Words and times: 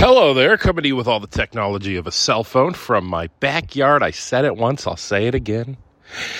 Hello 0.00 0.32
there, 0.32 0.56
coming 0.56 0.84
to 0.84 0.88
you 0.88 0.96
with 0.96 1.06
all 1.06 1.20
the 1.20 1.26
technology 1.26 1.96
of 1.96 2.06
a 2.06 2.10
cell 2.10 2.42
phone 2.42 2.72
from 2.72 3.04
my 3.04 3.26
backyard. 3.38 4.02
I 4.02 4.12
said 4.12 4.46
it 4.46 4.56
once, 4.56 4.86
I'll 4.86 4.96
say 4.96 5.26
it 5.26 5.34
again. 5.34 5.76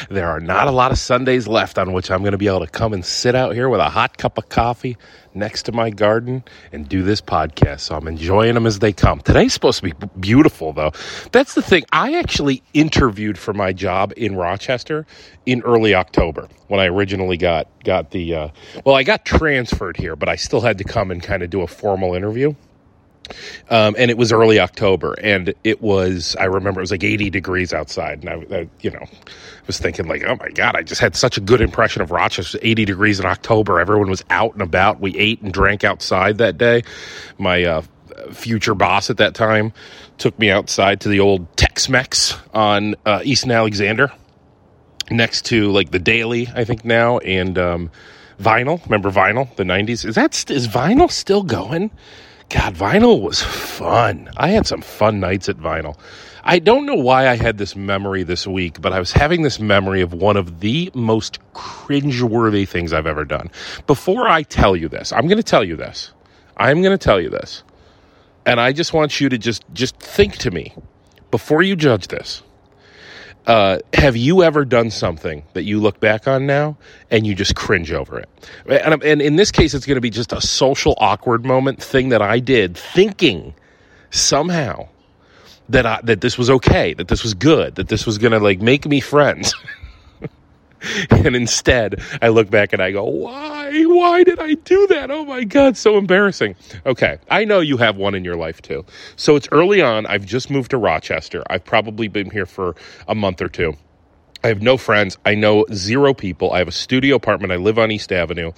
There 0.08 0.30
are 0.30 0.40
not 0.40 0.67
a 0.67 0.71
lot 0.71 0.92
of 0.92 0.98
Sundays 0.98 1.47
left 1.47 1.76
on 1.76 1.92
which 1.92 2.10
I'm 2.10 2.20
going 2.20 2.33
to 2.33 2.38
be 2.38 2.46
able 2.46 2.65
to 2.65 2.67
come 2.67 2.94
and 2.94 3.04
sit 3.04 3.34
out 3.34 3.54
here 3.54 3.68
with 3.68 3.81
a 3.81 3.91
hot 3.91 4.17
cup 4.17 4.38
of 4.38 4.49
coffee 4.49 4.96
next 5.34 5.65
to 5.65 5.73
my 5.73 5.91
garden 5.91 6.42
and 6.73 6.88
do 6.88 7.02
this 7.02 7.20
podcast. 7.20 7.81
So 7.81 7.96
I'm 7.96 8.09
enjoying 8.09 8.54
them 8.54 8.66
as 8.66 8.79
they 8.79 8.95
come. 8.95 9.21
Today's 9.21 9.53
supposed 9.53 9.85
to 9.85 9.95
be 9.95 10.07
beautiful, 10.19 10.73
though. 10.73 10.93
That's 11.31 11.53
the 11.53 11.61
thing. 11.61 11.85
I 11.93 12.15
actually 12.15 12.63
interviewed 12.73 13.37
for 13.37 13.53
my 13.53 13.75
job 13.75 14.15
in 14.17 14.37
Rochester 14.37 15.05
in 15.45 15.61
early 15.65 15.95
October 15.95 16.49
when 16.69 16.81
I 16.81 16.87
originally 16.87 17.37
got 17.37 17.69
got 17.85 18.11
the 18.11 18.35
uh, 18.35 18.49
well, 18.87 18.95
I 18.95 19.03
got 19.03 19.27
transferred 19.27 19.99
here, 19.99 20.17
but 20.17 20.31
I 20.31 20.37
still 20.37 20.63
had 20.63 20.79
to 20.79 20.85
come 20.85 21.11
and 21.11 21.23
kind 21.23 21.43
of 21.43 21.51
do 21.51 21.61
a 21.61 21.67
formal 21.67 22.15
interview. 22.15 22.55
Um, 23.71 23.95
and 23.99 24.11
it 24.11 24.17
was 24.17 24.33
early 24.33 24.59
October, 24.61 25.14
and 25.23 25.54
it 25.64 25.81
was, 25.81 26.36
I 26.39 26.45
remember 26.45 26.81
it 26.81 26.82
was 26.82 26.91
like 26.91 27.04
80 27.04 27.31
degrees 27.31 27.73
outside. 27.73 28.25
And 28.25 28.29
I, 28.29 28.57
I, 28.57 28.68
you 28.81 28.91
know, 28.91 29.07
was 29.67 29.79
thinking, 29.79 30.07
like, 30.07 30.25
oh 30.25 30.37
my 30.41 30.49
God, 30.50 30.77
I 30.77 30.82
just 30.82 31.00
had 31.00 31.17
such 31.17 31.37
a 31.37 31.40
good 31.40 31.61
impression 31.61 32.02
of 32.02 32.10
Rochester. 32.10 32.59
80 32.62 32.84
degrees 32.84 33.20
in 33.20 33.27
October. 33.27 33.80
Everyone 33.80 34.10
was 34.10 34.24
out 34.30 34.52
and 34.52 34.62
about. 34.62 35.01
We 35.01 35.16
ate 35.16 35.40
and 35.42 35.52
drank 35.52 35.84
outside 35.84 36.38
that 36.38 36.59
day. 36.59 36.82
My 37.38 37.64
uh, 37.64 37.82
future 38.32 38.74
boss 38.74 39.10
at 39.10 39.16
that 39.18 39.34
time 39.34 39.73
took 40.18 40.38
me 40.38 40.51
outside 40.51 41.01
to 41.02 41.09
the 41.09 41.20
old 41.20 41.56
Tex 41.56 41.88
Mex 41.88 42.37
on 42.52 42.95
uh, 43.06 43.20
East 43.24 43.46
Alexander 43.46 44.12
next 45.10 45.46
to 45.46 45.70
like 45.70 45.90
the 45.90 45.98
Daily, 45.98 46.48
I 46.54 46.65
think 46.65 46.84
now, 46.84 47.18
and 47.18 47.59
um, 47.59 47.90
Vinyl. 48.40 48.82
Remember 48.84 49.10
Vinyl, 49.10 49.54
the 49.56 49.65
90s? 49.65 50.04
Is 50.04 50.15
that, 50.15 50.34
st- 50.34 50.56
is 50.56 50.68
Vinyl 50.68 51.10
still 51.10 51.42
going? 51.42 51.90
God, 52.50 52.74
vinyl 52.74 53.20
was 53.22 53.40
fun. 53.40 54.28
I 54.36 54.48
had 54.48 54.66
some 54.66 54.82
fun 54.82 55.20
nights 55.20 55.48
at 55.48 55.56
vinyl. 55.56 55.96
I 56.42 56.59
don't 56.59 56.84
know 56.84 56.96
why 56.96 57.29
I 57.29 57.37
had 57.37 57.59
this 57.59 57.76
memory 57.76 58.24
this 58.24 58.45
week, 58.45 58.80
but 58.80 58.93
I 58.93 58.98
was 58.98 59.12
having 59.12 59.43
this 59.43 59.60
memory 59.60 60.01
of 60.01 60.12
one 60.12 60.37
of 60.37 60.59
the 60.59 60.90
most 60.93 61.38
cringeworthy 61.54 62.66
things 62.66 62.93
I've 62.93 63.06
ever 63.06 63.24
done. 63.24 63.51
Before 63.87 64.27
I 64.27 64.43
tell 64.43 64.75
you 64.75 64.89
this, 64.89 65.12
I'm 65.12 65.28
going 65.28 65.37
to 65.37 65.45
tell 65.45 65.62
you 65.62 65.77
this. 65.77 66.12
I'm 66.56 66.83
going 66.83 66.97
to 66.97 67.03
tell 67.03 67.21
you 67.21 67.31
this. 67.31 67.62
And 68.47 68.61
I 68.61 68.73
just 68.73 68.93
want 68.93 69.21
you 69.21 69.28
to 69.28 69.39
just 69.39 69.65
just 69.73 69.97
think 69.98 70.37
to 70.39 70.51
me 70.51 70.75
before 71.31 71.62
you 71.62 71.77
judge 71.77 72.09
this. 72.09 72.43
Uh, 73.51 73.81
have 73.95 74.17
you 74.17 74.45
ever 74.45 74.65
done 74.65 74.93
something 74.93 75.43
that 75.55 75.65
you 75.65 75.81
look 75.81 75.98
back 75.98 76.29
on 76.29 76.47
now 76.47 76.77
and 77.11 77.27
you 77.27 77.34
just 77.34 77.56
cringe 77.56 77.91
over 77.91 78.17
it? 78.17 78.29
And, 78.69 79.03
and 79.03 79.20
in 79.20 79.34
this 79.34 79.51
case, 79.51 79.75
it's 79.75 79.87
going 79.87 79.97
to 79.97 80.01
be 80.01 80.09
just 80.09 80.33
a 80.33 80.41
social 80.41 80.95
awkward 80.98 81.45
moment 81.45 81.83
thing 81.83 82.11
that 82.11 82.23
I 82.23 82.39
did, 82.39 82.77
thinking 82.77 83.53
somehow 84.11 84.87
that 85.69 85.84
I, 85.84 85.98
that 86.05 86.21
this 86.21 86.39
was 86.39 86.48
okay, 86.48 86.95
that 86.95 87.09
this 87.09 87.25
was 87.25 87.34
good, 87.34 87.75
that 87.75 87.89
this 87.89 88.06
was 88.06 88.19
going 88.19 88.31
to 88.31 88.39
like 88.39 88.61
make 88.61 88.87
me 88.87 89.01
friends. 89.01 89.53
and 91.11 91.36
instead, 91.36 92.03
I 92.23 92.28
look 92.28 92.50
back 92.50 92.73
and 92.73 92.83
I 92.83 92.91
go, 92.91 93.05
why? 93.05 93.83
Why 93.84 94.25
did 94.25 94.39
I 94.39 94.55
do 94.55 94.87
that? 94.89 95.11
Oh 95.11 95.25
my 95.25 95.45
God, 95.45 95.77
so 95.77 95.98
embarrassing. 95.98 96.56
Okay, 96.87 97.19
I 97.31 97.45
know 97.45 97.61
you 97.61 97.77
have 97.77 97.97
one 97.97 98.14
in 98.14 98.25
your 98.25 98.37
life 98.37 98.62
too. 98.62 98.84
So 99.17 99.37
it's 99.37 99.48
early 99.53 99.83
on. 99.83 100.06
I've 100.06 100.25
just 100.25 100.50
moved 100.50 100.70
to 100.72 100.78
Rochester. 100.78 101.42
I've 101.48 101.64
probably 101.64 102.09
been 102.09 102.31
here 102.31 102.47
for 102.47 102.77
a 103.06 103.14
month 103.14 103.42
or 103.42 103.48
two. 103.48 103.75
I 104.42 104.48
have 104.48 104.62
no 104.62 104.78
friends. 104.78 105.19
I 105.27 105.34
know 105.34 105.67
zero 105.72 106.14
people. 106.14 106.53
I 106.53 106.59
have 106.59 106.69
a 106.69 106.72
studio 106.72 107.17
apartment. 107.17 107.53
I 107.53 107.56
live 107.56 107.78
on 107.78 107.91
East 107.91 108.11
Avenue, 108.11 108.53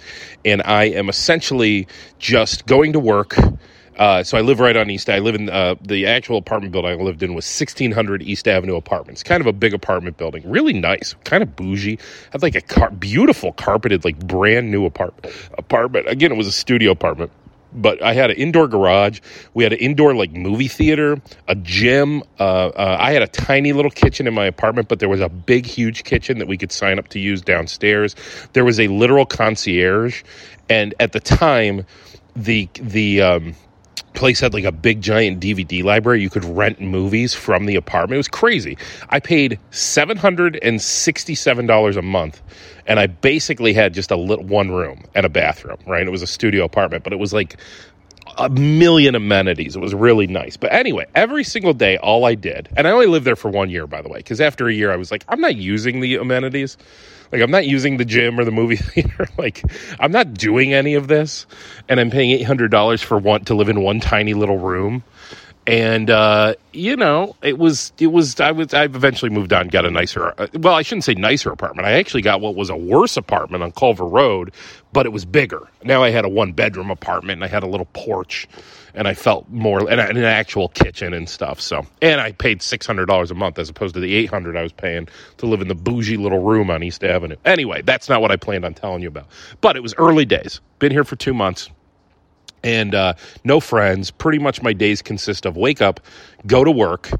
and 0.44 0.62
I 0.62 0.84
am 0.84 1.08
essentially 1.08 1.88
just 2.20 2.66
going 2.66 2.92
to 2.92 3.00
work 3.00 3.34
uh, 3.98 4.22
so 4.22 4.38
I 4.38 4.40
live 4.40 4.60
right 4.60 4.76
on 4.76 4.90
East. 4.90 5.08
I 5.10 5.18
live 5.18 5.34
in 5.34 5.50
uh, 5.50 5.74
the 5.82 6.06
actual 6.06 6.38
apartment 6.38 6.72
building 6.72 6.98
I 6.98 7.02
lived 7.02 7.22
in 7.22 7.34
was 7.34 7.44
1600 7.44 8.22
East 8.22 8.48
Avenue 8.48 8.76
Apartments. 8.76 9.22
Kind 9.22 9.40
of 9.40 9.46
a 9.46 9.52
big 9.52 9.74
apartment 9.74 10.16
building, 10.16 10.42
really 10.48 10.72
nice, 10.72 11.14
kind 11.24 11.42
of 11.42 11.54
bougie. 11.56 11.98
Had 12.30 12.42
like 12.42 12.54
a 12.54 12.60
car- 12.60 12.90
beautiful 12.90 13.52
carpeted, 13.52 14.04
like 14.04 14.18
brand 14.26 14.70
new 14.70 14.86
apartment. 14.86 15.34
Apartment 15.58 16.08
again, 16.08 16.32
it 16.32 16.36
was 16.36 16.46
a 16.46 16.52
studio 16.52 16.90
apartment. 16.90 17.30
But 17.74 18.02
I 18.02 18.12
had 18.12 18.30
an 18.30 18.36
indoor 18.36 18.68
garage. 18.68 19.20
We 19.54 19.64
had 19.64 19.72
an 19.72 19.78
indoor 19.78 20.14
like 20.14 20.32
movie 20.32 20.68
theater, 20.68 21.20
a 21.48 21.54
gym. 21.54 22.22
Uh, 22.38 22.68
uh, 22.68 22.96
I 23.00 23.12
had 23.12 23.22
a 23.22 23.26
tiny 23.26 23.72
little 23.72 23.90
kitchen 23.90 24.26
in 24.26 24.34
my 24.34 24.44
apartment, 24.44 24.88
but 24.88 24.98
there 24.98 25.08
was 25.08 25.20
a 25.20 25.30
big, 25.30 25.64
huge 25.64 26.04
kitchen 26.04 26.38
that 26.38 26.48
we 26.48 26.58
could 26.58 26.70
sign 26.70 26.98
up 26.98 27.08
to 27.08 27.18
use 27.18 27.40
downstairs. 27.40 28.14
There 28.52 28.64
was 28.64 28.78
a 28.78 28.88
literal 28.88 29.24
concierge, 29.24 30.22
and 30.68 30.94
at 31.00 31.12
the 31.12 31.20
time, 31.20 31.86
the 32.36 32.68
the 32.74 33.22
um, 33.22 33.54
place 34.14 34.40
had 34.40 34.54
like 34.54 34.64
a 34.64 34.72
big 34.72 35.00
giant 35.00 35.40
DVD 35.40 35.82
library. 35.82 36.22
You 36.22 36.30
could 36.30 36.44
rent 36.44 36.80
movies 36.80 37.34
from 37.34 37.66
the 37.66 37.76
apartment. 37.76 38.14
It 38.14 38.18
was 38.18 38.28
crazy. 38.28 38.76
I 39.10 39.20
paid 39.20 39.58
seven 39.70 40.16
hundred 40.16 40.58
and 40.62 40.80
sixty-seven 40.80 41.66
dollars 41.66 41.96
a 41.96 42.02
month, 42.02 42.42
and 42.86 43.00
I 43.00 43.06
basically 43.06 43.72
had 43.72 43.94
just 43.94 44.10
a 44.10 44.16
little 44.16 44.44
one 44.44 44.70
room 44.70 45.04
and 45.14 45.26
a 45.26 45.28
bathroom. 45.28 45.78
Right, 45.86 46.06
it 46.06 46.10
was 46.10 46.22
a 46.22 46.26
studio 46.26 46.64
apartment, 46.64 47.04
but 47.04 47.12
it 47.12 47.18
was 47.18 47.32
like 47.32 47.56
a 48.38 48.48
million 48.48 49.14
amenities. 49.14 49.76
It 49.76 49.80
was 49.80 49.94
really 49.94 50.26
nice. 50.26 50.56
But 50.56 50.72
anyway, 50.72 51.06
every 51.14 51.44
single 51.44 51.74
day, 51.74 51.96
all 51.98 52.24
I 52.24 52.34
did, 52.34 52.68
and 52.76 52.86
I 52.86 52.90
only 52.90 53.06
lived 53.06 53.26
there 53.26 53.36
for 53.36 53.50
one 53.50 53.70
year, 53.70 53.86
by 53.86 54.02
the 54.02 54.08
way, 54.08 54.18
because 54.18 54.40
after 54.40 54.68
a 54.68 54.72
year, 54.72 54.92
I 54.92 54.96
was 54.96 55.10
like, 55.10 55.24
I'm 55.28 55.40
not 55.40 55.56
using 55.56 56.00
the 56.00 56.16
amenities. 56.16 56.76
Like, 57.32 57.40
I'm 57.40 57.50
not 57.50 57.66
using 57.66 57.96
the 57.96 58.04
gym 58.04 58.38
or 58.38 58.44
the 58.44 58.50
movie 58.50 58.76
theater. 58.76 59.26
like, 59.38 59.62
I'm 59.98 60.12
not 60.12 60.34
doing 60.34 60.74
any 60.74 60.94
of 60.94 61.08
this. 61.08 61.46
And 61.88 61.98
I'm 61.98 62.10
paying 62.10 62.38
$800 62.44 63.02
for 63.02 63.18
want 63.18 63.46
to 63.48 63.54
live 63.54 63.68
in 63.68 63.80
one 63.80 64.00
tiny 64.00 64.34
little 64.34 64.58
room 64.58 65.02
and 65.66 66.10
uh, 66.10 66.54
you 66.72 66.96
know 66.96 67.36
it 67.42 67.58
was 67.58 67.92
it 67.98 68.08
was 68.08 68.40
I 68.40 68.50
was 68.50 68.74
I've 68.74 68.96
eventually 68.96 69.30
moved 69.30 69.52
on, 69.52 69.68
got 69.68 69.84
a 69.84 69.90
nicer 69.90 70.34
uh, 70.38 70.48
well 70.54 70.74
I 70.74 70.82
shouldn't 70.82 71.04
say 71.04 71.14
nicer 71.14 71.50
apartment. 71.50 71.86
I 71.86 71.92
actually 71.92 72.22
got 72.22 72.40
what 72.40 72.54
was 72.56 72.70
a 72.70 72.76
worse 72.76 73.16
apartment 73.16 73.62
on 73.62 73.72
Culver 73.72 74.04
Road, 74.04 74.52
but 74.92 75.06
it 75.06 75.10
was 75.10 75.24
bigger. 75.24 75.68
Now 75.84 76.02
I 76.02 76.10
had 76.10 76.24
a 76.24 76.28
one 76.28 76.52
bedroom 76.52 76.90
apartment 76.90 77.38
and 77.38 77.44
I 77.44 77.48
had 77.48 77.62
a 77.62 77.68
little 77.68 77.86
porch, 77.92 78.48
and 78.94 79.06
I 79.06 79.14
felt 79.14 79.48
more 79.50 79.88
and 79.88 80.00
an 80.00 80.24
actual 80.24 80.68
kitchen 80.68 81.14
and 81.14 81.28
stuff. 81.28 81.60
So 81.60 81.86
and 82.00 82.20
I 82.20 82.32
paid 82.32 82.60
six 82.62 82.86
hundred 82.86 83.06
dollars 83.06 83.30
a 83.30 83.34
month 83.34 83.58
as 83.58 83.68
opposed 83.68 83.94
to 83.94 84.00
the 84.00 84.14
eight 84.14 84.30
hundred 84.30 84.56
I 84.56 84.62
was 84.62 84.72
paying 84.72 85.08
to 85.38 85.46
live 85.46 85.60
in 85.60 85.68
the 85.68 85.76
bougie 85.76 86.16
little 86.16 86.42
room 86.42 86.70
on 86.70 86.82
East 86.82 87.04
Avenue. 87.04 87.36
Anyway, 87.44 87.82
that's 87.82 88.08
not 88.08 88.20
what 88.20 88.32
I 88.32 88.36
planned 88.36 88.64
on 88.64 88.74
telling 88.74 89.02
you 89.02 89.08
about. 89.08 89.28
But 89.60 89.76
it 89.76 89.82
was 89.82 89.94
early 89.96 90.24
days. 90.24 90.60
Been 90.80 90.92
here 90.92 91.04
for 91.04 91.16
two 91.16 91.34
months 91.34 91.70
and 92.62 92.94
uh, 92.94 93.14
no 93.44 93.60
friends. 93.60 94.10
Pretty 94.10 94.38
much 94.38 94.62
my 94.62 94.72
days 94.72 95.02
consist 95.02 95.46
of 95.46 95.56
wake 95.56 95.80
up, 95.80 96.00
go 96.46 96.64
to 96.64 96.70
work, 96.70 97.10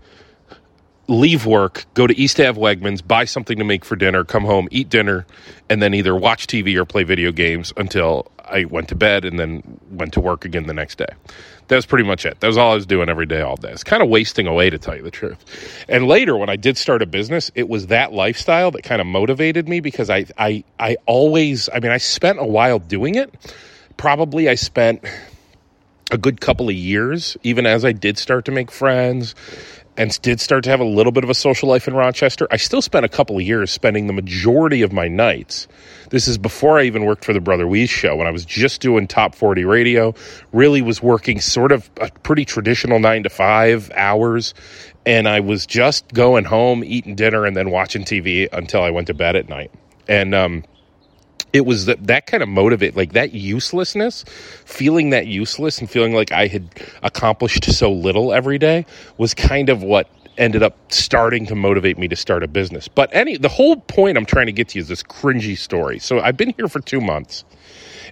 leave 1.08 1.46
work, 1.46 1.84
go 1.94 2.06
to 2.06 2.16
East 2.16 2.40
Ave 2.40 2.60
Wegmans, 2.60 3.06
buy 3.06 3.24
something 3.24 3.58
to 3.58 3.64
make 3.64 3.84
for 3.84 3.96
dinner, 3.96 4.24
come 4.24 4.44
home, 4.44 4.68
eat 4.70 4.88
dinner, 4.88 5.26
and 5.68 5.82
then 5.82 5.94
either 5.94 6.14
watch 6.14 6.46
TV 6.46 6.76
or 6.76 6.84
play 6.84 7.02
video 7.02 7.32
games 7.32 7.72
until 7.76 8.30
I 8.44 8.64
went 8.64 8.88
to 8.88 8.94
bed 8.94 9.24
and 9.24 9.38
then 9.38 9.80
went 9.90 10.12
to 10.14 10.20
work 10.20 10.44
again 10.44 10.66
the 10.66 10.74
next 10.74 10.98
day. 10.98 11.06
That 11.68 11.76
was 11.76 11.86
pretty 11.86 12.04
much 12.04 12.26
it. 12.26 12.40
That 12.40 12.46
was 12.46 12.58
all 12.58 12.72
I 12.72 12.74
was 12.74 12.86
doing 12.86 13.08
every 13.08 13.26
day, 13.26 13.40
all 13.40 13.56
day. 13.56 13.70
It's 13.70 13.84
kind 13.84 14.02
of 14.02 14.08
wasting 14.08 14.46
away, 14.46 14.68
to 14.70 14.78
tell 14.78 14.96
you 14.96 15.02
the 15.02 15.10
truth. 15.10 15.84
And 15.88 16.06
later, 16.06 16.36
when 16.36 16.50
I 16.50 16.56
did 16.56 16.76
start 16.76 17.02
a 17.02 17.06
business, 17.06 17.50
it 17.54 17.68
was 17.68 17.86
that 17.86 18.12
lifestyle 18.12 18.70
that 18.72 18.82
kind 18.82 19.00
of 19.00 19.06
motivated 19.06 19.68
me 19.68 19.80
because 19.80 20.10
I, 20.10 20.26
I, 20.36 20.64
I 20.78 20.96
always, 21.06 21.68
I 21.72 21.80
mean, 21.80 21.92
I 21.92 21.98
spent 21.98 22.38
a 22.40 22.46
while 22.46 22.78
doing 22.78 23.14
it. 23.14 23.32
Probably 23.96 24.48
I 24.48 24.54
spent 24.54 25.04
a 26.12 26.18
good 26.18 26.40
couple 26.40 26.68
of 26.68 26.74
years, 26.74 27.36
even 27.42 27.66
as 27.66 27.84
I 27.84 27.92
did 27.92 28.18
start 28.18 28.44
to 28.44 28.52
make 28.52 28.70
friends 28.70 29.34
and 29.96 30.18
did 30.22 30.40
start 30.40 30.64
to 30.64 30.70
have 30.70 30.80
a 30.80 30.84
little 30.84 31.12
bit 31.12 31.24
of 31.24 31.30
a 31.30 31.34
social 31.34 31.68
life 31.68 31.88
in 31.88 31.94
Rochester, 31.94 32.46
I 32.50 32.56
still 32.56 32.82
spent 32.82 33.04
a 33.04 33.08
couple 33.08 33.36
of 33.36 33.42
years 33.42 33.70
spending 33.70 34.06
the 34.06 34.12
majority 34.12 34.82
of 34.82 34.92
my 34.92 35.08
nights. 35.08 35.68
This 36.10 36.28
is 36.28 36.38
before 36.38 36.78
I 36.78 36.84
even 36.84 37.04
worked 37.04 37.24
for 37.24 37.32
the 37.32 37.40
Brother 37.40 37.66
Wease 37.66 37.90
show 37.90 38.16
when 38.16 38.26
I 38.26 38.30
was 38.30 38.44
just 38.44 38.80
doing 38.80 39.06
top 39.06 39.34
40 39.34 39.64
radio, 39.64 40.14
really 40.52 40.82
was 40.82 41.02
working 41.02 41.40
sort 41.40 41.72
of 41.72 41.90
a 42.00 42.10
pretty 42.22 42.44
traditional 42.44 42.98
nine 42.98 43.22
to 43.22 43.30
five 43.30 43.90
hours. 43.94 44.54
And 45.04 45.26
I 45.28 45.40
was 45.40 45.66
just 45.66 46.08
going 46.12 46.44
home, 46.44 46.84
eating 46.84 47.14
dinner, 47.14 47.44
and 47.44 47.56
then 47.56 47.70
watching 47.70 48.04
TV 48.04 48.48
until 48.52 48.82
I 48.82 48.90
went 48.90 49.08
to 49.08 49.14
bed 49.14 49.36
at 49.36 49.48
night. 49.48 49.70
And, 50.08 50.34
um, 50.34 50.64
it 51.52 51.66
was 51.66 51.86
that, 51.86 52.06
that 52.06 52.26
kind 52.26 52.42
of 52.42 52.48
motivate 52.48 52.96
like 52.96 53.12
that 53.12 53.32
uselessness 53.32 54.24
feeling 54.64 55.10
that 55.10 55.26
useless 55.26 55.78
and 55.78 55.90
feeling 55.90 56.12
like 56.12 56.32
i 56.32 56.46
had 56.46 56.68
accomplished 57.02 57.64
so 57.64 57.92
little 57.92 58.32
every 58.32 58.58
day 58.58 58.84
was 59.18 59.34
kind 59.34 59.68
of 59.68 59.82
what 59.82 60.08
ended 60.38 60.62
up 60.62 60.76
starting 60.90 61.46
to 61.46 61.54
motivate 61.54 61.98
me 61.98 62.08
to 62.08 62.16
start 62.16 62.42
a 62.42 62.48
business. 62.48 62.88
But 62.88 63.10
any 63.12 63.36
the 63.36 63.48
whole 63.48 63.76
point 63.76 64.16
i'm 64.16 64.24
trying 64.26 64.46
to 64.46 64.52
get 64.52 64.68
to 64.68 64.78
you 64.78 64.82
is 64.82 64.88
this 64.88 65.02
cringy 65.02 65.56
story. 65.58 65.98
So 65.98 66.20
i've 66.20 66.36
been 66.36 66.54
here 66.56 66.68
for 66.68 66.80
two 66.80 67.00
months 67.00 67.44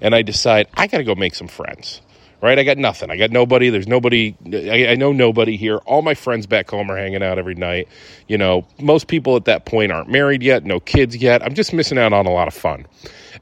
and 0.02 0.14
i 0.14 0.22
decide 0.22 0.68
i 0.74 0.86
gotta 0.86 1.04
go 1.04 1.14
make 1.14 1.34
some 1.34 1.48
friends 1.48 2.02
right? 2.42 2.58
I 2.58 2.64
got 2.64 2.78
nothing. 2.78 3.10
I 3.10 3.16
got 3.16 3.30
nobody. 3.30 3.70
There's 3.70 3.88
nobody. 3.88 4.34
I, 4.52 4.92
I, 4.92 4.94
know 4.94 5.12
nobody 5.12 5.56
here. 5.56 5.76
All 5.78 6.02
my 6.02 6.14
friends 6.14 6.46
back 6.46 6.70
home 6.70 6.90
are 6.90 6.96
hanging 6.96 7.22
out 7.22 7.38
every 7.38 7.54
night. 7.54 7.88
You 8.28 8.38
know, 8.38 8.66
most 8.80 9.08
people 9.08 9.36
at 9.36 9.44
that 9.44 9.66
point 9.66 9.92
aren't 9.92 10.08
married 10.08 10.42
yet, 10.42 10.64
no 10.64 10.80
kids 10.80 11.16
yet. 11.16 11.42
I'm 11.42 11.54
just 11.54 11.72
missing 11.72 11.98
out 11.98 12.12
on 12.12 12.26
a 12.26 12.32
lot 12.32 12.48
of 12.48 12.54
fun. 12.54 12.86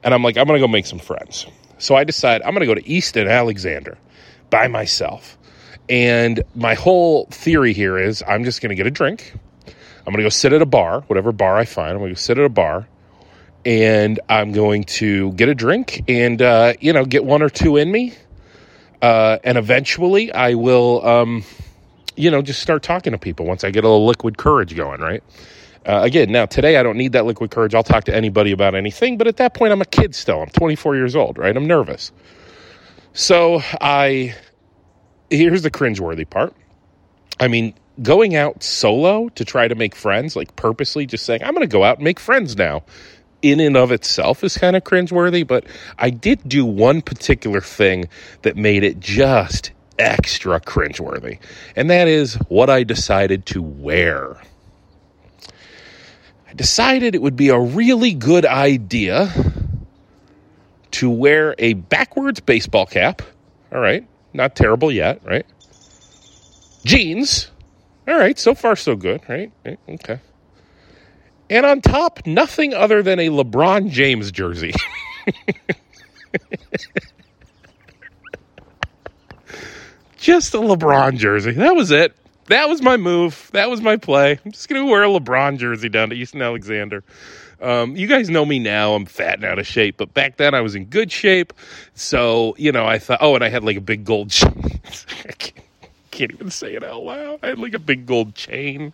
And 0.03 0.13
I'm 0.13 0.23
like, 0.23 0.37
I'm 0.37 0.47
going 0.47 0.59
to 0.59 0.65
go 0.65 0.71
make 0.71 0.85
some 0.85 0.99
friends. 0.99 1.45
So 1.77 1.95
I 1.95 2.03
decide 2.03 2.41
I'm 2.41 2.53
going 2.53 2.61
to 2.61 2.65
go 2.65 2.75
to 2.75 2.87
East 2.87 3.15
and 3.15 3.29
Alexander 3.29 3.97
by 4.49 4.67
myself. 4.67 5.37
And 5.87 6.43
my 6.55 6.75
whole 6.75 7.25
theory 7.31 7.73
here 7.73 7.97
is 7.97 8.23
I'm 8.27 8.43
just 8.43 8.61
going 8.61 8.69
to 8.69 8.75
get 8.75 8.85
a 8.85 8.91
drink. 8.91 9.33
I'm 9.65 10.13
going 10.13 10.17
to 10.17 10.23
go 10.23 10.29
sit 10.29 10.53
at 10.53 10.61
a 10.61 10.65
bar, 10.65 11.01
whatever 11.01 11.31
bar 11.31 11.57
I 11.57 11.65
find. 11.65 11.91
I'm 11.91 11.97
going 11.97 12.09
to 12.09 12.15
go 12.15 12.19
sit 12.19 12.37
at 12.37 12.45
a 12.45 12.49
bar 12.49 12.87
and 13.65 14.19
I'm 14.29 14.51
going 14.51 14.83
to 14.85 15.31
get 15.33 15.49
a 15.49 15.55
drink 15.55 16.03
and, 16.07 16.41
uh, 16.41 16.73
you 16.79 16.93
know, 16.93 17.05
get 17.05 17.25
one 17.25 17.41
or 17.41 17.49
two 17.49 17.77
in 17.77 17.91
me. 17.91 18.13
Uh, 19.01 19.37
and 19.43 19.57
eventually 19.57 20.31
I 20.31 20.55
will, 20.55 21.05
um, 21.05 21.43
you 22.15 22.29
know, 22.29 22.41
just 22.41 22.61
start 22.61 22.83
talking 22.83 23.13
to 23.13 23.17
people 23.17 23.45
once 23.45 23.63
I 23.63 23.71
get 23.71 23.83
a 23.83 23.87
little 23.87 24.05
liquid 24.05 24.37
courage 24.37 24.75
going, 24.75 24.99
right? 25.01 25.23
Uh, 25.85 26.01
again, 26.03 26.31
now 26.31 26.45
today 26.45 26.77
I 26.77 26.83
don't 26.83 26.97
need 26.97 27.13
that 27.13 27.25
liquid 27.25 27.51
courage. 27.51 27.73
I'll 27.73 27.83
talk 27.83 28.03
to 28.05 28.15
anybody 28.15 28.51
about 28.51 28.75
anything, 28.75 29.17
but 29.17 29.27
at 29.27 29.37
that 29.37 29.53
point 29.53 29.71
I'm 29.71 29.81
a 29.81 29.85
kid 29.85 30.13
still. 30.13 30.41
I'm 30.41 30.49
24 30.49 30.95
years 30.95 31.15
old, 31.15 31.37
right? 31.37 31.55
I'm 31.55 31.67
nervous. 31.67 32.11
So 33.13 33.61
I, 33.79 34.35
here's 35.29 35.63
the 35.63 35.71
cringeworthy 35.71 36.29
part. 36.29 36.53
I 37.39 37.47
mean, 37.47 37.73
going 38.01 38.35
out 38.35 38.63
solo 38.63 39.29
to 39.29 39.45
try 39.45 39.67
to 39.67 39.75
make 39.75 39.95
friends, 39.95 40.35
like 40.35 40.55
purposely 40.55 41.05
just 41.05 41.25
saying, 41.25 41.43
I'm 41.43 41.53
going 41.53 41.67
to 41.67 41.71
go 41.71 41.83
out 41.83 41.97
and 41.97 42.03
make 42.03 42.19
friends 42.19 42.55
now, 42.57 42.83
in 43.41 43.59
and 43.59 43.77
of 43.77 43.91
itself 43.91 44.43
is 44.43 44.57
kind 44.57 44.75
of 44.75 44.83
cringeworthy. 44.83 45.45
But 45.45 45.65
I 45.97 46.09
did 46.09 46.47
do 46.47 46.65
one 46.65 47.01
particular 47.01 47.61
thing 47.61 48.09
that 48.41 48.55
made 48.55 48.83
it 48.83 48.99
just 48.99 49.71
extra 49.97 50.59
cringeworthy, 50.59 51.39
and 51.75 51.89
that 51.89 52.07
is 52.07 52.35
what 52.47 52.69
I 52.69 52.83
decided 52.83 53.45
to 53.47 53.61
wear. 53.61 54.37
I 56.47 56.53
decided 56.53 57.15
it 57.15 57.21
would 57.21 57.35
be 57.35 57.49
a 57.49 57.59
really 57.59 58.13
good 58.13 58.45
idea 58.45 59.31
to 60.91 61.09
wear 61.09 61.53
a 61.59 61.73
backwards 61.73 62.39
baseball 62.39 62.85
cap. 62.85 63.21
All 63.71 63.79
right, 63.79 64.07
not 64.33 64.55
terrible 64.55 64.91
yet, 64.91 65.21
right? 65.23 65.45
Jeans. 66.85 67.51
All 68.07 68.17
right, 68.17 68.39
so 68.39 68.55
far 68.55 68.75
so 68.75 68.95
good, 68.95 69.21
right? 69.29 69.51
right? 69.63 69.79
Okay. 69.87 70.19
And 71.49 71.65
on 71.65 71.81
top, 71.81 72.25
nothing 72.27 72.73
other 72.73 73.01
than 73.01 73.19
a 73.19 73.29
LeBron 73.29 73.89
James 73.89 74.31
jersey. 74.31 74.73
Just 80.17 80.53
a 80.53 80.57
LeBron 80.57 81.17
jersey. 81.17 81.53
That 81.53 81.75
was 81.75 81.89
it. 81.91 82.15
That 82.47 82.67
was 82.67 82.81
my 82.81 82.97
move. 82.97 83.49
That 83.53 83.69
was 83.69 83.81
my 83.81 83.95
play. 83.97 84.39
I'm 84.43 84.51
just 84.51 84.67
going 84.69 84.83
to 84.83 84.91
wear 84.91 85.03
a 85.03 85.07
LeBron 85.07 85.57
jersey 85.57 85.87
down 85.89 86.09
to 86.09 86.15
East 86.15 86.33
and 86.33 86.43
Alexander. 86.43 87.03
Um, 87.61 87.95
you 87.95 88.07
guys 88.07 88.29
know 88.29 88.45
me 88.45 88.59
now. 88.59 88.93
I'm 88.93 89.05
fat 89.05 89.35
and 89.35 89.45
out 89.45 89.59
of 89.59 89.67
shape, 89.67 89.97
but 89.97 90.13
back 90.13 90.37
then 90.37 90.53
I 90.53 90.61
was 90.61 90.75
in 90.75 90.85
good 90.85 91.11
shape. 91.11 91.53
So, 91.93 92.55
you 92.57 92.71
know, 92.71 92.85
I 92.85 92.99
thought, 92.99 93.19
oh, 93.21 93.35
and 93.35 93.43
I 93.43 93.49
had 93.49 93.63
like 93.63 93.77
a 93.77 93.81
big 93.81 94.05
gold 94.05 94.29
chain. 94.31 94.81
I 95.27 95.31
can't, 95.33 95.65
can't 96.11 96.31
even 96.31 96.49
say 96.49 96.73
it 96.75 96.83
out 96.83 97.03
loud. 97.03 97.39
I 97.43 97.47
had 97.47 97.59
like 97.59 97.73
a 97.73 97.79
big 97.79 98.05
gold 98.05 98.35
chain 98.35 98.93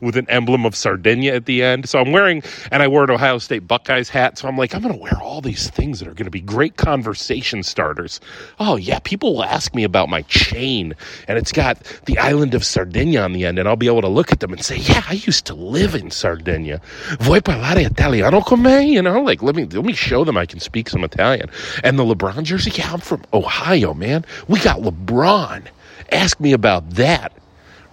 with 0.00 0.16
an 0.16 0.28
emblem 0.28 0.64
of 0.64 0.74
Sardinia 0.74 1.34
at 1.34 1.46
the 1.46 1.62
end. 1.62 1.88
So 1.88 1.98
I'm 1.98 2.12
wearing, 2.12 2.42
and 2.70 2.82
I 2.82 2.88
wore 2.88 3.04
an 3.04 3.10
Ohio 3.10 3.38
State 3.38 3.66
Buckeyes 3.66 4.08
hat. 4.08 4.38
So 4.38 4.48
I'm 4.48 4.56
like, 4.56 4.74
I'm 4.74 4.82
going 4.82 4.94
to 4.94 5.00
wear 5.00 5.18
all 5.20 5.40
these 5.40 5.70
things 5.70 6.00
that 6.00 6.08
are 6.08 6.14
going 6.14 6.24
to 6.24 6.30
be 6.30 6.40
great 6.40 6.76
conversation 6.76 7.62
starters. 7.62 8.20
Oh, 8.58 8.76
yeah, 8.76 8.98
people 9.00 9.34
will 9.34 9.44
ask 9.44 9.74
me 9.74 9.84
about 9.84 10.08
my 10.08 10.22
chain, 10.22 10.94
and 11.28 11.38
it's 11.38 11.52
got 11.52 11.82
the 12.06 12.18
island 12.18 12.54
of 12.54 12.64
Sardinia 12.64 13.22
on 13.22 13.32
the 13.32 13.44
end, 13.44 13.58
and 13.58 13.68
I'll 13.68 13.76
be 13.76 13.86
able 13.86 14.02
to 14.02 14.08
look 14.08 14.32
at 14.32 14.40
them 14.40 14.52
and 14.52 14.64
say, 14.64 14.76
Yeah, 14.76 15.02
I 15.08 15.14
used 15.14 15.46
to 15.46 15.54
live 15.54 15.94
in 15.94 16.10
Sardinia. 16.10 16.80
Vuoi 17.18 17.40
parlare 17.40 17.84
italiano 17.84 18.40
con 18.40 18.62
me? 18.62 18.92
You 18.92 19.02
know, 19.02 19.20
like, 19.20 19.42
let 19.42 19.54
me, 19.54 19.64
let 19.64 19.84
me 19.84 19.92
show 19.92 20.24
them 20.24 20.36
I 20.36 20.46
can 20.46 20.60
speak 20.60 20.88
some 20.88 21.04
Italian. 21.04 21.50
And 21.84 21.98
the 21.98 22.04
LeBron 22.04 22.42
jersey, 22.44 22.70
yeah, 22.74 22.92
I'm 22.92 23.00
from 23.00 23.22
Ohio, 23.32 23.94
man. 23.94 24.24
We 24.48 24.60
got 24.60 24.80
LeBron. 24.80 25.66
Ask 26.12 26.40
me 26.40 26.52
about 26.52 26.90
that 26.90 27.32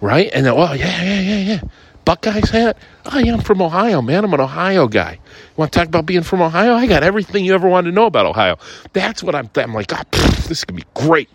right? 0.00 0.30
And 0.32 0.46
then, 0.46 0.54
well, 0.54 0.76
yeah, 0.76 1.02
yeah, 1.02 1.20
yeah, 1.20 1.38
yeah. 1.38 1.60
Buckeyes 2.08 2.48
hat? 2.48 2.78
I'm 3.04 3.38
from 3.42 3.60
Ohio, 3.60 4.00
man. 4.00 4.24
I'm 4.24 4.32
an 4.32 4.40
Ohio 4.40 4.88
guy. 4.88 5.12
You 5.12 5.54
want 5.58 5.74
to 5.74 5.78
talk 5.78 5.88
about 5.88 6.06
being 6.06 6.22
from 6.22 6.40
Ohio? 6.40 6.72
I 6.72 6.86
got 6.86 7.02
everything 7.02 7.44
you 7.44 7.52
ever 7.52 7.68
wanted 7.68 7.90
to 7.90 7.94
know 7.94 8.06
about 8.06 8.24
Ohio. 8.24 8.56
That's 8.94 9.22
what 9.22 9.34
I'm, 9.34 9.50
I'm 9.56 9.74
like, 9.74 9.92
ah, 9.92 10.00
oh, 10.00 10.08
pff, 10.10 10.48
this 10.48 10.60
is 10.60 10.64
going 10.64 10.80
to 10.80 10.86
be 10.86 10.90
great. 10.94 11.28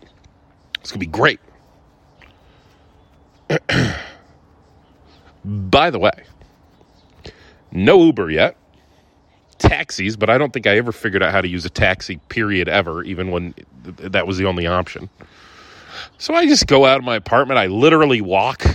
It's 0.82 0.92
going 0.92 1.00
to 1.00 1.06
be 1.06 1.12
great. 1.12 1.40
By 5.46 5.92
the 5.92 6.00
way, 6.00 6.24
no 7.72 8.06
Uber 8.06 8.32
yet. 8.32 8.58
Taxis, 9.60 10.18
but 10.18 10.32
I 10.32 10.40
don't 10.40 10.54
think 10.54 10.66
I 10.66 10.76
ever 10.78 10.92
figured 10.92 11.22
out 11.22 11.32
how 11.32 11.42
to 11.42 11.48
use 11.48 11.66
a 11.66 11.70
taxi, 11.70 12.18
period, 12.30 12.68
ever, 12.68 13.04
even 13.04 13.30
when 13.30 13.54
that 13.84 14.26
was 14.26 14.40
the 14.40 14.46
only 14.46 14.66
option. 14.66 15.12
So 16.18 16.34
I 16.34 16.48
just 16.48 16.66
go 16.66 16.84
out 16.86 16.98
of 16.98 17.04
my 17.04 17.16
apartment. 17.16 17.60
I 17.60 17.68
literally 17.68 18.22
walk 18.22 18.66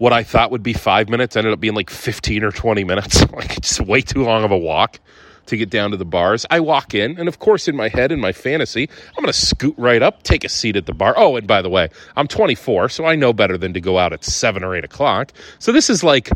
what 0.00 0.14
I 0.14 0.22
thought 0.22 0.50
would 0.50 0.62
be 0.62 0.72
five 0.72 1.10
minutes 1.10 1.36
ended 1.36 1.52
up 1.52 1.60
being 1.60 1.74
like 1.74 1.90
15 1.90 2.42
or 2.42 2.50
20 2.50 2.84
minutes. 2.84 3.20
like 3.32 3.58
it's 3.58 3.78
way 3.78 4.00
too 4.00 4.24
long 4.24 4.44
of 4.44 4.50
a 4.50 4.56
walk 4.56 4.98
to 5.44 5.58
get 5.58 5.68
down 5.68 5.90
to 5.90 5.98
the 5.98 6.06
bars. 6.06 6.46
I 6.50 6.60
walk 6.60 6.94
in, 6.94 7.18
and 7.18 7.28
of 7.28 7.38
course, 7.38 7.68
in 7.68 7.76
my 7.76 7.88
head, 7.88 8.10
in 8.10 8.18
my 8.18 8.32
fantasy, 8.32 8.88
I'm 9.08 9.22
going 9.22 9.26
to 9.26 9.38
scoot 9.38 9.74
right 9.76 10.00
up, 10.00 10.22
take 10.22 10.42
a 10.42 10.48
seat 10.48 10.76
at 10.76 10.86
the 10.86 10.94
bar. 10.94 11.12
Oh, 11.18 11.36
and 11.36 11.46
by 11.46 11.60
the 11.60 11.68
way, 11.68 11.90
I'm 12.16 12.26
24, 12.26 12.88
so 12.88 13.04
I 13.04 13.14
know 13.14 13.34
better 13.34 13.58
than 13.58 13.74
to 13.74 13.80
go 13.82 13.98
out 13.98 14.14
at 14.14 14.24
7 14.24 14.64
or 14.64 14.74
8 14.74 14.84
o'clock. 14.84 15.32
So 15.58 15.70
this 15.70 15.90
is 15.90 16.02
like 16.02 16.30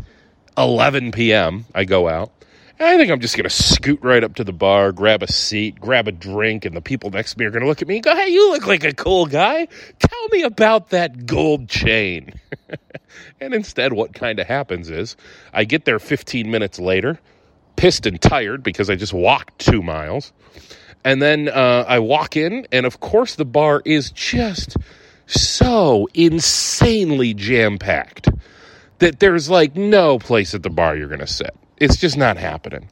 11 0.59 1.11
p.m. 1.11 1.65
I 1.73 1.85
go 1.85 2.07
out. 2.07 2.31
I 2.77 2.97
think 2.97 3.09
I'm 3.09 3.21
just 3.21 3.37
going 3.37 3.45
to 3.45 3.49
scoot 3.49 3.99
right 4.01 4.23
up 4.23 4.35
to 4.35 4.43
the 4.43 4.51
bar, 4.51 4.91
grab 4.91 5.23
a 5.23 5.31
seat, 5.31 5.79
grab 5.79 6.09
a 6.09 6.11
drink, 6.11 6.65
and 6.65 6.75
the 6.75 6.81
people 6.81 7.09
next 7.09 7.33
to 7.33 7.39
me 7.39 7.45
are 7.45 7.51
going 7.51 7.61
to 7.61 7.67
look 7.67 7.81
at 7.81 7.87
me 7.87 7.95
and 7.95 8.03
go, 8.03 8.13
Hey, 8.13 8.29
you 8.29 8.51
look 8.51 8.67
like 8.67 8.83
a 8.83 8.93
cool 8.93 9.25
guy. 9.25 9.67
Tell 9.99 10.27
me 10.31 10.43
about 10.43 10.89
that 10.89 11.25
gold 11.25 11.69
chain. 11.69 12.33
and 13.39 13.53
instead, 13.53 13.93
what 13.93 14.13
kind 14.13 14.39
of 14.39 14.47
happens 14.47 14.89
is 14.89 15.15
I 15.53 15.63
get 15.63 15.85
there 15.85 15.99
15 15.99 16.51
minutes 16.51 16.77
later, 16.77 17.17
pissed 17.77 18.05
and 18.05 18.21
tired 18.21 18.61
because 18.61 18.89
I 18.89 18.95
just 18.95 19.13
walked 19.13 19.57
two 19.59 19.81
miles. 19.81 20.33
And 21.05 21.21
then 21.21 21.47
uh, 21.47 21.85
I 21.87 21.99
walk 21.99 22.35
in, 22.35 22.67
and 22.71 22.85
of 22.85 22.99
course, 22.99 23.35
the 23.35 23.45
bar 23.45 23.81
is 23.85 24.11
just 24.11 24.75
so 25.27 26.09
insanely 26.13 27.33
jam 27.33 27.77
packed 27.77 28.27
that 28.99 29.19
there's 29.19 29.49
like 29.49 29.75
no 29.75 30.19
place 30.19 30.53
at 30.53 30.63
the 30.63 30.69
bar 30.69 30.97
you're 30.97 31.07
going 31.07 31.19
to 31.19 31.27
sit. 31.27 31.55
It's 31.77 31.97
just 31.97 32.17
not 32.17 32.37
happening. 32.37 32.89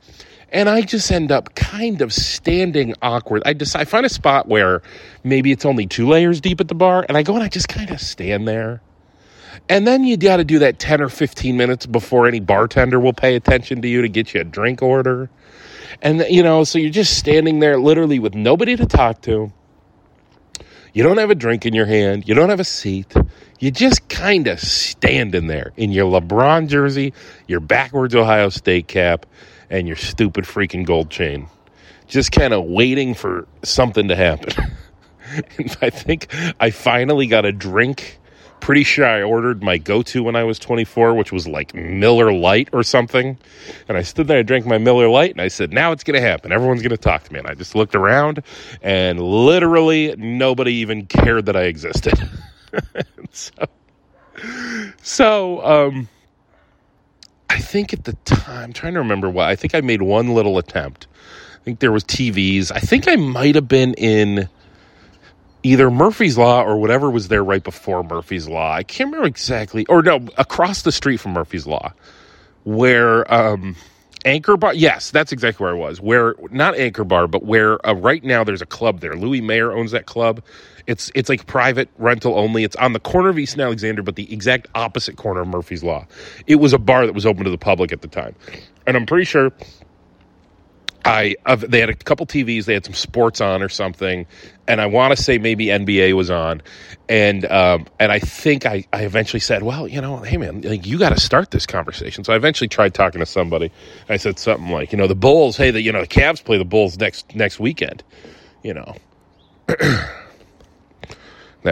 And 0.49 0.69
I 0.69 0.81
just 0.81 1.11
end 1.11 1.31
up 1.31 1.55
kind 1.55 2.01
of 2.01 2.13
standing 2.13 2.93
awkward. 3.01 3.41
I 3.45 3.53
decide 3.53 3.81
I 3.81 3.85
find 3.85 4.05
a 4.05 4.09
spot 4.09 4.47
where 4.47 4.83
maybe 5.23 5.51
it's 5.51 5.65
only 5.65 5.87
two 5.87 6.07
layers 6.07 6.39
deep 6.39 6.61
at 6.61 6.67
the 6.67 6.75
bar, 6.75 7.05
and 7.07 7.17
I 7.17 7.23
go 7.23 7.33
and 7.33 7.43
I 7.43 7.47
just 7.47 7.69
kind 7.69 7.89
of 7.89 7.99
stand 7.99 8.47
there. 8.47 8.81
And 9.69 9.87
then 9.87 10.03
you 10.03 10.17
got 10.17 10.37
to 10.37 10.43
do 10.43 10.59
that 10.59 10.79
10 10.79 11.01
or 11.01 11.09
15 11.09 11.57
minutes 11.57 11.85
before 11.85 12.27
any 12.27 12.39
bartender 12.39 12.99
will 12.99 13.13
pay 13.13 13.35
attention 13.35 13.81
to 13.81 13.87
you 13.87 14.01
to 14.01 14.09
get 14.09 14.33
you 14.33 14.41
a 14.41 14.43
drink 14.43 14.81
order. 14.81 15.29
And, 16.01 16.25
you 16.29 16.43
know, 16.43 16.63
so 16.63 16.79
you're 16.79 16.89
just 16.89 17.17
standing 17.17 17.59
there 17.59 17.79
literally 17.79 18.19
with 18.19 18.35
nobody 18.35 18.75
to 18.75 18.85
talk 18.85 19.21
to. 19.23 19.51
You 20.93 21.03
don't 21.03 21.17
have 21.17 21.31
a 21.31 21.35
drink 21.35 21.65
in 21.65 21.73
your 21.73 21.85
hand. 21.85 22.27
You 22.27 22.35
don't 22.35 22.49
have 22.49 22.59
a 22.59 22.65
seat. 22.65 23.13
You 23.63 23.71
just 23.71 24.09
kind 24.09 24.47
of 24.47 24.59
standing 24.59 25.47
there 25.47 25.71
in 25.77 25.93
your 25.93 26.19
LeBron 26.19 26.67
jersey, 26.67 27.13
your 27.47 27.61
backwards 27.61 28.13
Ohio 28.13 28.49
State 28.49 28.89
cap, 28.89 29.25
and 29.69 29.87
your 29.87 29.95
stupid 29.95 30.43
freaking 30.43 30.85
gold 30.85 31.09
chain. 31.09 31.47
Just 32.05 32.33
kind 32.33 32.53
of 32.53 32.65
waiting 32.65 33.13
for 33.13 33.47
something 33.63 34.09
to 34.09 34.17
happen. 34.17 34.75
and 35.57 35.77
I 35.81 35.89
think 35.91 36.27
I 36.59 36.71
finally 36.71 37.25
got 37.25 37.45
a 37.45 37.53
drink 37.53 38.19
pretty 38.59 38.83
sure 38.83 39.05
I 39.05 39.21
ordered 39.23 39.63
my 39.63 39.77
go 39.77 40.01
to 40.01 40.23
when 40.23 40.35
I 40.35 40.43
was 40.43 40.59
24, 40.59 41.13
which 41.13 41.31
was 41.31 41.47
like 41.47 41.73
Miller 41.73 42.33
Lite 42.33 42.67
or 42.73 42.83
something. 42.83 43.37
And 43.87 43.97
I 43.97 44.01
stood 44.01 44.27
there, 44.27 44.39
I 44.39 44.43
drank 44.43 44.65
my 44.65 44.77
Miller 44.77 45.07
Lite, 45.07 45.31
and 45.31 45.41
I 45.41 45.47
said, 45.47 45.71
Now 45.71 45.93
it's 45.93 46.03
going 46.03 46.21
to 46.21 46.27
happen. 46.27 46.51
Everyone's 46.51 46.81
going 46.81 46.89
to 46.89 46.97
talk 46.97 47.23
to 47.23 47.31
me. 47.31 47.39
And 47.39 47.47
I 47.47 47.53
just 47.53 47.75
looked 47.75 47.95
around, 47.95 48.43
and 48.81 49.21
literally 49.21 50.13
nobody 50.17 50.73
even 50.73 51.05
cared 51.05 51.45
that 51.45 51.55
I 51.55 51.63
existed. 51.63 52.29
so, 53.31 53.51
so 55.01 55.65
um, 55.65 56.09
I 57.49 57.59
think 57.59 57.93
at 57.93 58.03
the 58.03 58.13
time, 58.25 58.63
I'm 58.63 58.73
trying 58.73 58.93
to 58.93 58.99
remember 58.99 59.29
what, 59.29 59.47
I 59.47 59.55
think 59.55 59.75
I 59.75 59.81
made 59.81 60.01
one 60.01 60.33
little 60.33 60.57
attempt. 60.57 61.07
I 61.53 61.63
think 61.63 61.79
there 61.79 61.91
was 61.91 62.03
TVs. 62.03 62.71
I 62.73 62.79
think 62.79 63.07
I 63.07 63.15
might 63.15 63.55
have 63.55 63.67
been 63.67 63.93
in 63.93 64.49
either 65.63 65.89
Murphy's 65.89 66.37
Law 66.37 66.61
or 66.63 66.77
whatever 66.77 67.09
was 67.09 67.29
there 67.29 67.43
right 67.43 67.63
before 67.63 68.03
Murphy's 68.03 68.47
Law. 68.47 68.73
I 68.73 68.83
can't 68.83 69.07
remember 69.07 69.27
exactly, 69.27 69.85
or 69.87 70.01
no, 70.01 70.27
across 70.37 70.81
the 70.81 70.91
street 70.91 71.17
from 71.17 71.33
Murphy's 71.33 71.65
Law, 71.65 71.93
where 72.65 73.31
um, 73.33 73.75
Anchor 74.25 74.57
Bar. 74.57 74.73
Yes, 74.73 75.11
that's 75.11 75.31
exactly 75.31 75.63
where 75.63 75.73
I 75.73 75.77
was. 75.77 76.01
Where 76.01 76.35
not 76.51 76.75
Anchor 76.77 77.03
Bar, 77.03 77.27
but 77.27 77.45
where 77.45 77.85
uh, 77.87 77.93
right 77.93 78.23
now 78.23 78.43
there's 78.43 78.61
a 78.61 78.65
club 78.65 78.99
there. 79.01 79.15
Louis 79.15 79.41
Mayer 79.41 79.71
owns 79.71 79.91
that 79.91 80.05
club. 80.05 80.43
It's 80.87 81.11
it's 81.15 81.29
like 81.29 81.45
private 81.47 81.89
rental 81.97 82.37
only. 82.37 82.63
It's 82.63 82.75
on 82.77 82.93
the 82.93 82.99
corner 82.99 83.29
of 83.29 83.39
East 83.39 83.53
and 83.53 83.61
Alexander, 83.61 84.03
but 84.03 84.15
the 84.15 84.31
exact 84.33 84.67
opposite 84.75 85.17
corner 85.17 85.41
of 85.41 85.47
Murphy's 85.47 85.83
Law. 85.83 86.07
It 86.47 86.57
was 86.57 86.73
a 86.73 86.79
bar 86.79 87.05
that 87.05 87.13
was 87.13 87.25
open 87.25 87.43
to 87.45 87.49
the 87.51 87.57
public 87.57 87.91
at 87.91 88.01
the 88.01 88.07
time, 88.07 88.35
and 88.87 88.97
I'm 88.97 89.05
pretty 89.05 89.25
sure 89.25 89.51
I 91.05 91.35
they 91.55 91.79
had 91.79 91.89
a 91.89 91.95
couple 91.95 92.25
TVs. 92.25 92.65
They 92.65 92.73
had 92.73 92.85
some 92.85 92.93
sports 92.93 93.41
on 93.41 93.61
or 93.61 93.67
something, 93.67 94.25
and 94.67 94.79
I 94.79 94.85
want 94.85 95.15
to 95.15 95.21
say 95.21 95.37
maybe 95.37 95.65
NBA 95.65 96.13
was 96.13 96.29
on, 96.29 96.61
and 97.09 97.45
um, 97.51 97.87
and 97.99 98.11
I 98.11 98.19
think 98.19 98.65
I, 98.65 98.85
I 98.93 99.03
eventually 99.03 99.41
said, 99.41 99.63
well, 99.63 99.87
you 99.87 99.99
know, 99.99 100.17
hey 100.17 100.37
man, 100.37 100.61
like 100.61 100.85
you 100.85 100.97
got 100.97 101.09
to 101.09 101.19
start 101.19 101.51
this 101.51 101.65
conversation. 101.65 102.23
So 102.23 102.31
I 102.31 102.37
eventually 102.37 102.69
tried 102.69 102.93
talking 102.93 103.19
to 103.19 103.25
somebody. 103.25 103.69
I 104.07 104.15
said 104.15 104.39
something 104.39 104.69
like, 104.69 104.93
you 104.93 104.97
know, 104.97 105.07
the 105.07 105.15
Bulls. 105.15 105.57
Hey, 105.57 105.71
the 105.71 105.81
you 105.81 105.91
know 105.91 106.01
the 106.01 106.07
Cavs 106.07 106.43
play 106.43 106.57
the 106.57 106.65
Bulls 106.65 106.97
next 106.97 107.35
next 107.35 107.59
weekend. 107.59 108.01
You 108.63 108.75
know, 108.75 108.95
that 109.67 110.07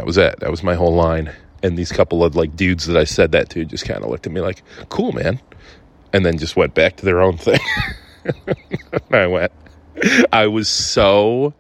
was 0.05 0.17
it. 0.17 0.41
That 0.41 0.51
was 0.51 0.61
my 0.61 0.75
whole 0.75 0.93
line. 0.93 1.31
And 1.63 1.77
these 1.77 1.91
couple 1.91 2.23
of 2.23 2.35
like 2.35 2.55
dudes 2.55 2.87
that 2.87 2.97
I 2.97 3.05
said 3.05 3.31
that 3.31 3.49
to 3.51 3.63
just 3.63 3.85
kind 3.85 4.03
of 4.03 4.09
looked 4.09 4.25
at 4.25 4.33
me 4.33 4.41
like, 4.41 4.61
cool, 4.89 5.13
man, 5.13 5.39
and 6.11 6.25
then 6.25 6.37
just 6.37 6.57
went 6.57 6.73
back 6.73 6.97
to 6.97 7.05
their 7.05 7.21
own 7.21 7.37
thing. 7.37 7.59
I 9.11 9.27
went. 9.27 9.51
I 10.31 10.47
was 10.47 10.67
so 10.67 11.53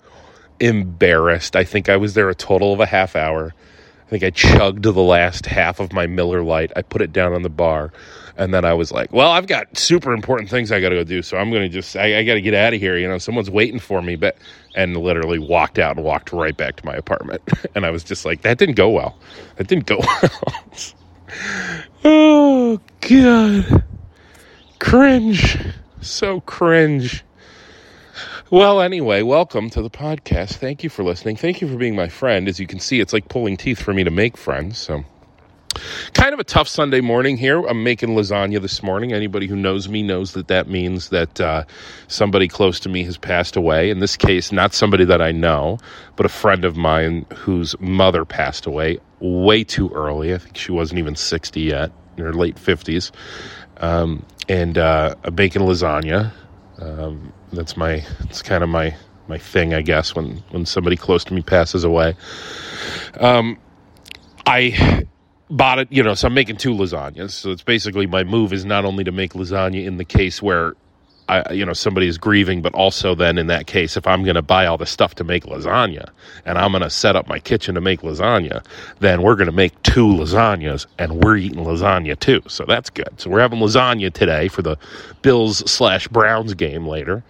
embarrassed. 0.59 1.55
I 1.55 1.63
think 1.63 1.89
I 1.89 1.97
was 1.97 2.13
there 2.13 2.29
a 2.29 2.35
total 2.35 2.73
of 2.73 2.79
a 2.79 2.85
half 2.85 3.15
hour. 3.15 3.53
I 4.05 4.09
think 4.09 4.23
I 4.23 4.29
chugged 4.29 4.83
the 4.83 4.91
last 4.93 5.45
half 5.45 5.79
of 5.79 5.93
my 5.93 6.05
Miller 6.05 6.43
Lite. 6.43 6.73
I 6.75 6.81
put 6.81 7.01
it 7.01 7.13
down 7.13 7.33
on 7.33 7.43
the 7.43 7.49
bar, 7.49 7.93
and 8.35 8.53
then 8.53 8.65
I 8.65 8.73
was 8.73 8.91
like, 8.91 9.13
"Well, 9.13 9.31
I've 9.31 9.47
got 9.47 9.77
super 9.77 10.11
important 10.13 10.49
things 10.49 10.69
I 10.71 10.81
got 10.81 10.89
to 10.89 10.95
go 10.95 11.03
do, 11.05 11.21
so 11.21 11.37
I'm 11.37 11.49
to 11.49 11.69
just 11.69 11.95
I, 11.95 12.19
I 12.19 12.23
got 12.23 12.33
to 12.33 12.41
get 12.41 12.53
out 12.53 12.73
of 12.73 12.79
here. 12.81 12.97
You 12.97 13.07
know, 13.07 13.17
someone's 13.17 13.49
waiting 13.49 13.79
for 13.79 14.01
me." 14.01 14.17
But 14.17 14.37
and 14.75 14.97
literally 14.97 15.39
walked 15.39 15.79
out 15.79 15.95
and 15.95 16.05
walked 16.05 16.33
right 16.33 16.55
back 16.55 16.75
to 16.77 16.85
my 16.85 16.93
apartment, 16.93 17.41
and 17.75 17.85
I 17.85 17.89
was 17.89 18.03
just 18.03 18.25
like, 18.25 18.41
"That 18.41 18.57
didn't 18.57 18.75
go 18.75 18.89
well. 18.89 19.17
That 19.55 19.67
didn't 19.67 19.85
go 19.85 19.99
well." 20.21 20.71
oh 22.03 22.81
God, 22.99 23.83
cringe, 24.79 25.57
so 26.01 26.41
cringe. 26.41 27.23
Well, 28.49 28.81
anyway, 28.81 29.21
welcome 29.21 29.69
to 29.69 29.81
the 29.81 29.89
podcast. 29.89 30.55
Thank 30.55 30.83
you 30.83 30.89
for 30.89 31.03
listening. 31.03 31.37
Thank 31.37 31.61
you 31.61 31.69
for 31.69 31.77
being 31.77 31.95
my 31.95 32.09
friend. 32.09 32.47
As 32.49 32.59
you 32.59 32.67
can 32.67 32.79
see, 32.79 32.99
it's 32.99 33.13
like 33.13 33.29
pulling 33.29 33.55
teeth 33.55 33.81
for 33.81 33.93
me 33.93 34.03
to 34.03 34.11
make 34.11 34.35
friends. 34.35 34.77
So, 34.77 35.05
kind 36.13 36.33
of 36.33 36.39
a 36.39 36.43
tough 36.43 36.67
Sunday 36.67 36.99
morning 36.99 37.37
here. 37.37 37.61
I'm 37.65 37.83
making 37.83 38.09
lasagna 38.09 38.61
this 38.61 38.83
morning. 38.83 39.13
Anybody 39.13 39.47
who 39.47 39.55
knows 39.55 39.87
me 39.87 40.03
knows 40.03 40.33
that 40.33 40.49
that 40.49 40.67
means 40.67 41.09
that 41.09 41.39
uh, 41.39 41.63
somebody 42.09 42.49
close 42.49 42.79
to 42.81 42.89
me 42.89 43.03
has 43.05 43.17
passed 43.17 43.55
away. 43.55 43.89
In 43.89 43.99
this 43.99 44.17
case, 44.17 44.51
not 44.51 44.73
somebody 44.73 45.05
that 45.05 45.21
I 45.21 45.31
know, 45.31 45.77
but 46.17 46.25
a 46.25 46.29
friend 46.29 46.65
of 46.65 46.75
mine 46.75 47.25
whose 47.33 47.79
mother 47.79 48.25
passed 48.25 48.65
away 48.65 48.99
way 49.21 49.63
too 49.63 49.89
early. 49.91 50.33
I 50.33 50.39
think 50.39 50.57
she 50.57 50.73
wasn't 50.73 50.99
even 50.99 51.15
60 51.15 51.61
yet, 51.61 51.91
in 52.17 52.25
her 52.25 52.33
late 52.33 52.55
50s. 52.57 53.11
Um, 53.77 54.25
and 54.49 54.77
uh, 54.77 55.15
I'm 55.23 55.35
making 55.35 55.61
lasagna. 55.61 56.31
Um, 56.79 57.31
that's 57.53 57.77
my 57.77 58.05
it's 58.21 58.41
kind 58.41 58.63
of 58.63 58.69
my 58.69 58.95
my 59.27 59.37
thing, 59.37 59.73
I 59.73 59.81
guess. 59.81 60.15
When 60.15 60.43
when 60.49 60.65
somebody 60.65 60.95
close 60.95 61.23
to 61.25 61.33
me 61.33 61.41
passes 61.41 61.83
away, 61.83 62.15
um, 63.19 63.57
I 64.45 65.05
bought 65.49 65.79
it. 65.79 65.91
You 65.91 66.03
know, 66.03 66.13
so 66.13 66.27
I'm 66.27 66.33
making 66.33 66.57
two 66.57 66.73
lasagnas. 66.73 67.31
So 67.31 67.51
it's 67.51 67.63
basically 67.63 68.07
my 68.07 68.23
move 68.23 68.53
is 68.53 68.65
not 68.65 68.85
only 68.85 69.03
to 69.03 69.11
make 69.11 69.33
lasagna 69.33 69.85
in 69.85 69.97
the 69.97 70.05
case 70.05 70.41
where 70.41 70.75
I, 71.31 71.53
you 71.53 71.65
know, 71.65 71.71
somebody 71.71 72.07
is 72.07 72.17
grieving, 72.17 72.61
but 72.61 72.73
also 72.73 73.15
then 73.15 73.37
in 73.37 73.47
that 73.47 73.65
case, 73.65 73.95
if 73.95 74.05
I'm 74.05 74.23
going 74.23 74.35
to 74.35 74.41
buy 74.41 74.65
all 74.65 74.77
the 74.77 74.85
stuff 74.85 75.15
to 75.15 75.23
make 75.23 75.45
lasagna 75.45 76.09
and 76.45 76.57
I'm 76.57 76.71
going 76.71 76.83
to 76.83 76.89
set 76.89 77.15
up 77.15 77.25
my 77.27 77.39
kitchen 77.39 77.73
to 77.75 77.81
make 77.81 78.01
lasagna, 78.01 78.65
then 78.99 79.21
we're 79.21 79.35
going 79.35 79.47
to 79.47 79.53
make 79.53 79.81
two 79.83 80.07
lasagnas 80.07 80.87
and 80.97 81.23
we're 81.23 81.37
eating 81.37 81.63
lasagna 81.63 82.19
too. 82.19 82.41
So 82.47 82.65
that's 82.67 82.89
good. 82.89 83.09
So 83.17 83.29
we're 83.29 83.39
having 83.39 83.59
lasagna 83.59 84.11
today 84.11 84.49
for 84.49 84.61
the 84.61 84.77
Bills 85.21 85.59
slash 85.71 86.05
Browns 86.09 86.53
game 86.53 86.85
later. 86.85 87.23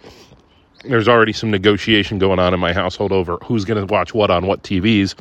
There's 0.83 1.07
already 1.07 1.33
some 1.33 1.51
negotiation 1.51 2.17
going 2.17 2.39
on 2.39 2.55
in 2.55 2.59
my 2.59 2.73
household 2.73 3.11
over 3.11 3.37
who's 3.43 3.65
going 3.65 3.85
to 3.85 3.93
watch 3.93 4.15
what 4.15 4.31
on 4.31 4.47
what 4.47 4.63
TVs. 4.63 5.13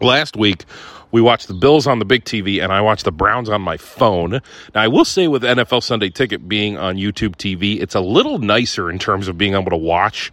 Last 0.00 0.36
week, 0.36 0.64
we 1.10 1.20
watch 1.20 1.46
the 1.46 1.54
Bills 1.54 1.86
on 1.86 1.98
the 1.98 2.04
big 2.04 2.24
TV, 2.24 2.62
and 2.62 2.72
I 2.72 2.80
watch 2.80 3.02
the 3.02 3.12
Browns 3.12 3.48
on 3.48 3.62
my 3.62 3.76
phone. 3.76 4.30
Now, 4.74 4.82
I 4.82 4.88
will 4.88 5.04
say 5.04 5.28
with 5.28 5.42
NFL 5.42 5.82
Sunday 5.82 6.10
Ticket 6.10 6.48
being 6.48 6.76
on 6.76 6.96
YouTube 6.96 7.36
TV, 7.36 7.80
it's 7.80 7.94
a 7.94 8.00
little 8.00 8.38
nicer 8.38 8.90
in 8.90 8.98
terms 8.98 9.28
of 9.28 9.38
being 9.38 9.54
able 9.54 9.70
to 9.70 9.76
watch 9.76 10.32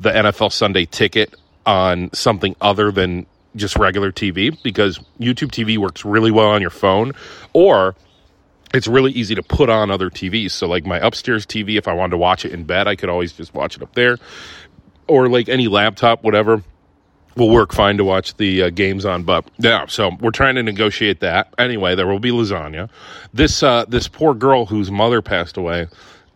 the 0.00 0.10
NFL 0.10 0.52
Sunday 0.52 0.86
Ticket 0.86 1.34
on 1.64 2.10
something 2.12 2.54
other 2.60 2.90
than 2.90 3.26
just 3.56 3.76
regular 3.76 4.12
TV 4.12 4.56
because 4.62 4.98
YouTube 5.18 5.50
TV 5.50 5.78
works 5.78 6.04
really 6.04 6.30
well 6.30 6.48
on 6.48 6.60
your 6.60 6.70
phone, 6.70 7.12
or 7.52 7.94
it's 8.74 8.86
really 8.86 9.12
easy 9.12 9.34
to 9.34 9.42
put 9.42 9.70
on 9.70 9.90
other 9.90 10.10
TVs. 10.10 10.52
So, 10.52 10.66
like 10.66 10.84
my 10.84 10.98
upstairs 10.98 11.46
TV, 11.46 11.76
if 11.76 11.88
I 11.88 11.92
wanted 11.92 12.12
to 12.12 12.18
watch 12.18 12.44
it 12.44 12.52
in 12.52 12.64
bed, 12.64 12.88
I 12.88 12.96
could 12.96 13.08
always 13.08 13.32
just 13.32 13.54
watch 13.54 13.76
it 13.76 13.82
up 13.82 13.94
there, 13.94 14.18
or 15.06 15.28
like 15.28 15.48
any 15.48 15.68
laptop, 15.68 16.22
whatever 16.22 16.62
will 17.36 17.50
work 17.50 17.72
fine 17.72 17.96
to 17.98 18.04
watch 18.04 18.36
the 18.36 18.62
uh, 18.64 18.70
games 18.70 19.04
on. 19.04 19.22
But 19.22 19.44
yeah, 19.58 19.86
so 19.86 20.10
we're 20.20 20.30
trying 20.30 20.54
to 20.56 20.62
negotiate 20.62 21.20
that. 21.20 21.52
Anyway, 21.58 21.94
there 21.94 22.06
will 22.06 22.18
be 22.18 22.30
lasagna. 22.30 22.88
This 23.32 23.62
uh, 23.62 23.84
this 23.86 24.08
poor 24.08 24.34
girl 24.34 24.66
whose 24.66 24.90
mother 24.90 25.22
passed 25.22 25.56
away 25.56 25.86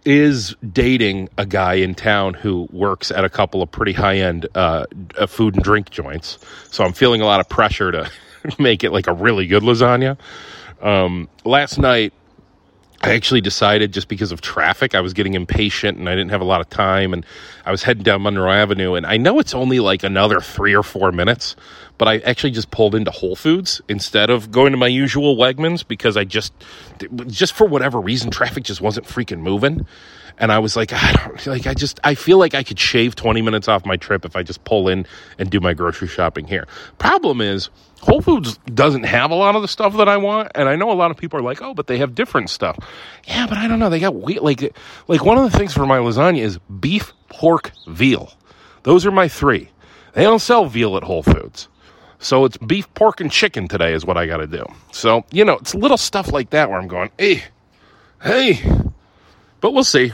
is 0.05 0.55
dating 0.73 1.29
a 1.37 1.45
guy 1.45 1.75
in 1.75 1.95
town 1.95 2.35
who 2.35 2.67
works 2.73 3.11
at 3.11 3.25
a 3.25 3.29
couple 3.29 3.63
of 3.63 3.71
pretty 3.71 3.93
high 3.93 4.17
end 4.17 4.47
uh, 4.55 4.87
uh, 5.19 5.27
food 5.27 5.55
and 5.55 5.65
drink 5.65 5.91
joints. 5.91 6.39
So 6.71 6.85
I'm 6.85 6.93
feeling 6.93 7.21
a 7.21 7.27
lot 7.27 7.41
of 7.41 7.49
pressure 7.49 7.93
to 7.93 8.11
make 8.59 8.85
it 8.85 8.93
like 8.93 9.07
a 9.07 9.13
really 9.13 9.47
good 9.47 9.63
lasagna. 9.63 10.17
Um, 10.81 11.29
last 11.45 11.79
night 11.79 12.15
I 13.03 13.15
actually 13.15 13.41
decided 13.41 13.93
just 13.93 14.09
because 14.09 14.31
of 14.31 14.43
traffic, 14.43 14.95
I 14.95 15.01
was 15.01 15.15
getting 15.15 15.33
impatient 15.33 15.97
and 15.97 16.07
I 16.09 16.13
didn't 16.13 16.33
have 16.33 16.43
a 16.43 16.45
lot 16.45 16.61
of 16.61 16.69
time. 16.69 17.15
And 17.15 17.25
I 17.65 17.71
was 17.71 17.83
heading 17.83 18.03
down 18.03 18.23
Monroe 18.23 18.51
Avenue. 18.51 18.95
And 18.95 19.07
I 19.07 19.17
know 19.17 19.39
it's 19.39 19.55
only 19.55 19.81
like 19.81 20.03
another 20.03 20.41
three 20.41 20.75
or 20.75 20.83
four 20.83 21.11
minutes, 21.11 21.57
but 21.97 22.09
I 22.09 22.19
actually 22.19 22.51
just 22.51 22.71
pulled 22.71 22.95
into 22.95 23.11
Whole 23.11 23.37
Foods 23.37 23.81
instead 23.89 24.29
of 24.29 24.51
going 24.51 24.73
to 24.73 24.79
my 24.79 24.87
usual 24.87 25.37
Wegmans 25.37 25.87
because 25.87 26.19
I 26.19 26.25
just, 26.25 26.53
just 27.27 27.55
for 27.55 27.67
whatever 27.67 27.99
reason, 27.99 28.31
traffic 28.31 28.65
just 28.65 28.83
wasn't 28.83 29.07
freaking 29.07 29.41
moving. 29.41 29.87
And 30.41 30.51
I 30.51 30.59
was 30.59 30.75
like, 30.75 30.93
I 30.93 31.13
don't 31.13 31.47
like, 31.47 31.67
I 31.67 31.75
just, 31.75 32.01
I 32.03 32.17
feel 32.17 32.39
like 32.39 32.55
I 32.55 32.65
could 32.65 32.79
shave 32.79 33.15
20 33.15 33.43
minutes 33.43 33.69
off 33.69 33.87
my 33.87 33.97
trip 33.97 34.25
if 34.25 34.35
I 34.35 34.43
just 34.43 34.65
pull 34.65 34.89
in 34.89 35.07
and 35.39 35.51
do 35.51 35.61
my 35.61 35.75
grocery 35.75 36.09
shopping 36.09 36.47
here. 36.47 36.67
Problem 36.99 37.41
is, 37.41 37.71
Whole 38.01 38.23
Foods 38.23 38.59
doesn't 38.75 39.05
have 39.05 39.31
a 39.31 39.35
lot 39.35 39.55
of 39.55 39.63
the 39.63 39.69
stuff 39.69 39.97
that 39.99 40.09
I 40.09 40.17
want, 40.17 40.51
and 40.55 40.69
I 40.69 40.75
know 40.75 40.91
a 40.91 40.95
lot 40.95 41.11
of 41.11 41.19
people 41.19 41.39
are 41.39 41.43
like, 41.43 41.61
"Oh, 41.61 41.75
but 41.75 41.87
they 41.87 41.99
have 41.99 42.15
different 42.15 42.49
stuff." 42.49 42.79
Yeah, 43.29 43.47
but 43.47 43.59
I 43.59 43.69
don't 43.69 43.79
know. 43.79 43.91
They 43.91 44.01
got 44.01 44.15
wheat 44.15 44.43
like 44.43 44.75
like 45.07 45.23
one 45.23 45.37
of 45.37 45.53
the 45.53 45.57
things 45.57 45.75
for 45.75 45.85
my 45.85 45.99
lasagna 45.99 46.41
is 46.41 46.59
beef, 46.81 47.13
pork, 47.29 47.73
veal. 47.87 48.33
Those 48.85 49.05
are 49.05 49.11
my 49.11 49.29
three. 49.29 49.69
They 50.15 50.23
don't 50.23 50.39
sell 50.39 50.65
veal 50.65 50.97
at 50.97 51.03
Whole 51.03 51.23
Foods. 51.23 51.69
So 52.21 52.45
it's 52.45 52.57
beef, 52.59 52.93
pork, 52.95 53.21
and 53.21 53.31
chicken 53.31 53.69
today 53.69 53.93
is 53.95 54.05
what 54.05 54.17
I 54.17 54.27
got 54.27 54.39
to 54.39 54.47
do. 54.47 54.65
So, 54.93 55.25
you 55.31 55.45
know, 55.45 55.55
it's 55.55 55.75
little 55.75 55.97
stuff 55.97 56.33
like 56.33 56.51
that 56.51 56.69
where 56.69 56.79
I'm 56.79 56.89
going, 56.89 57.11
hey, 57.19 57.45
hey. 58.23 58.63
But 59.61 59.73
we'll 59.73 59.85
see. 59.85 60.13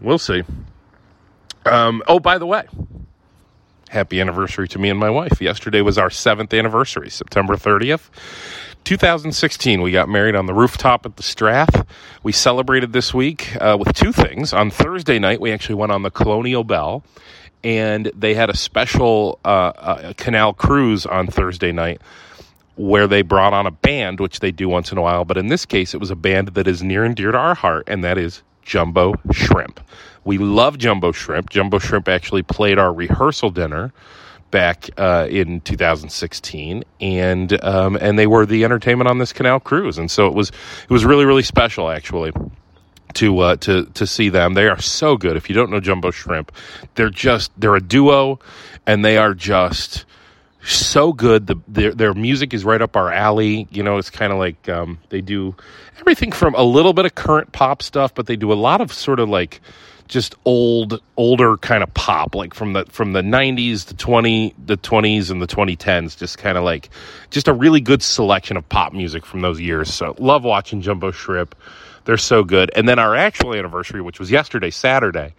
We'll 0.00 0.18
see. 0.18 0.42
Um, 1.66 2.02
oh, 2.08 2.20
by 2.20 2.38
the 2.38 2.46
way, 2.46 2.64
happy 3.90 4.20
anniversary 4.20 4.66
to 4.68 4.78
me 4.78 4.88
and 4.88 4.98
my 4.98 5.10
wife. 5.10 5.40
Yesterday 5.40 5.82
was 5.82 5.98
our 5.98 6.10
seventh 6.10 6.54
anniversary, 6.54 7.10
September 7.10 7.54
30th. 7.56 8.08
2016, 8.84 9.82
we 9.82 9.92
got 9.92 10.08
married 10.08 10.34
on 10.34 10.46
the 10.46 10.54
rooftop 10.54 11.04
at 11.04 11.16
the 11.16 11.22
Strath. 11.22 11.86
We 12.22 12.32
celebrated 12.32 12.92
this 12.92 13.12
week 13.12 13.54
uh, 13.60 13.76
with 13.78 13.92
two 13.92 14.10
things. 14.10 14.54
On 14.54 14.70
Thursday 14.70 15.18
night, 15.18 15.40
we 15.40 15.52
actually 15.52 15.74
went 15.74 15.92
on 15.92 16.02
the 16.02 16.10
Colonial 16.10 16.64
Belle, 16.64 17.04
and 17.62 18.10
they 18.16 18.32
had 18.32 18.48
a 18.48 18.56
special 18.56 19.38
uh, 19.44 19.48
uh, 19.48 20.12
canal 20.16 20.54
cruise 20.54 21.04
on 21.04 21.26
Thursday 21.26 21.72
night 21.72 22.00
where 22.76 23.06
they 23.06 23.20
brought 23.20 23.52
on 23.52 23.66
a 23.66 23.70
band, 23.70 24.18
which 24.18 24.40
they 24.40 24.50
do 24.50 24.66
once 24.66 24.90
in 24.90 24.96
a 24.96 25.02
while. 25.02 25.26
But 25.26 25.36
in 25.36 25.48
this 25.48 25.66
case, 25.66 25.92
it 25.92 25.98
was 25.98 26.10
a 26.10 26.16
band 26.16 26.48
that 26.48 26.66
is 26.66 26.82
near 26.82 27.04
and 27.04 27.14
dear 27.14 27.32
to 27.32 27.38
our 27.38 27.54
heart, 27.54 27.84
and 27.86 28.02
that 28.02 28.16
is 28.16 28.42
Jumbo 28.62 29.14
Shrimp. 29.32 29.80
We 30.24 30.38
love 30.38 30.78
Jumbo 30.78 31.12
Shrimp. 31.12 31.50
Jumbo 31.50 31.78
Shrimp 31.78 32.08
actually 32.08 32.42
played 32.42 32.78
our 32.78 32.92
rehearsal 32.92 33.50
dinner 33.50 33.92
back 34.50 34.90
uh, 34.96 35.26
in 35.30 35.60
2016, 35.60 36.84
and 37.00 37.64
um, 37.64 37.96
and 37.96 38.18
they 38.18 38.26
were 38.26 38.46
the 38.46 38.64
entertainment 38.64 39.08
on 39.08 39.18
this 39.18 39.32
canal 39.32 39.60
cruise, 39.60 39.98
and 39.98 40.10
so 40.10 40.26
it 40.26 40.34
was 40.34 40.50
it 40.50 40.90
was 40.90 41.04
really 41.04 41.24
really 41.24 41.42
special 41.42 41.90
actually 41.90 42.32
to 43.14 43.38
uh, 43.38 43.56
to 43.56 43.86
to 43.86 44.06
see 44.06 44.28
them. 44.28 44.54
They 44.54 44.68
are 44.68 44.80
so 44.80 45.16
good. 45.16 45.36
If 45.36 45.48
you 45.48 45.54
don't 45.54 45.70
know 45.70 45.80
Jumbo 45.80 46.10
Shrimp, 46.10 46.52
they're 46.94 47.10
just 47.10 47.52
they're 47.58 47.76
a 47.76 47.80
duo, 47.80 48.40
and 48.86 49.04
they 49.04 49.16
are 49.16 49.34
just 49.34 50.04
so 50.64 51.12
good. 51.12 51.46
The 51.46 51.56
their 51.68 51.92
their 51.94 52.14
music 52.14 52.54
is 52.54 52.64
right 52.64 52.80
up 52.80 52.96
our 52.96 53.12
alley. 53.12 53.66
You 53.70 53.82
know, 53.82 53.98
it's 53.98 54.10
kind 54.10 54.32
of 54.32 54.38
like 54.38 54.68
um, 54.68 54.98
they 55.08 55.20
do 55.20 55.54
everything 55.98 56.32
from 56.32 56.54
a 56.54 56.62
little 56.62 56.92
bit 56.92 57.06
of 57.06 57.14
current 57.14 57.52
pop 57.52 57.82
stuff, 57.82 58.14
but 58.14 58.26
they 58.26 58.36
do 58.36 58.52
a 58.52 58.54
lot 58.54 58.80
of 58.80 58.92
sort 58.92 59.20
of 59.20 59.28
like 59.28 59.60
just 60.08 60.34
old 60.44 61.00
older 61.16 61.56
kind 61.58 61.84
of 61.84 61.94
pop 61.94 62.34
like 62.34 62.52
from 62.52 62.72
the 62.72 62.84
from 62.86 63.12
the 63.12 63.22
90s 63.22 63.86
the 63.86 63.94
20 63.94 64.52
the 64.66 64.76
20s 64.76 65.30
and 65.30 65.40
the 65.40 65.46
2010s 65.46 66.16
just 66.18 66.36
kind 66.36 66.58
of 66.58 66.64
like 66.64 66.90
just 67.30 67.46
a 67.46 67.52
really 67.52 67.80
good 67.80 68.02
selection 68.02 68.56
of 68.56 68.68
pop 68.68 68.92
music 68.92 69.24
from 69.24 69.40
those 69.40 69.60
years 69.60 69.92
so 69.94 70.16
love 70.18 70.42
watching 70.42 70.80
jumbo 70.82 71.12
shrimp 71.12 71.54
They're 72.04 72.16
so 72.16 72.44
good. 72.44 72.70
And 72.74 72.88
then 72.88 72.98
our 72.98 73.14
actual 73.14 73.54
anniversary, 73.54 74.00
which 74.00 74.18
was 74.18 74.30
yesterday, 74.30 74.70
Saturday, 74.70 75.34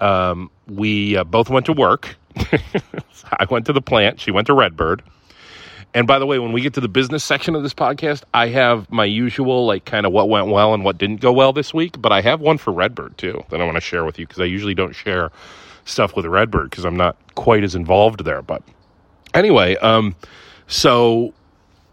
um, 0.00 0.50
we 0.66 1.16
uh, 1.16 1.24
both 1.24 1.50
went 1.50 1.66
to 1.66 1.72
work. 1.72 2.16
I 3.32 3.46
went 3.50 3.66
to 3.66 3.72
the 3.72 3.82
plant. 3.82 4.20
She 4.20 4.30
went 4.30 4.46
to 4.48 4.54
Redbird. 4.54 5.02
And 5.94 6.06
by 6.06 6.18
the 6.18 6.26
way, 6.26 6.38
when 6.38 6.52
we 6.52 6.60
get 6.60 6.74
to 6.74 6.80
the 6.80 6.88
business 6.88 7.24
section 7.24 7.54
of 7.54 7.62
this 7.62 7.72
podcast, 7.72 8.22
I 8.34 8.48
have 8.48 8.90
my 8.90 9.06
usual, 9.06 9.64
like, 9.64 9.86
kind 9.86 10.04
of 10.04 10.12
what 10.12 10.28
went 10.28 10.48
well 10.48 10.74
and 10.74 10.84
what 10.84 10.98
didn't 10.98 11.20
go 11.22 11.32
well 11.32 11.52
this 11.54 11.72
week. 11.72 12.00
But 12.00 12.12
I 12.12 12.20
have 12.20 12.40
one 12.40 12.58
for 12.58 12.72
Redbird, 12.72 13.16
too, 13.16 13.42
that 13.48 13.60
I 13.60 13.64
want 13.64 13.76
to 13.76 13.80
share 13.80 14.04
with 14.04 14.18
you 14.18 14.26
because 14.26 14.40
I 14.40 14.44
usually 14.44 14.74
don't 14.74 14.94
share 14.94 15.30
stuff 15.86 16.14
with 16.14 16.26
Redbird 16.26 16.70
because 16.70 16.84
I'm 16.84 16.96
not 16.96 17.16
quite 17.34 17.64
as 17.64 17.74
involved 17.74 18.24
there. 18.24 18.42
But 18.42 18.62
anyway, 19.32 19.76
um, 19.76 20.14
so 20.66 21.32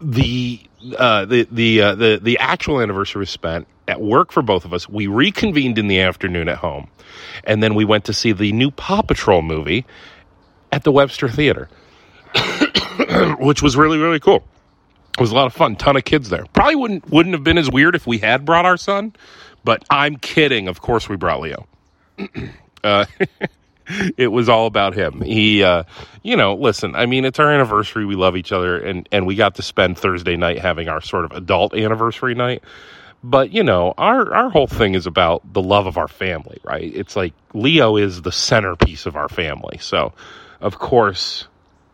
the 0.00 0.60
uh, 0.98 1.24
the 1.24 1.48
the 1.50 1.80
uh, 1.80 1.94
the 1.94 2.20
the 2.22 2.38
actual 2.38 2.80
anniversary 2.80 3.20
was 3.20 3.30
spent 3.30 3.66
at 3.88 4.00
work 4.00 4.32
for 4.32 4.42
both 4.42 4.64
of 4.64 4.74
us. 4.74 4.88
We 4.88 5.06
reconvened 5.06 5.78
in 5.78 5.88
the 5.88 6.00
afternoon 6.00 6.48
at 6.48 6.58
home, 6.58 6.88
and 7.44 7.62
then 7.62 7.74
we 7.74 7.84
went 7.84 8.04
to 8.06 8.12
see 8.12 8.32
the 8.32 8.52
new 8.52 8.70
Paw 8.70 9.02
Patrol 9.02 9.42
movie 9.42 9.86
at 10.74 10.82
the 10.82 10.92
Webster 10.92 11.28
Theater. 11.28 11.68
which 13.38 13.62
was 13.62 13.76
really 13.76 13.98
really 13.98 14.20
cool. 14.20 14.44
It 15.16 15.20
was 15.20 15.30
a 15.30 15.34
lot 15.34 15.46
of 15.46 15.52
fun. 15.52 15.76
Ton 15.76 15.96
of 15.96 16.04
kids 16.04 16.28
there. 16.28 16.44
Probably 16.52 16.74
wouldn't 16.74 17.10
wouldn't 17.10 17.34
have 17.34 17.44
been 17.44 17.58
as 17.58 17.70
weird 17.70 17.94
if 17.94 18.06
we 18.06 18.18
had 18.18 18.44
brought 18.44 18.64
our 18.64 18.76
son, 18.76 19.14
but 19.62 19.84
I'm 19.88 20.16
kidding. 20.16 20.66
Of 20.66 20.80
course, 20.80 21.08
we 21.08 21.16
brought 21.16 21.40
Leo. 21.40 21.66
uh, 22.84 23.04
it 24.16 24.28
was 24.28 24.48
all 24.48 24.66
about 24.66 24.94
him. 24.94 25.20
He, 25.20 25.62
uh, 25.62 25.84
you 26.22 26.36
know, 26.36 26.54
listen. 26.54 26.96
I 26.96 27.06
mean, 27.06 27.24
it's 27.24 27.38
our 27.38 27.52
anniversary. 27.52 28.04
We 28.04 28.16
love 28.16 28.36
each 28.36 28.50
other, 28.50 28.76
and 28.76 29.08
and 29.12 29.26
we 29.26 29.36
got 29.36 29.54
to 29.56 29.62
spend 29.62 29.96
Thursday 29.96 30.36
night 30.36 30.58
having 30.58 30.88
our 30.88 31.00
sort 31.00 31.24
of 31.24 31.32
adult 31.32 31.74
anniversary 31.74 32.34
night. 32.34 32.64
But 33.22 33.52
you 33.52 33.62
know, 33.62 33.94
our 33.96 34.34
our 34.34 34.50
whole 34.50 34.66
thing 34.66 34.94
is 34.94 35.06
about 35.06 35.52
the 35.52 35.62
love 35.62 35.86
of 35.86 35.96
our 35.96 36.08
family, 36.08 36.58
right? 36.64 36.90
It's 36.94 37.14
like 37.14 37.32
Leo 37.52 37.96
is 37.96 38.22
the 38.22 38.32
centerpiece 38.32 39.06
of 39.06 39.14
our 39.14 39.28
family. 39.28 39.78
So, 39.78 40.12
of 40.60 40.78
course, 40.78 41.46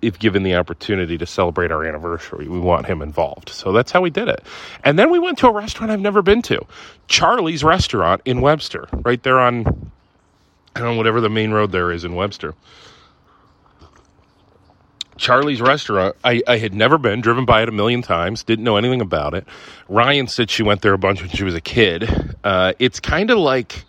if 0.02 0.18
given 0.18 0.42
the 0.42 0.54
opportunity 0.54 1.18
to 1.18 1.26
celebrate 1.26 1.70
our 1.70 1.84
anniversary, 1.84 2.48
we 2.48 2.58
want 2.58 2.86
him 2.86 3.02
involved. 3.02 3.50
So 3.50 3.72
that's 3.72 3.92
how 3.92 4.00
we 4.00 4.10
did 4.10 4.28
it. 4.28 4.42
And 4.82 4.98
then 4.98 5.10
we 5.10 5.18
went 5.18 5.38
to 5.38 5.48
a 5.48 5.52
restaurant 5.52 5.92
I've 5.92 6.00
never 6.00 6.22
been 6.22 6.42
to 6.42 6.64
Charlie's 7.06 7.62
Restaurant 7.62 8.22
in 8.24 8.40
Webster, 8.40 8.88
right 8.92 9.22
there 9.22 9.38
on, 9.38 9.90
I 10.74 10.80
don't 10.80 10.92
know, 10.92 10.96
whatever 10.96 11.20
the 11.20 11.28
main 11.28 11.50
road 11.50 11.72
there 11.72 11.92
is 11.92 12.04
in 12.04 12.14
Webster. 12.14 12.54
Charlie's 15.18 15.60
Restaurant, 15.60 16.16
I, 16.24 16.40
I 16.48 16.56
had 16.56 16.72
never 16.72 16.96
been, 16.96 17.20
driven 17.20 17.44
by 17.44 17.60
it 17.62 17.68
a 17.68 17.72
million 17.72 18.00
times, 18.00 18.42
didn't 18.42 18.64
know 18.64 18.78
anything 18.78 19.02
about 19.02 19.34
it. 19.34 19.46
Ryan 19.86 20.28
said 20.28 20.48
she 20.48 20.62
went 20.62 20.80
there 20.80 20.94
a 20.94 20.98
bunch 20.98 21.20
when 21.20 21.28
she 21.28 21.44
was 21.44 21.54
a 21.54 21.60
kid. 21.60 22.08
Uh, 22.42 22.72
it's 22.78 23.00
kind 23.00 23.30
of 23.30 23.36
like, 23.36 23.84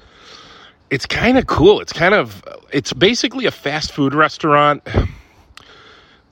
it's 0.91 1.07
kind 1.07 1.39
of 1.39 1.48
cool. 1.48 1.81
It's 1.81 1.93
kind 1.93 2.13
of, 2.13 2.43
it's 2.71 2.93
basically 2.93 3.48
a 3.48 3.51
fast 3.51 3.91
food 3.91 4.13
restaurant 4.13 4.83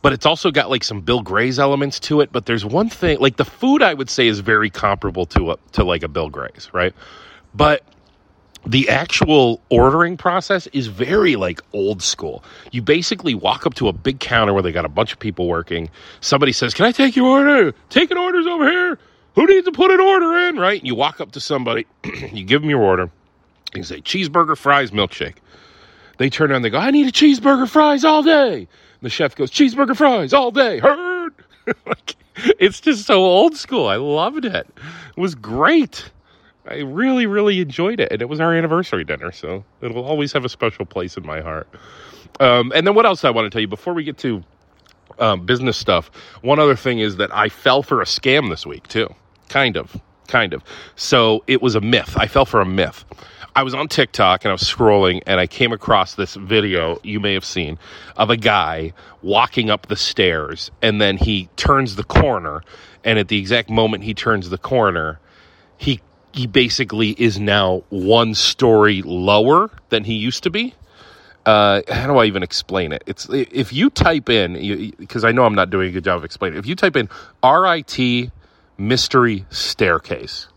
but 0.01 0.13
it's 0.13 0.25
also 0.25 0.51
got 0.51 0.69
like 0.69 0.83
some 0.83 1.01
Bill 1.01 1.21
Gray's 1.21 1.59
elements 1.59 1.99
to 2.01 2.21
it. 2.21 2.31
But 2.31 2.45
there's 2.45 2.65
one 2.65 2.89
thing, 2.89 3.19
like 3.19 3.37
the 3.37 3.45
food, 3.45 3.81
I 3.81 3.93
would 3.93 4.09
say 4.09 4.27
is 4.27 4.39
very 4.39 4.69
comparable 4.69 5.25
to 5.27 5.51
a, 5.51 5.57
to 5.73 5.83
like 5.83 6.03
a 6.03 6.07
Bill 6.07 6.29
Gray's, 6.29 6.69
right? 6.73 6.93
But 7.53 7.83
the 8.65 8.89
actual 8.89 9.61
ordering 9.69 10.17
process 10.17 10.67
is 10.67 10.87
very 10.87 11.35
like 11.35 11.61
old 11.73 12.01
school. 12.01 12.43
You 12.71 12.81
basically 12.81 13.35
walk 13.35 13.65
up 13.65 13.73
to 13.75 13.87
a 13.87 13.93
big 13.93 14.19
counter 14.19 14.53
where 14.53 14.63
they 14.63 14.71
got 14.71 14.85
a 14.85 14.89
bunch 14.89 15.13
of 15.13 15.19
people 15.19 15.47
working. 15.47 15.89
Somebody 16.21 16.51
says, 16.51 16.73
"Can 16.73 16.85
I 16.85 16.91
take 16.91 17.15
your 17.15 17.27
order? 17.27 17.73
Taking 17.89 18.17
orders 18.17 18.47
over 18.47 18.69
here. 18.69 18.99
Who 19.35 19.45
needs 19.45 19.65
to 19.65 19.71
put 19.71 19.91
an 19.91 19.99
order 19.99 20.37
in?" 20.47 20.57
Right? 20.57 20.79
And 20.79 20.87
you 20.87 20.95
walk 20.95 21.21
up 21.21 21.31
to 21.33 21.39
somebody, 21.39 21.87
you 22.33 22.43
give 22.43 22.61
them 22.61 22.69
your 22.69 22.81
order. 22.81 23.11
You 23.75 23.83
say 23.83 24.01
cheeseburger, 24.01 24.57
fries, 24.57 24.91
milkshake. 24.91 25.35
They 26.17 26.29
turn 26.29 26.51
around, 26.51 26.63
they 26.63 26.69
go, 26.69 26.79
"I 26.79 26.91
need 26.91 27.07
a 27.07 27.11
cheeseburger, 27.11 27.69
fries 27.69 28.03
all 28.03 28.23
day." 28.23 28.67
the 29.01 29.09
chef 29.09 29.35
goes, 29.35 29.51
cheeseburger 29.51 29.95
fries 29.95 30.33
all 30.33 30.51
day. 30.51 30.79
Heard? 30.79 31.33
like, 31.85 32.15
it's 32.59 32.81
just 32.81 33.05
so 33.05 33.23
old 33.23 33.55
school. 33.55 33.87
I 33.87 33.95
loved 33.95 34.45
it. 34.45 34.55
It 34.55 35.17
was 35.17 35.35
great. 35.35 36.11
I 36.67 36.79
really, 36.79 37.25
really 37.25 37.59
enjoyed 37.61 37.99
it. 37.99 38.11
And 38.11 38.21
it 38.21 38.29
was 38.29 38.39
our 38.39 38.53
anniversary 38.53 39.03
dinner, 39.03 39.31
so 39.31 39.63
it'll 39.81 40.03
always 40.03 40.31
have 40.33 40.45
a 40.45 40.49
special 40.49 40.85
place 40.85 41.17
in 41.17 41.25
my 41.25 41.41
heart. 41.41 41.67
Um, 42.39 42.71
and 42.75 42.85
then 42.85 42.95
what 42.95 43.05
else 43.05 43.23
I 43.23 43.29
want 43.29 43.45
to 43.45 43.49
tell 43.49 43.61
you 43.61 43.67
before 43.67 43.93
we 43.93 44.03
get 44.03 44.17
to 44.19 44.43
um, 45.19 45.45
business 45.45 45.77
stuff? 45.77 46.11
One 46.41 46.59
other 46.59 46.75
thing 46.75 46.99
is 46.99 47.17
that 47.17 47.33
I 47.35 47.49
fell 47.49 47.81
for 47.83 48.01
a 48.01 48.05
scam 48.05 48.49
this 48.49 48.65
week, 48.65 48.87
too. 48.87 49.13
Kind 49.47 49.77
of. 49.77 49.99
Kind 50.27 50.53
of. 50.53 50.63
So 50.95 51.43
it 51.47 51.61
was 51.61 51.73
a 51.73 51.81
myth. 51.81 52.15
I 52.15 52.27
fell 52.27 52.45
for 52.45 52.61
a 52.61 52.65
myth. 52.65 53.03
I 53.59 53.61
was 53.61 53.73
on 53.73 53.89
TikTok 53.89 54.45
and 54.45 54.51
I 54.51 54.53
was 54.53 54.63
scrolling 54.63 55.21
and 55.27 55.37
I 55.37 55.45
came 55.45 55.73
across 55.73 56.15
this 56.15 56.33
video 56.35 56.97
you 57.03 57.19
may 57.19 57.33
have 57.33 57.43
seen 57.43 57.77
of 58.15 58.29
a 58.29 58.37
guy 58.37 58.93
walking 59.21 59.69
up 59.69 59.87
the 59.87 59.97
stairs 59.97 60.71
and 60.81 61.01
then 61.01 61.17
he 61.17 61.49
turns 61.57 61.97
the 61.97 62.05
corner 62.05 62.63
and 63.03 63.19
at 63.19 63.27
the 63.27 63.37
exact 63.37 63.69
moment 63.69 64.05
he 64.05 64.13
turns 64.13 64.49
the 64.49 64.57
corner 64.57 65.19
he 65.75 65.99
he 66.31 66.47
basically 66.47 67.09
is 67.09 67.37
now 67.37 67.83
one 67.89 68.33
story 68.33 69.01
lower 69.01 69.69
than 69.89 70.05
he 70.05 70.13
used 70.13 70.43
to 70.43 70.49
be. 70.49 70.73
Uh, 71.45 71.81
how 71.89 72.07
do 72.07 72.17
I 72.17 72.27
even 72.27 72.43
explain 72.43 72.93
it? 72.93 73.03
It's 73.07 73.27
if 73.29 73.73
you 73.73 73.89
type 73.89 74.29
in 74.29 74.93
because 74.97 75.25
I 75.25 75.33
know 75.33 75.43
I'm 75.43 75.55
not 75.55 75.69
doing 75.69 75.89
a 75.89 75.91
good 75.91 76.05
job 76.05 76.19
of 76.19 76.23
explaining. 76.23 76.59
It. 76.59 76.59
If 76.59 76.65
you 76.65 76.75
type 76.75 76.95
in 76.95 77.09
RIT 77.43 78.31
mystery 78.77 79.45
staircase, 79.49 80.47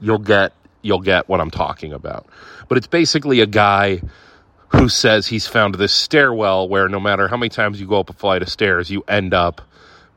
you'll 0.00 0.18
get 0.18 0.52
you'll 0.82 1.00
get 1.00 1.28
what 1.28 1.40
I'm 1.40 1.50
talking 1.50 1.92
about. 1.92 2.26
But 2.68 2.78
it's 2.78 2.86
basically 2.86 3.40
a 3.40 3.46
guy 3.46 4.02
who 4.68 4.88
says 4.88 5.26
he's 5.26 5.46
found 5.46 5.74
this 5.74 5.92
stairwell 5.92 6.68
where 6.68 6.88
no 6.88 7.00
matter 7.00 7.28
how 7.28 7.36
many 7.36 7.50
times 7.50 7.80
you 7.80 7.86
go 7.86 8.00
up 8.00 8.10
a 8.10 8.14
flight 8.14 8.42
of 8.42 8.48
stairs, 8.48 8.90
you 8.90 9.04
end 9.06 9.34
up 9.34 9.60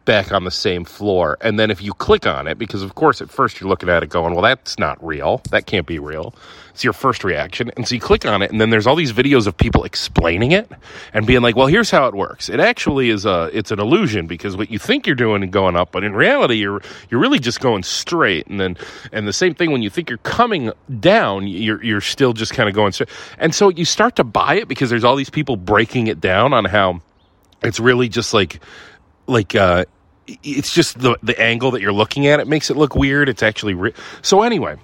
back 0.06 0.32
on 0.32 0.44
the 0.44 0.52
same 0.52 0.86
floor. 0.86 1.38
And 1.42 1.60
then 1.60 1.72
if 1.72 1.82
you 1.82 1.94
click 1.94 2.26
on 2.26 2.48
it, 2.48 2.58
because 2.58 2.82
of 2.82 2.96
course 2.96 3.22
at 3.22 3.30
first 3.30 3.60
you're 3.60 3.70
looking 3.70 3.90
at 3.90 4.04
it 4.04 4.10
going, 4.10 4.34
well, 4.34 4.44
that's 4.44 4.80
not 4.80 5.04
real. 5.06 5.42
That 5.50 5.66
can't 5.66 5.88
be 5.88 6.00
real. 6.00 6.34
It's 6.70 6.84
your 6.84 6.94
first 6.94 7.24
reaction. 7.24 7.72
And 7.78 7.88
so 7.88 7.96
you 7.96 8.02
click 8.02 8.26
on 8.26 8.42
it, 8.42 8.52
and 8.52 8.60
then 8.60 8.70
there's 8.70 8.86
all 8.86 8.98
these 8.98 9.14
videos 9.14 9.48
of 9.48 9.56
people 9.56 9.86
explaining 9.86 10.52
it 10.52 10.70
and 11.14 11.26
being 11.26 11.42
like, 11.42 11.56
well, 11.56 11.68
here's 11.68 11.90
how 11.90 12.08
it 12.08 12.14
works. 12.14 12.50
It 12.50 12.60
actually 12.60 13.10
is 13.10 13.26
a, 13.26 13.50
it's 13.54 13.72
an 13.72 13.80
illusion 13.80 14.28
because 14.28 14.58
what 14.58 14.70
you 14.70 14.78
think 14.78 15.08
you're 15.08 15.16
doing 15.16 15.42
and 15.42 15.54
going 15.54 15.78
up, 15.78 15.94
but 15.94 16.04
in 16.04 16.14
reality, 16.14 16.56
you're, 16.56 16.82
you're 17.10 17.22
really 17.22 17.40
just 17.40 17.62
going 17.62 17.84
straight. 17.84 18.48
And 18.48 18.60
then, 18.60 18.78
and 19.14 19.26
the 19.26 19.32
same 19.32 19.56
thing 19.56 19.72
when 19.72 19.84
you 19.84 19.90
think 19.90 20.10
you're 20.10 20.18
coming 20.20 20.72
down, 21.00 21.48
you're, 21.48 21.82
you're 21.82 22.02
still 22.02 22.34
just 22.34 22.54
kind 22.54 22.68
of 22.68 22.76
going 22.76 22.92
straight. 22.92 23.10
And 23.38 23.56
so 23.56 23.70
you 23.70 23.86
start 23.86 24.18
to 24.18 24.26
buy 24.26 24.56
it 24.56 24.68
because 24.68 24.90
there's 24.90 25.06
all 25.06 25.16
these 25.16 25.30
people 25.30 25.56
breaking 25.56 26.08
it 26.08 26.20
down 26.20 26.54
on 26.54 26.66
how 26.66 27.00
it's 27.64 27.80
really 27.80 28.10
just 28.10 28.34
like, 28.34 28.60
like, 29.28 29.56
uh, 29.56 29.86
it's 30.28 30.74
just 30.74 31.00
the 31.00 31.18
the 31.24 31.40
angle 31.42 31.72
that 31.72 31.82
you're 31.82 31.94
looking 31.94 32.28
at 32.28 32.40
it 32.40 32.48
makes 32.48 32.70
it 32.70 32.78
look 32.78 32.96
weird. 32.96 33.30
It's 33.30 33.44
actually 33.44 33.74
re- 33.74 33.94
so 34.22 34.42
anyway. 34.42 34.78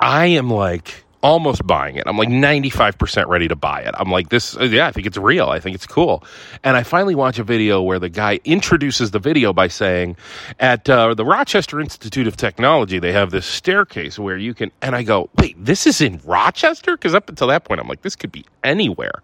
I 0.00 0.26
am 0.26 0.48
like 0.50 1.04
almost 1.22 1.66
buying 1.66 1.96
it. 1.96 2.04
I'm 2.06 2.16
like 2.16 2.28
95% 2.28 3.26
ready 3.26 3.48
to 3.48 3.56
buy 3.56 3.80
it. 3.80 3.94
I'm 3.98 4.10
like 4.10 4.28
this 4.28 4.56
yeah, 4.60 4.86
I 4.86 4.92
think 4.92 5.06
it's 5.06 5.16
real. 5.16 5.48
I 5.48 5.58
think 5.58 5.74
it's 5.74 5.86
cool. 5.86 6.22
And 6.62 6.76
I 6.76 6.82
finally 6.84 7.14
watch 7.16 7.38
a 7.38 7.44
video 7.44 7.82
where 7.82 7.98
the 7.98 8.08
guy 8.08 8.38
introduces 8.44 9.10
the 9.10 9.18
video 9.18 9.52
by 9.52 9.68
saying 9.68 10.16
at 10.60 10.88
uh, 10.88 11.14
the 11.14 11.24
Rochester 11.24 11.80
Institute 11.80 12.26
of 12.28 12.36
Technology 12.36 12.98
they 12.98 13.12
have 13.12 13.30
this 13.30 13.46
staircase 13.46 14.18
where 14.18 14.36
you 14.36 14.54
can 14.54 14.70
and 14.82 14.94
I 14.94 15.02
go, 15.02 15.28
"Wait, 15.36 15.56
this 15.62 15.86
is 15.86 16.00
in 16.00 16.20
Rochester?" 16.24 16.96
Cuz 16.96 17.14
up 17.14 17.28
until 17.28 17.48
that 17.48 17.64
point 17.64 17.80
I'm 17.80 17.88
like 17.88 18.02
this 18.02 18.14
could 18.14 18.30
be 18.30 18.44
anywhere 18.62 19.22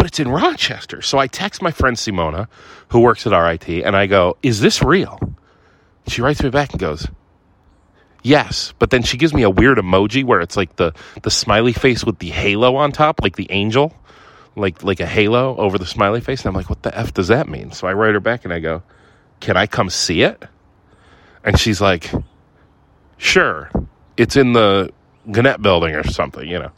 but 0.00 0.06
it's 0.06 0.18
in 0.18 0.30
Rochester. 0.30 1.02
So 1.02 1.18
I 1.18 1.26
text 1.26 1.60
my 1.60 1.72
friend 1.72 1.94
Simona, 1.94 2.48
who 2.88 3.00
works 3.00 3.26
at 3.26 3.38
RIT, 3.38 3.68
and 3.84 3.94
I 3.94 4.06
go, 4.06 4.38
Is 4.42 4.58
this 4.58 4.82
real? 4.82 5.20
She 6.08 6.22
writes 6.22 6.42
me 6.42 6.48
back 6.48 6.70
and 6.70 6.80
goes, 6.80 7.06
Yes. 8.22 8.72
But 8.78 8.88
then 8.88 9.02
she 9.02 9.18
gives 9.18 9.34
me 9.34 9.42
a 9.42 9.50
weird 9.50 9.76
emoji 9.76 10.24
where 10.24 10.40
it's 10.40 10.56
like 10.56 10.76
the, 10.76 10.94
the 11.22 11.30
smiley 11.30 11.74
face 11.74 12.02
with 12.02 12.18
the 12.18 12.30
halo 12.30 12.76
on 12.76 12.92
top, 12.92 13.20
like 13.20 13.36
the 13.36 13.46
angel, 13.50 13.94
like 14.56 14.82
like 14.82 15.00
a 15.00 15.06
halo 15.06 15.54
over 15.58 15.76
the 15.76 15.84
smiley 15.84 16.22
face. 16.22 16.40
And 16.40 16.48
I'm 16.48 16.54
like, 16.54 16.70
What 16.70 16.82
the 16.82 16.96
F 16.96 17.12
does 17.12 17.28
that 17.28 17.46
mean? 17.46 17.70
So 17.72 17.86
I 17.86 17.92
write 17.92 18.14
her 18.14 18.20
back 18.20 18.46
and 18.46 18.54
I 18.54 18.58
go, 18.58 18.82
Can 19.40 19.58
I 19.58 19.66
come 19.66 19.90
see 19.90 20.22
it? 20.22 20.42
And 21.44 21.60
she's 21.60 21.82
like, 21.82 22.10
Sure. 23.18 23.70
It's 24.16 24.34
in 24.34 24.54
the 24.54 24.94
Gannett 25.30 25.60
building 25.60 25.94
or 25.94 26.04
something, 26.04 26.48
you 26.48 26.58
know. 26.58 26.72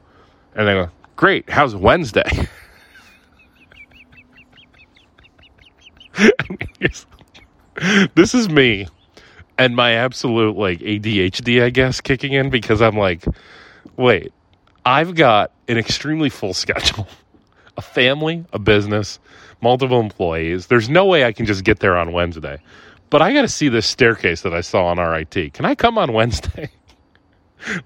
And 0.57 0.69
I 0.69 0.75
go, 0.75 0.91
Great. 1.15 1.49
How's 1.49 1.77
Wednesday? 1.77 2.49
this 8.15 8.35
is 8.35 8.49
me 8.49 8.87
and 9.59 9.77
my 9.77 9.93
absolute 9.93 10.57
like 10.57 10.81
ADHD, 10.81 11.63
I 11.63 11.71
guess, 11.71 12.01
kicking 12.01 12.33
in 12.33 12.51
because 12.51 12.83
I'm 12.83 12.97
like, 12.97 13.25
wait, 13.97 14.33
I've 14.85 15.15
got 15.15 15.53
an 15.69 15.79
extremely 15.79 16.31
full 16.31 16.55
schedule, 16.55 17.07
a 17.77 17.83
family, 17.83 18.45
a 18.53 18.59
business, 18.59 19.19
multiple 19.61 20.01
employees. 20.01 20.67
There's 20.67 20.89
no 20.89 21.07
way 21.07 21.25
I 21.25 21.33
can 21.33 21.47
just 21.47 21.65
get 21.65 21.81
there 21.81 21.97
on 21.97 22.13
Wednesday. 22.13 22.59
But 23.11 23.21
I 23.21 23.35
got 23.35 23.43
to 23.43 23.49
see 23.49 23.69
this 23.69 23.87
staircase 23.87 24.41
that 24.43 24.55
I 24.55 24.63
saw 24.63 24.87
on 24.87 24.99
RIT. 24.99 25.53
Can 25.53 25.67
I 25.67 25.75
come 25.75 25.99
on 25.99 26.13
Wednesday? 26.13 26.71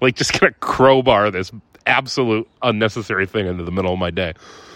like 0.01 0.15
just 0.15 0.39
gonna 0.39 0.53
crowbar 0.53 1.31
this 1.31 1.51
absolute 1.85 2.47
unnecessary 2.61 3.25
thing 3.25 3.47
into 3.47 3.63
the 3.63 3.71
middle 3.71 3.93
of 3.93 3.99
my 3.99 4.11
day. 4.11 4.33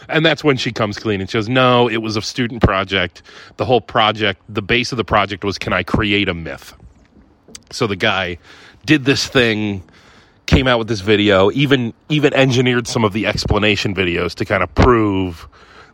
And 0.09 0.25
that's 0.25 0.43
when 0.43 0.57
she 0.57 0.71
comes 0.71 0.97
clean 0.97 1.21
and 1.21 1.29
she 1.29 1.37
goes, 1.37 1.49
No, 1.49 1.87
it 1.89 1.97
was 1.97 2.15
a 2.15 2.21
student 2.21 2.61
project. 2.61 3.21
The 3.57 3.65
whole 3.65 3.81
project, 3.81 4.41
the 4.49 4.61
base 4.61 4.91
of 4.91 4.97
the 4.97 5.03
project 5.03 5.43
was 5.43 5.57
can 5.57 5.73
I 5.73 5.83
create 5.83 6.29
a 6.29 6.33
myth? 6.33 6.73
So 7.71 7.87
the 7.87 7.95
guy 7.95 8.37
did 8.85 9.05
this 9.05 9.27
thing, 9.27 9.83
came 10.45 10.67
out 10.67 10.79
with 10.79 10.87
this 10.87 11.01
video, 11.01 11.51
even 11.51 11.93
even 12.09 12.33
engineered 12.33 12.87
some 12.87 13.03
of 13.03 13.13
the 13.13 13.25
explanation 13.25 13.95
videos 13.95 14.35
to 14.35 14.45
kind 14.45 14.63
of 14.63 14.73
prove 14.75 15.47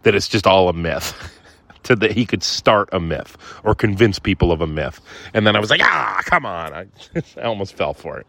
that 0.03 0.15
it's 0.15 0.27
just 0.27 0.47
all 0.47 0.69
a 0.69 0.73
myth. 0.73 1.33
to 1.83 1.95
that 1.95 2.11
he 2.11 2.25
could 2.25 2.43
start 2.43 2.89
a 2.91 2.99
myth 2.99 3.37
or 3.63 3.73
convince 3.73 4.19
people 4.19 4.51
of 4.51 4.59
a 4.59 4.67
myth. 4.67 4.99
And 5.33 5.47
then 5.47 5.55
I 5.55 5.59
was 5.59 5.69
like, 5.69 5.81
ah, 5.81 6.21
come 6.25 6.45
on. 6.45 6.73
I, 6.73 6.85
I 7.37 7.43
almost 7.43 7.75
fell 7.75 7.93
for 7.93 8.17
it. 8.19 8.27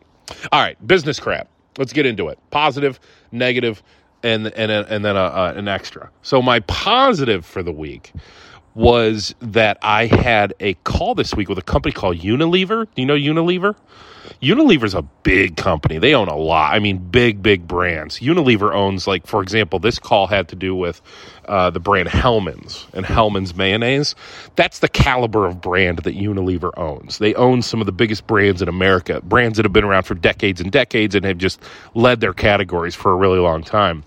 All 0.52 0.60
right, 0.60 0.78
business 0.86 1.18
crap. 1.18 1.48
Let's 1.76 1.92
get 1.92 2.06
into 2.06 2.28
it. 2.28 2.38
Positive, 2.50 3.00
negative, 3.32 3.82
and 4.22 4.46
and 4.48 4.70
and 4.70 5.04
then 5.04 5.16
a, 5.16 5.20
a, 5.20 5.54
an 5.54 5.68
extra. 5.68 6.10
So 6.22 6.42
my 6.42 6.60
positive 6.60 7.44
for 7.46 7.62
the 7.62 7.72
week 7.72 8.12
was 8.74 9.34
that 9.40 9.78
I 9.82 10.06
had 10.06 10.54
a 10.60 10.74
call 10.84 11.14
this 11.14 11.34
week 11.34 11.48
with 11.48 11.58
a 11.58 11.62
company 11.62 11.92
called 11.92 12.18
Unilever. 12.18 12.86
Do 12.94 13.02
you 13.02 13.06
know 13.06 13.16
Unilever? 13.16 13.74
Unilever's 14.40 14.94
a 14.94 15.02
big 15.02 15.56
company. 15.56 15.98
They 15.98 16.14
own 16.14 16.28
a 16.28 16.36
lot. 16.36 16.72
I 16.72 16.78
mean, 16.78 16.98
big, 16.98 17.42
big 17.42 17.66
brands. 17.66 18.20
Unilever 18.20 18.72
owns, 18.72 19.06
like, 19.06 19.26
for 19.26 19.42
example, 19.42 19.78
this 19.78 19.98
call 19.98 20.26
had 20.26 20.48
to 20.48 20.56
do 20.56 20.76
with 20.76 21.02
uh, 21.46 21.70
the 21.70 21.80
brand 21.80 22.08
Hellmann's 22.08 22.86
and 22.92 23.04
Hellmann's 23.04 23.56
mayonnaise. 23.56 24.14
That's 24.54 24.78
the 24.78 24.88
caliber 24.88 25.46
of 25.46 25.60
brand 25.60 25.98
that 26.00 26.16
Unilever 26.16 26.70
owns. 26.76 27.18
They 27.18 27.34
own 27.34 27.62
some 27.62 27.80
of 27.80 27.86
the 27.86 27.92
biggest 27.92 28.26
brands 28.26 28.62
in 28.62 28.68
America, 28.68 29.20
brands 29.22 29.56
that 29.56 29.64
have 29.64 29.72
been 29.72 29.84
around 29.84 30.04
for 30.04 30.14
decades 30.14 30.60
and 30.60 30.70
decades 30.70 31.14
and 31.14 31.24
have 31.24 31.38
just 31.38 31.60
led 31.94 32.20
their 32.20 32.34
categories 32.34 32.94
for 32.94 33.12
a 33.12 33.16
really 33.16 33.40
long 33.40 33.64
time. 33.64 34.04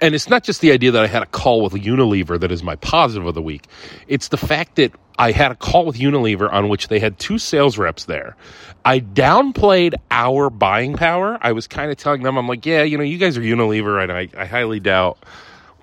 And 0.00 0.14
it's 0.14 0.28
not 0.28 0.44
just 0.44 0.60
the 0.60 0.72
idea 0.72 0.90
that 0.92 1.04
I 1.04 1.06
had 1.06 1.22
a 1.22 1.26
call 1.26 1.62
with 1.62 1.74
Unilever 1.74 2.38
that 2.40 2.52
is 2.52 2.62
my 2.62 2.76
positive 2.76 3.26
of 3.26 3.34
the 3.34 3.42
week. 3.42 3.66
It's 4.08 4.28
the 4.28 4.36
fact 4.36 4.76
that 4.76 4.92
I 5.18 5.30
had 5.30 5.52
a 5.52 5.54
call 5.54 5.86
with 5.86 5.96
Unilever 5.96 6.52
on 6.52 6.68
which 6.68 6.88
they 6.88 6.98
had 6.98 7.18
two 7.18 7.38
sales 7.38 7.78
reps 7.78 8.04
there. 8.06 8.36
I 8.84 9.00
downplayed 9.00 9.94
our 10.10 10.50
buying 10.50 10.94
power. 10.94 11.38
I 11.40 11.52
was 11.52 11.66
kind 11.66 11.90
of 11.90 11.96
telling 11.96 12.22
them, 12.22 12.36
I'm 12.36 12.48
like, 12.48 12.66
yeah, 12.66 12.82
you 12.82 12.98
know, 12.98 13.04
you 13.04 13.18
guys 13.18 13.38
are 13.38 13.42
Unilever, 13.42 14.02
and 14.02 14.12
I, 14.12 14.28
I 14.36 14.44
highly 14.44 14.80
doubt 14.80 15.18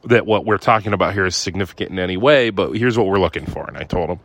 that 0.05 0.25
what 0.25 0.45
we're 0.45 0.57
talking 0.57 0.93
about 0.93 1.13
here 1.13 1.25
is 1.25 1.35
significant 1.35 1.91
in 1.91 1.99
any 1.99 2.17
way, 2.17 2.49
but 2.49 2.73
here's 2.73 2.97
what 2.97 3.07
we're 3.07 3.19
looking 3.19 3.45
for. 3.45 3.65
And 3.67 3.77
I 3.77 3.83
told 3.83 4.09
them. 4.09 4.19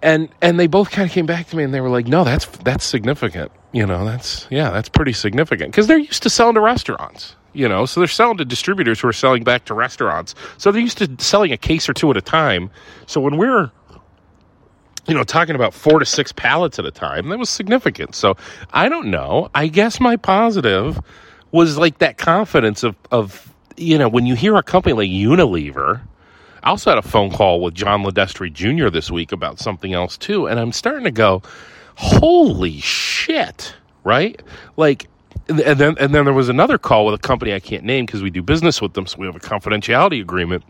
And 0.00 0.28
and 0.40 0.60
they 0.60 0.68
both 0.68 0.90
kind 0.90 1.08
of 1.08 1.12
came 1.12 1.26
back 1.26 1.48
to 1.48 1.56
me 1.56 1.64
and 1.64 1.74
they 1.74 1.80
were 1.80 1.88
like, 1.88 2.06
no, 2.06 2.22
that's 2.22 2.46
that's 2.46 2.84
significant. 2.84 3.50
You 3.72 3.84
know, 3.84 4.04
that's 4.04 4.46
yeah, 4.48 4.70
that's 4.70 4.88
pretty 4.88 5.12
significant 5.12 5.72
because 5.72 5.88
they're 5.88 5.98
used 5.98 6.22
to 6.22 6.30
selling 6.30 6.54
to 6.54 6.60
restaurants 6.60 7.34
you 7.52 7.68
know 7.68 7.86
so 7.86 8.00
they're 8.00 8.08
selling 8.08 8.36
to 8.38 8.44
distributors 8.44 9.00
who 9.00 9.08
are 9.08 9.12
selling 9.12 9.44
back 9.44 9.64
to 9.66 9.74
restaurants. 9.74 10.34
So 10.56 10.70
they're 10.70 10.80
used 10.80 10.98
to 10.98 11.10
selling 11.18 11.52
a 11.52 11.56
case 11.56 11.88
or 11.88 11.94
two 11.94 12.10
at 12.10 12.16
a 12.16 12.22
time. 12.22 12.70
So 13.06 13.20
when 13.20 13.36
we're 13.36 13.70
you 15.06 15.14
know 15.14 15.24
talking 15.24 15.54
about 15.54 15.74
four 15.74 15.98
to 15.98 16.06
six 16.06 16.32
pallets 16.32 16.78
at 16.78 16.86
a 16.86 16.90
time 16.90 17.28
that 17.28 17.38
was 17.38 17.50
significant. 17.50 18.14
So 18.14 18.36
i 18.72 18.88
don't 18.88 19.10
know. 19.10 19.50
I 19.54 19.68
guess 19.68 20.00
my 20.00 20.16
positive 20.16 21.00
was 21.50 21.78
like 21.78 21.98
that 21.98 22.18
confidence 22.18 22.82
of 22.82 22.96
of 23.10 23.52
you 23.76 23.98
know 23.98 24.08
when 24.08 24.26
you 24.26 24.34
hear 24.34 24.56
a 24.56 24.62
company 24.62 24.92
like 24.92 25.08
unilever 25.08 26.02
i 26.64 26.68
also 26.70 26.90
had 26.90 26.98
a 26.98 27.02
phone 27.02 27.30
call 27.30 27.60
with 27.60 27.72
john 27.72 28.02
LiDestri 28.02 28.52
jr 28.52 28.90
this 28.90 29.08
week 29.08 29.30
about 29.30 29.60
something 29.60 29.94
else 29.94 30.18
too 30.18 30.46
and 30.48 30.58
i'm 30.58 30.72
starting 30.72 31.04
to 31.04 31.12
go 31.12 31.40
holy 31.94 32.80
shit 32.80 33.74
right? 34.08 34.40
Like 34.76 35.08
and 35.48 35.78
then 35.78 35.96
and 35.98 36.14
then 36.14 36.24
there 36.24 36.34
was 36.34 36.48
another 36.48 36.78
call 36.78 37.06
with 37.06 37.14
a 37.14 37.18
company 37.18 37.54
I 37.54 37.60
can't 37.60 37.84
name 37.84 38.06
because 38.06 38.22
we 38.22 38.30
do 38.30 38.42
business 38.42 38.80
with 38.82 38.94
them, 38.94 39.06
so 39.06 39.18
we 39.18 39.26
have 39.26 39.36
a 39.36 39.40
confidentiality 39.40 40.20
agreement. 40.20 40.64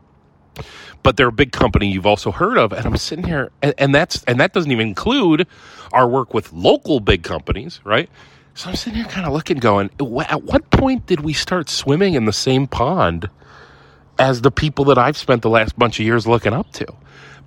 But 1.03 1.17
they're 1.17 1.29
a 1.29 1.33
big 1.33 1.53
company 1.53 1.91
you've 1.91 2.07
also 2.07 2.33
heard 2.33 2.59
of, 2.59 2.73
and 2.73 2.85
I'm 2.85 2.97
sitting 2.97 3.25
here, 3.25 3.51
and, 3.63 3.75
and 3.79 3.95
that's 3.95 4.25
and 4.25 4.41
that 4.41 4.53
doesn't 4.53 4.71
even 4.71 4.89
include 4.89 5.47
our 5.93 6.09
work 6.09 6.35
with 6.35 6.53
local 6.53 7.01
big 7.01 7.23
companies, 7.23 7.81
right? 7.85 8.11
So 8.55 8.69
I'm 8.69 8.75
sitting 8.77 8.97
here 8.97 9.07
kind 9.07 9.25
of 9.25 9.33
looking, 9.33 9.59
going, 9.59 9.89
at 10.29 10.43
what 10.43 10.69
point 10.71 11.07
did 11.07 11.21
we 11.21 11.33
start 11.33 11.69
swimming 11.71 12.15
in 12.15 12.25
the 12.25 12.33
same 12.33 12.67
pond 12.67 13.31
as 14.19 14.43
the 14.43 14.51
people 14.51 14.85
that 14.87 14.99
I've 14.99 15.17
spent 15.17 15.43
the 15.43 15.49
last 15.49 15.79
bunch 15.79 16.01
of 16.01 16.05
years 16.05 16.27
looking 16.27 16.53
up 16.53 16.73
to? 16.73 16.87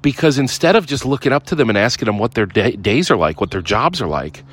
Because 0.01 0.37
instead 0.37 0.77
of 0.77 0.85
just 0.87 1.05
looking 1.05 1.33
up 1.33 1.45
to 1.47 1.55
them 1.55 1.67
and 1.67 1.77
asking 1.77 2.05
them 2.05 2.17
what 2.17 2.33
their 2.33 2.45
day, 2.45 2.77
days 2.77 3.11
are 3.11 3.17
like, 3.17 3.41
what 3.41 3.51
their 3.51 3.61
jobs 3.61 4.01
are 4.01 4.07
like, 4.07 4.45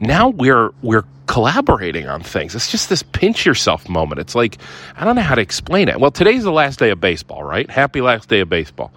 now 0.00 0.28
we're 0.30 0.70
we're 0.82 1.04
collaborating 1.26 2.08
on 2.08 2.22
things. 2.22 2.54
It's 2.54 2.70
just 2.70 2.88
this 2.88 3.02
pinch 3.02 3.44
yourself 3.44 3.88
moment. 3.88 4.20
It's 4.20 4.34
like 4.34 4.58
I 4.96 5.04
don't 5.04 5.16
know 5.16 5.22
how 5.22 5.34
to 5.34 5.42
explain 5.42 5.88
it. 5.88 6.00
Well, 6.00 6.10
today's 6.10 6.44
the 6.44 6.52
last 6.52 6.78
day 6.78 6.90
of 6.90 7.00
baseball, 7.00 7.42
right? 7.42 7.68
Happy 7.70 8.00
last 8.00 8.28
day 8.28 8.40
of 8.40 8.48
baseball. 8.48 8.92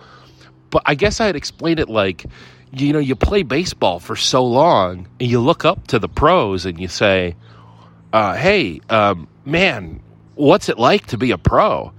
But 0.69 0.83
I 0.85 0.95
guess 0.95 1.19
I'd 1.19 1.35
explain 1.35 1.79
it 1.79 1.89
like 1.89 2.25
you 2.73 2.93
know, 2.93 2.99
you 2.99 3.17
play 3.17 3.43
baseball 3.43 3.99
for 3.99 4.15
so 4.15 4.45
long 4.45 5.07
and 5.19 5.29
you 5.29 5.41
look 5.41 5.65
up 5.65 5.87
to 5.87 5.99
the 5.99 6.07
pros 6.07 6.65
and 6.65 6.79
you 6.79 6.87
say, 6.87 7.35
uh, 8.13 8.35
"Hey, 8.35 8.79
um, 8.89 9.27
man, 9.45 10.01
what's 10.35 10.69
it 10.69 10.79
like 10.79 11.07
to 11.07 11.17
be 11.17 11.31
a 11.31 11.37
pro?" 11.37 11.91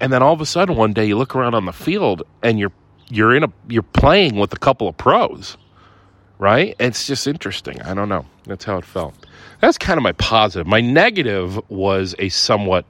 And 0.00 0.12
then 0.12 0.22
all 0.22 0.34
of 0.34 0.40
a 0.40 0.46
sudden 0.46 0.76
one 0.76 0.92
day 0.92 1.06
you 1.06 1.16
look 1.16 1.34
around 1.34 1.54
on 1.54 1.64
the 1.64 1.72
field 1.72 2.22
and 2.42 2.58
you're 2.58 2.72
you're 3.08 3.34
in 3.34 3.44
a 3.44 3.52
you're 3.68 3.82
playing 3.82 4.36
with 4.36 4.52
a 4.52 4.58
couple 4.58 4.86
of 4.86 4.96
pros 4.96 5.56
right? 6.38 6.74
It's 6.78 7.06
just 7.06 7.26
interesting. 7.26 7.80
I 7.82 7.94
don't 7.94 8.08
know. 8.08 8.24
That's 8.46 8.64
how 8.64 8.78
it 8.78 8.84
felt. 8.84 9.14
That's 9.60 9.78
kind 9.78 9.98
of 9.98 10.02
my 10.02 10.12
positive. 10.12 10.66
My 10.66 10.80
negative 10.80 11.60
was 11.70 12.14
a 12.18 12.28
somewhat 12.28 12.84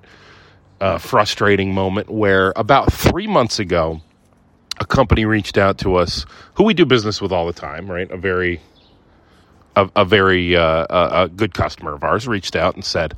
uh, 0.80 0.98
frustrating 0.98 1.74
moment 1.74 2.08
where 2.10 2.52
about 2.56 2.92
three 2.92 3.26
months 3.26 3.58
ago, 3.58 4.00
a 4.78 4.86
company 4.86 5.24
reached 5.24 5.58
out 5.58 5.78
to 5.78 5.96
us 5.96 6.24
who 6.54 6.64
we 6.64 6.74
do 6.74 6.84
business 6.84 7.20
with 7.20 7.32
all 7.32 7.46
the 7.46 7.52
time, 7.52 7.90
right? 7.90 8.10
A 8.10 8.16
very, 8.16 8.60
a, 9.76 9.90
a 9.96 10.04
very 10.04 10.56
uh, 10.56 10.86
a, 10.88 11.24
a 11.24 11.28
good 11.28 11.54
customer 11.54 11.94
of 11.94 12.04
ours 12.04 12.28
reached 12.28 12.54
out 12.54 12.74
and 12.74 12.84
said, 12.84 13.14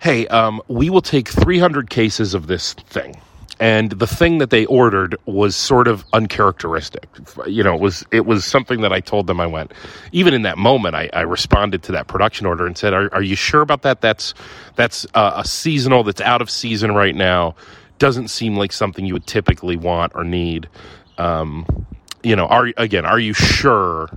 "Hey, 0.00 0.26
um, 0.28 0.60
we 0.66 0.90
will 0.90 1.02
take 1.02 1.28
300 1.28 1.88
cases 1.88 2.34
of 2.34 2.48
this 2.48 2.72
thing." 2.74 3.20
And 3.62 3.92
the 3.92 4.08
thing 4.08 4.38
that 4.38 4.50
they 4.50 4.66
ordered 4.66 5.16
was 5.24 5.54
sort 5.54 5.86
of 5.86 6.04
uncharacteristic. 6.12 7.08
You 7.46 7.62
know, 7.62 7.76
it 7.76 7.80
was 7.80 8.04
it 8.10 8.26
was 8.26 8.44
something 8.44 8.80
that 8.80 8.92
I 8.92 8.98
told 8.98 9.28
them 9.28 9.40
I 9.40 9.46
went. 9.46 9.70
Even 10.10 10.34
in 10.34 10.42
that 10.42 10.58
moment, 10.58 10.96
I, 10.96 11.08
I 11.12 11.20
responded 11.20 11.84
to 11.84 11.92
that 11.92 12.08
production 12.08 12.44
order 12.44 12.66
and 12.66 12.76
said, 12.76 12.92
"Are, 12.92 13.08
are 13.14 13.22
you 13.22 13.36
sure 13.36 13.60
about 13.60 13.82
that? 13.82 14.00
That's 14.00 14.34
that's 14.74 15.06
uh, 15.14 15.34
a 15.36 15.44
seasonal. 15.44 16.02
That's 16.02 16.20
out 16.20 16.42
of 16.42 16.50
season 16.50 16.92
right 16.92 17.14
now. 17.14 17.54
Doesn't 18.00 18.28
seem 18.28 18.56
like 18.56 18.72
something 18.72 19.06
you 19.06 19.12
would 19.12 19.28
typically 19.28 19.76
want 19.76 20.10
or 20.16 20.24
need. 20.24 20.68
Um, 21.16 21.86
you 22.24 22.34
know, 22.34 22.46
are 22.46 22.72
again, 22.76 23.06
are 23.06 23.20
you 23.20 23.32
sure?" 23.32 24.10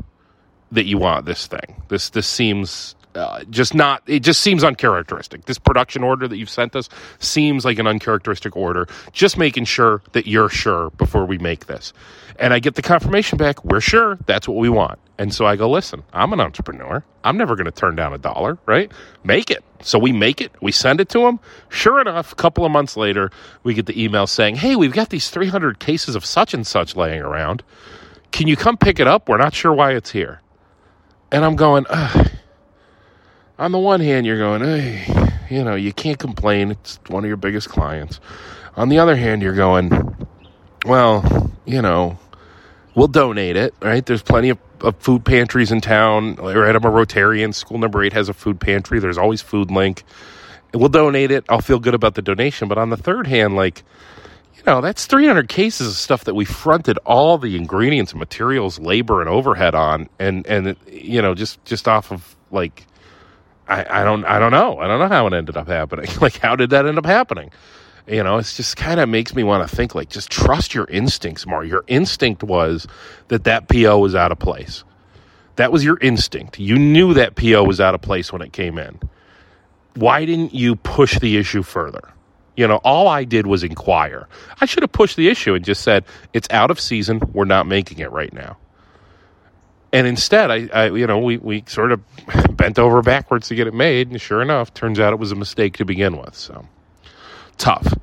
that 0.72 0.86
you 0.86 0.98
want 0.98 1.26
this 1.26 1.46
thing. 1.48 1.84
This 1.88 2.10
this 2.10 2.28
seems 2.28 2.96
uh, 3.16 3.44
just 3.50 3.74
not 3.74 4.04
it 4.08 4.20
just 4.20 4.42
seems 4.42 4.64
uncharacteristic. 4.64 5.46
This 5.46 5.58
production 5.58 6.04
order 6.04 6.28
that 6.28 6.38
you've 6.38 6.50
sent 6.50 6.76
us 6.76 6.90
seems 7.20 7.66
like 7.66 7.80
an 7.80 7.88
uncharacteristic 7.88 8.56
order. 8.56 8.88
Just 9.14 9.38
making 9.38 9.66
sure 9.66 10.02
that 10.12 10.28
you're 10.28 10.50
sure 10.50 10.90
before 10.92 11.26
we 11.26 11.38
make 11.38 11.68
this. 11.68 11.94
And 12.38 12.54
i 12.54 12.60
get 12.60 12.76
the 12.76 12.82
confirmation 12.82 13.38
back 13.38 13.64
we're 13.64 13.80
sure. 13.80 14.18
That's 14.26 14.48
what 14.48 14.58
we 14.58 14.70
want. 14.70 15.00
And 15.18 15.34
so 15.34 15.46
i 15.46 15.56
go 15.56 15.70
listen 15.70 16.04
i'm 16.14 16.34
an 16.34 16.42
entrepreneur. 16.42 17.04
I'm 17.24 17.38
never 17.38 17.56
going 17.56 17.66
to 17.66 17.72
turn 17.72 17.96
down 17.96 18.14
a 18.14 18.18
dollar 18.18 18.58
right? 18.66 18.92
Make 19.24 19.50
it. 19.50 19.64
So 19.82 19.98
we 19.98 20.12
make 20.12 20.42
it. 20.42 20.52
We 20.62 20.72
send 20.72 21.00
it 21.00 21.10
to 21.10 21.20
them 21.20 21.40
sure 21.70 22.02
enough 22.02 22.34
a 22.34 22.36
couple 22.36 22.66
of 22.66 22.72
months 22.72 22.98
later 22.98 23.32
we 23.64 23.74
get 23.74 23.86
the 23.86 24.04
email 24.04 24.28
saying 24.28 24.56
hey 24.58 24.76
we've 24.76 24.94
got 24.94 25.10
these 25.10 25.30
300 25.30 25.80
cases 25.80 26.16
of 26.16 26.26
such 26.26 26.54
and 26.54 26.68
such 26.68 26.96
laying 26.96 27.22
around. 27.22 27.64
Can 28.32 28.48
you 28.48 28.58
come 28.58 28.76
pick 28.76 29.00
it 29.00 29.08
up? 29.08 29.30
We're 29.30 29.38
not 29.38 29.54
sure 29.54 29.72
why 29.72 29.94
it's 29.94 30.12
here. 30.12 30.42
And 31.32 31.46
i'm 31.46 31.56
going 31.56 31.86
Ugh 31.90 32.32
on 33.58 33.72
the 33.72 33.80
one 33.80 34.02
hand, 34.02 34.26
you're 34.26 34.38
going, 34.38 34.62
hey, 34.62 35.06
you 35.50 35.64
know, 35.64 35.76
you 35.76 35.94
can't 35.94 36.20
complain. 36.20 36.72
It's 36.72 37.00
one 37.08 37.24
of 37.24 37.28
your 37.28 37.38
biggest 37.38 37.70
clients. 37.70 38.20
On 38.76 38.90
the 38.90 39.00
other 39.00 39.16
hand, 39.16 39.42
you're 39.42 39.56
going, 39.56 40.28
well, 40.86 41.52
you 41.66 41.82
know, 41.82 42.18
we'll 42.96 43.08
donate 43.08 43.56
it, 43.56 43.74
right? 43.82 44.06
There's 44.06 44.22
plenty 44.22 44.50
of, 44.50 44.58
of 44.82 44.98
food 44.98 45.24
pantries 45.24 45.72
in 45.72 45.82
town. 45.82 46.36
Right, 46.36 46.76
I'm 46.76 46.84
a 46.84 46.92
Rotarian. 46.92 47.54
School 47.54 47.78
number 47.78 48.04
eight 48.04 48.14
has 48.14 48.28
a 48.28 48.34
food 48.34 48.60
pantry. 48.60 49.00
There's 49.00 49.18
always 49.18 49.42
Foodlink. 49.42 50.04
We'll 50.74 50.90
donate 50.90 51.32
it. 51.32 51.46
I'll 51.48 51.62
feel 51.62 51.80
good 51.80 51.94
about 51.94 52.16
the 52.16 52.22
donation. 52.22 52.68
But 52.68 52.78
on 52.78 52.90
the 52.90 52.98
third 52.98 53.28
hand, 53.28 53.56
like, 53.56 53.84
you 54.58 54.64
know, 54.68 54.82
that's 54.82 55.06
300 55.06 55.48
cases 55.48 55.88
of 55.88 55.94
stuff 55.94 56.26
that 56.26 56.34
we 56.34 56.44
fronted 56.44 56.98
all 57.06 57.38
the 57.38 57.56
ingredients 57.56 58.12
and 58.12 58.20
materials, 58.20 58.78
labor 58.80 59.22
and 59.22 59.30
overhead 59.30 59.76
on, 59.76 60.10
and 60.20 60.46
and 60.48 60.76
you 60.92 61.22
know, 61.22 61.34
just 61.34 61.64
just 61.64 61.88
off 61.88 62.12
of 62.12 62.36
like 62.52 62.86
I, 63.68 64.02
I 64.02 64.04
don't 64.04 64.24
I 64.26 64.40
don't 64.40 64.52
know. 64.52 64.80
I 64.80 64.88
don't 64.88 65.00
know 65.00 65.08
how 65.08 65.28
it 65.28 65.34
ended 65.34 65.58
up 65.58 65.68
happening. 65.68 66.08
like 66.22 66.38
how 66.38 66.56
did 66.56 66.70
that 66.72 66.86
end 66.86 66.98
up 66.98 67.06
happening? 67.06 67.52
You 68.08 68.24
know, 68.24 68.38
it's 68.38 68.56
just 68.56 68.78
kind 68.78 69.00
of 69.00 69.10
makes 69.10 69.34
me 69.34 69.44
want 69.44 69.68
to 69.68 69.76
think 69.76 69.96
like 69.96 70.10
just 70.10 70.30
trust 70.30 70.76
your 70.76 70.86
instincts 70.86 71.48
more. 71.48 71.64
Your 71.64 71.84
instinct 71.88 72.44
was 72.44 72.88
that 73.30 73.46
that 73.46 73.68
PO 73.68 73.98
was 73.98 74.14
out 74.14 74.32
of 74.32 74.38
place. 74.38 74.84
That 75.56 75.72
was 75.72 75.84
your 75.84 75.98
instinct. 76.02 76.60
You 76.60 76.78
knew 76.78 77.14
that 77.16 77.36
PO 77.36 77.64
was 77.64 77.80
out 77.80 77.96
of 77.96 78.02
place 78.02 78.32
when 78.32 78.42
it 78.42 78.54
came 78.54 78.78
in. 78.78 79.00
Why 79.96 80.26
didn't 80.26 80.54
you 80.54 80.76
push 80.76 81.18
the 81.18 81.38
issue 81.38 81.64
further? 81.64 82.02
You 82.58 82.68
know, 82.68 82.78
all 82.84 83.08
I 83.08 83.24
did 83.24 83.48
was 83.48 83.64
inquire. 83.64 84.28
I 84.62 84.66
should 84.66 84.84
have 84.84 84.92
pushed 84.92 85.16
the 85.18 85.30
issue 85.30 85.54
and 85.56 85.66
just 85.66 85.82
said, 85.82 86.06
it's 86.34 86.48
out 86.52 86.72
of 86.72 86.80
season. 86.80 87.22
We're 87.34 87.46
not 87.46 87.66
making 87.68 88.00
it 88.00 88.12
right 88.12 88.32
now. 88.32 88.58
And 89.96 90.08
instead, 90.08 90.52
I, 90.52 90.68
I, 90.74 90.90
you 90.90 91.08
know, 91.08 91.18
we, 91.18 91.38
we 91.38 91.64
sort 91.68 91.94
of 91.94 92.02
bent 92.58 92.78
over 92.78 93.02
backwards 93.02 93.48
to 93.48 93.56
get 93.56 93.66
it 93.66 93.74
made. 93.74 94.12
And 94.12 94.20
sure 94.20 94.42
enough, 94.42 94.74
turns 94.74 95.00
out 95.00 95.14
it 95.14 95.20
was 95.20 95.32
a 95.32 95.36
mistake 95.36 95.78
to 95.78 95.86
begin 95.86 96.18
with. 96.18 96.36
So 96.36 96.68
tough. 97.58 97.94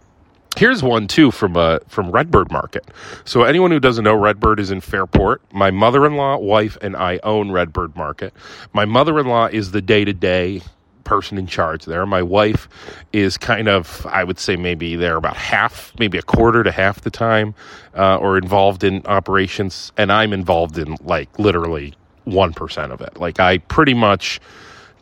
Here's 0.57 0.83
one 0.83 1.07
too 1.07 1.31
from 1.31 1.55
uh, 1.55 1.81
from 1.88 2.11
Redbird 2.11 2.50
Market. 2.50 2.90
So 3.26 3.42
anyone 3.42 3.70
who 3.70 3.78
doesn't 3.78 4.05
know, 4.05 4.14
Redbird 4.14 4.59
is 4.59 4.70
in 4.70 4.81
Fairport. 4.81 5.42
My 5.52 5.70
mother-in-law, 5.70 6.38
wife, 6.38 6.78
and 6.81 6.96
I 6.96 7.20
own 7.22 7.50
Redbird 7.50 7.94
Market. 7.94 8.33
My 8.72 8.87
mother-in-law 8.87 9.48
is 9.48 9.72
the 9.72 9.83
day-to-day 9.83 10.62
person 11.04 11.38
in 11.38 11.46
charge 11.46 11.84
there. 11.84 12.06
My 12.06 12.22
wife 12.22 12.68
is 13.12 13.36
kind 13.36 13.68
of, 13.68 14.06
I 14.06 14.24
would 14.24 14.38
say, 14.38 14.56
maybe 14.56 14.96
there 14.96 15.16
about 15.16 15.36
half, 15.36 15.92
maybe 15.98 16.18
a 16.18 16.22
quarter 16.22 16.62
to 16.62 16.72
half 16.72 17.00
the 17.02 17.10
time, 17.10 17.54
uh, 17.96 18.16
or 18.16 18.38
involved 18.38 18.84
in 18.84 19.04
operations, 19.06 19.92
and 19.96 20.12
I'm 20.12 20.32
involved 20.32 20.78
in 20.78 20.96
like 21.02 21.38
literally 21.38 21.94
one 22.24 22.52
percent 22.52 22.92
of 22.92 23.00
it. 23.00 23.18
Like 23.18 23.40
I 23.40 23.58
pretty 23.58 23.94
much 23.94 24.40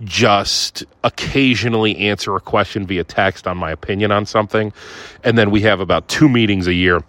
just 0.04 0.84
occasionally 1.04 1.96
answer 1.98 2.34
a 2.34 2.40
question 2.40 2.86
via 2.86 3.04
text 3.04 3.46
on 3.46 3.56
my 3.56 3.70
opinion 3.70 4.10
on 4.10 4.24
something. 4.26 4.72
And 5.24 5.36
then 5.36 5.50
we 5.50 5.60
have 5.62 5.80
about 5.80 6.08
two 6.08 6.28
meetings 6.28 6.66
a 6.66 6.72
year 6.72 7.02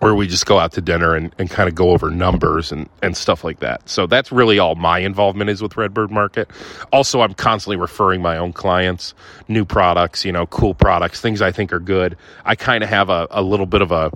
where 0.00 0.14
we 0.14 0.26
just 0.26 0.46
go 0.46 0.58
out 0.58 0.72
to 0.72 0.80
dinner 0.80 1.14
and, 1.14 1.34
and 1.38 1.50
kind 1.50 1.68
of 1.68 1.74
go 1.74 1.90
over 1.90 2.10
numbers 2.10 2.72
and, 2.72 2.88
and 3.02 3.16
stuff 3.16 3.44
like 3.44 3.60
that. 3.60 3.86
So 3.88 4.06
that's 4.06 4.32
really 4.32 4.58
all 4.58 4.74
my 4.74 4.98
involvement 4.98 5.50
is 5.50 5.62
with 5.62 5.76
Redbird 5.76 6.10
Market. 6.10 6.50
Also, 6.92 7.20
I'm 7.20 7.34
constantly 7.34 7.76
referring 7.76 8.22
my 8.22 8.38
own 8.38 8.52
clients, 8.52 9.14
new 9.48 9.64
products, 9.64 10.24
you 10.24 10.32
know, 10.32 10.46
cool 10.46 10.74
products, 10.74 11.20
things 11.20 11.42
I 11.42 11.52
think 11.52 11.72
are 11.72 11.80
good. 11.80 12.16
I 12.44 12.56
kind 12.56 12.82
of 12.82 12.88
have 12.88 13.10
a, 13.10 13.28
a 13.30 13.42
little 13.42 13.66
bit 13.66 13.82
of 13.82 13.92
a 13.92 14.10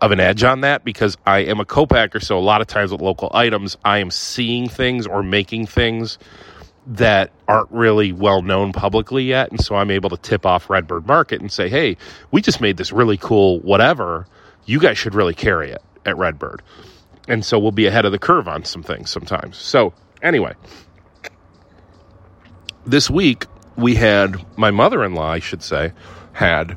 of 0.00 0.12
an 0.12 0.20
edge 0.20 0.42
on 0.42 0.62
that 0.62 0.82
because 0.82 1.16
I 1.26 1.40
am 1.40 1.60
a 1.60 1.64
co-packer. 1.66 2.20
So 2.20 2.38
a 2.38 2.40
lot 2.40 2.62
of 2.62 2.66
times 2.66 2.90
with 2.90 3.02
local 3.02 3.30
items, 3.34 3.76
I 3.84 3.98
am 3.98 4.10
seeing 4.10 4.66
things 4.66 5.06
or 5.06 5.22
making 5.22 5.66
things 5.66 6.18
that 6.86 7.30
aren't 7.46 7.70
really 7.70 8.12
well 8.12 8.42
known 8.42 8.72
publicly 8.72 9.24
yet. 9.24 9.50
And 9.50 9.60
so 9.60 9.76
I'm 9.76 9.90
able 9.90 10.10
to 10.10 10.16
tip 10.16 10.46
off 10.46 10.70
Redbird 10.70 11.06
Market 11.06 11.40
and 11.42 11.52
say, 11.52 11.68
hey, 11.68 11.98
we 12.30 12.40
just 12.40 12.60
made 12.62 12.78
this 12.78 12.92
really 12.92 13.18
cool 13.18 13.60
whatever. 13.60 14.26
You 14.70 14.78
guys 14.78 14.96
should 14.96 15.16
really 15.16 15.34
carry 15.34 15.72
it 15.72 15.82
at 16.06 16.16
Redbird. 16.16 16.62
And 17.26 17.44
so 17.44 17.58
we'll 17.58 17.72
be 17.72 17.86
ahead 17.86 18.04
of 18.04 18.12
the 18.12 18.20
curve 18.20 18.46
on 18.46 18.64
some 18.64 18.84
things 18.84 19.10
sometimes. 19.10 19.56
So, 19.56 19.92
anyway, 20.22 20.54
this 22.86 23.10
week 23.10 23.46
we 23.74 23.96
had 23.96 24.36
my 24.56 24.70
mother 24.70 25.02
in 25.04 25.16
law, 25.16 25.28
I 25.28 25.40
should 25.40 25.64
say, 25.64 25.92
had 26.32 26.76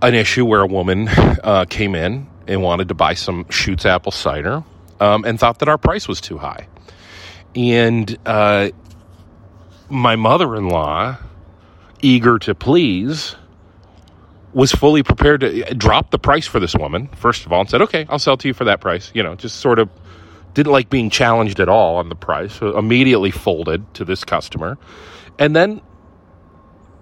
an 0.00 0.14
issue 0.14 0.46
where 0.46 0.62
a 0.62 0.66
woman 0.66 1.08
uh, 1.44 1.66
came 1.68 1.94
in 1.94 2.26
and 2.46 2.62
wanted 2.62 2.88
to 2.88 2.94
buy 2.94 3.12
some 3.12 3.44
Schutt's 3.50 3.84
apple 3.84 4.10
cider 4.10 4.64
um, 5.00 5.26
and 5.26 5.38
thought 5.38 5.58
that 5.58 5.68
our 5.68 5.76
price 5.76 6.08
was 6.08 6.18
too 6.18 6.38
high. 6.38 6.66
And 7.54 8.16
uh, 8.24 8.70
my 9.90 10.16
mother 10.16 10.56
in 10.56 10.70
law, 10.70 11.18
eager 12.00 12.38
to 12.38 12.54
please, 12.54 13.36
was 14.52 14.72
fully 14.72 15.02
prepared 15.02 15.40
to 15.40 15.64
uh, 15.64 15.74
drop 15.76 16.10
the 16.10 16.18
price 16.18 16.46
for 16.46 16.60
this 16.60 16.74
woman, 16.74 17.08
first 17.16 17.46
of 17.46 17.52
all, 17.52 17.60
and 17.60 17.70
said, 17.70 17.82
okay, 17.82 18.06
I'll 18.08 18.18
sell 18.18 18.36
to 18.38 18.48
you 18.48 18.54
for 18.54 18.64
that 18.64 18.80
price. 18.80 19.10
You 19.14 19.22
know, 19.22 19.34
just 19.34 19.56
sort 19.56 19.78
of 19.78 19.88
didn't 20.54 20.72
like 20.72 20.90
being 20.90 21.10
challenged 21.10 21.60
at 21.60 21.68
all 21.68 21.96
on 21.96 22.08
the 22.08 22.16
price, 22.16 22.54
so 22.54 22.76
immediately 22.76 23.30
folded 23.30 23.92
to 23.94 24.04
this 24.04 24.24
customer, 24.24 24.78
and 25.38 25.54
then 25.54 25.80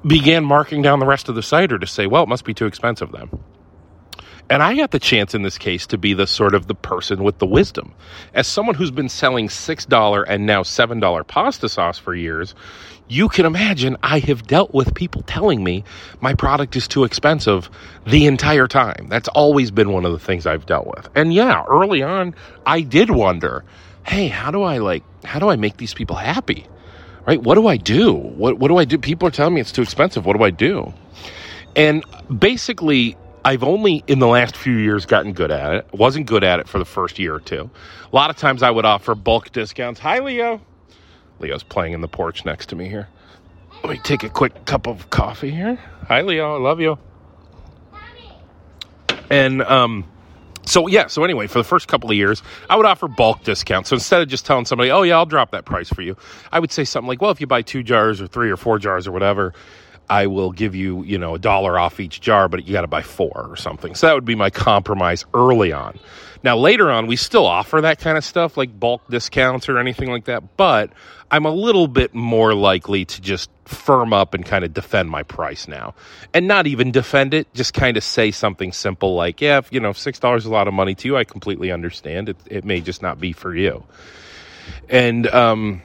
began 0.06 0.44
marking 0.44 0.82
down 0.82 1.00
the 1.00 1.06
rest 1.06 1.28
of 1.28 1.34
the 1.34 1.42
cider 1.42 1.78
to 1.78 1.86
say, 1.86 2.06
well, 2.06 2.22
it 2.22 2.28
must 2.28 2.44
be 2.44 2.54
too 2.54 2.66
expensive 2.66 3.10
then. 3.12 3.30
And 4.50 4.62
I 4.62 4.74
got 4.74 4.92
the 4.92 4.98
chance 4.98 5.34
in 5.34 5.42
this 5.42 5.58
case 5.58 5.86
to 5.88 5.98
be 5.98 6.14
the 6.14 6.26
sort 6.26 6.54
of 6.54 6.66
the 6.66 6.74
person 6.74 7.22
with 7.22 7.38
the 7.38 7.46
wisdom. 7.46 7.94
As 8.32 8.46
someone 8.46 8.74
who's 8.74 8.90
been 8.90 9.10
selling 9.10 9.48
$6 9.48 10.24
and 10.26 10.46
now 10.46 10.62
$7 10.62 11.26
pasta 11.26 11.68
sauce 11.68 11.98
for 11.98 12.14
years, 12.14 12.54
you 13.08 13.28
can 13.28 13.46
imagine 13.46 13.96
I 14.02 14.18
have 14.20 14.46
dealt 14.46 14.74
with 14.74 14.94
people 14.94 15.22
telling 15.22 15.64
me 15.64 15.84
my 16.20 16.34
product 16.34 16.76
is 16.76 16.86
too 16.86 17.04
expensive 17.04 17.70
the 18.06 18.26
entire 18.26 18.68
time. 18.68 19.06
That's 19.08 19.28
always 19.28 19.70
been 19.70 19.92
one 19.92 20.04
of 20.04 20.12
the 20.12 20.18
things 20.18 20.46
I've 20.46 20.66
dealt 20.66 20.86
with. 20.86 21.08
And 21.14 21.32
yeah, 21.32 21.64
early 21.68 22.02
on, 22.02 22.34
I 22.66 22.82
did 22.82 23.10
wonder, 23.10 23.64
hey, 24.06 24.28
how 24.28 24.50
do 24.50 24.62
I 24.62 24.78
like, 24.78 25.04
how 25.24 25.38
do 25.38 25.48
I 25.48 25.56
make 25.56 25.76
these 25.78 25.94
people 25.94 26.16
happy? 26.16 26.66
Right? 27.26 27.42
What 27.42 27.56
do 27.56 27.66
I 27.66 27.76
do? 27.76 28.14
What, 28.14 28.58
what 28.58 28.68
do 28.68 28.78
I 28.78 28.84
do? 28.84 28.98
People 28.98 29.28
are 29.28 29.30
telling 29.30 29.54
me 29.54 29.60
it's 29.60 29.72
too 29.72 29.82
expensive. 29.82 30.24
What 30.24 30.36
do 30.36 30.42
I 30.42 30.50
do? 30.50 30.92
And 31.76 32.04
basically, 32.36 33.16
I've 33.44 33.62
only 33.62 34.02
in 34.06 34.18
the 34.18 34.26
last 34.26 34.56
few 34.56 34.74
years 34.74 35.06
gotten 35.06 35.32
good 35.32 35.50
at 35.50 35.74
it. 35.74 35.86
Wasn't 35.92 36.26
good 36.26 36.44
at 36.44 36.60
it 36.60 36.68
for 36.68 36.78
the 36.78 36.84
first 36.84 37.18
year 37.18 37.34
or 37.34 37.40
two. 37.40 37.70
A 38.10 38.16
lot 38.16 38.30
of 38.30 38.36
times 38.36 38.62
I 38.62 38.70
would 38.70 38.84
offer 38.84 39.14
bulk 39.14 39.52
discounts. 39.52 40.00
Hi, 40.00 40.18
Leo. 40.20 40.60
Leo's 41.40 41.62
playing 41.62 41.92
in 41.92 42.00
the 42.00 42.08
porch 42.08 42.44
next 42.44 42.66
to 42.70 42.76
me 42.76 42.88
here. 42.88 43.08
Let 43.84 43.90
me 43.90 43.98
take 43.98 44.24
a 44.24 44.28
quick 44.28 44.64
cup 44.64 44.86
of 44.86 45.10
coffee 45.10 45.50
here. 45.50 45.78
Hi, 46.08 46.22
Leo. 46.22 46.56
I 46.56 46.58
love 46.58 46.80
you. 46.80 46.98
And 49.30 49.62
um, 49.62 50.04
so 50.64 50.86
yeah. 50.86 51.06
So 51.06 51.24
anyway, 51.24 51.46
for 51.46 51.58
the 51.58 51.64
first 51.64 51.88
couple 51.88 52.10
of 52.10 52.16
years, 52.16 52.42
I 52.68 52.76
would 52.76 52.86
offer 52.86 53.08
bulk 53.08 53.44
discounts. 53.44 53.90
So 53.90 53.96
instead 53.96 54.22
of 54.22 54.28
just 54.28 54.46
telling 54.46 54.64
somebody, 54.64 54.90
"Oh 54.90 55.02
yeah, 55.02 55.16
I'll 55.16 55.26
drop 55.26 55.50
that 55.52 55.64
price 55.64 55.88
for 55.88 56.02
you," 56.02 56.16
I 56.50 56.58
would 56.60 56.72
say 56.72 56.84
something 56.84 57.08
like, 57.08 57.22
"Well, 57.22 57.30
if 57.30 57.40
you 57.40 57.46
buy 57.46 57.62
two 57.62 57.82
jars 57.82 58.20
or 58.20 58.26
three 58.26 58.50
or 58.50 58.56
four 58.56 58.78
jars 58.78 59.06
or 59.06 59.12
whatever." 59.12 59.54
I 60.10 60.26
will 60.26 60.52
give 60.52 60.74
you, 60.74 61.02
you 61.02 61.18
know, 61.18 61.34
a 61.34 61.38
dollar 61.38 61.78
off 61.78 62.00
each 62.00 62.20
jar, 62.20 62.48
but 62.48 62.66
you 62.66 62.72
got 62.72 62.82
to 62.82 62.86
buy 62.86 63.02
four 63.02 63.46
or 63.50 63.56
something. 63.56 63.94
So 63.94 64.06
that 64.06 64.14
would 64.14 64.24
be 64.24 64.34
my 64.34 64.50
compromise 64.50 65.24
early 65.34 65.72
on. 65.72 65.98
Now, 66.42 66.56
later 66.56 66.90
on, 66.90 67.06
we 67.06 67.16
still 67.16 67.46
offer 67.46 67.80
that 67.80 67.98
kind 67.98 68.16
of 68.16 68.24
stuff, 68.24 68.56
like 68.56 68.78
bulk 68.78 69.08
discounts 69.10 69.68
or 69.68 69.78
anything 69.78 70.10
like 70.10 70.26
that, 70.26 70.56
but 70.56 70.92
I'm 71.30 71.44
a 71.44 71.50
little 71.50 71.88
bit 71.88 72.14
more 72.14 72.54
likely 72.54 73.04
to 73.04 73.20
just 73.20 73.50
firm 73.64 74.12
up 74.12 74.34
and 74.34 74.46
kind 74.46 74.64
of 74.64 74.72
defend 74.72 75.10
my 75.10 75.24
price 75.24 75.68
now. 75.68 75.94
And 76.32 76.46
not 76.46 76.66
even 76.66 76.90
defend 76.92 77.34
it, 77.34 77.52
just 77.54 77.74
kind 77.74 77.96
of 77.96 78.04
say 78.04 78.30
something 78.30 78.72
simple 78.72 79.14
like, 79.14 79.40
yeah, 79.40 79.58
if, 79.58 79.72
you 79.72 79.80
know, 79.80 79.90
$6 79.90 80.36
is 80.36 80.46
a 80.46 80.50
lot 80.50 80.68
of 80.68 80.74
money 80.74 80.94
to 80.94 81.08
you, 81.08 81.16
I 81.16 81.24
completely 81.24 81.72
understand. 81.72 82.28
It, 82.28 82.36
it 82.46 82.64
may 82.64 82.80
just 82.80 83.02
not 83.02 83.20
be 83.20 83.32
for 83.32 83.54
you. 83.54 83.84
And, 84.88 85.26
um, 85.26 85.82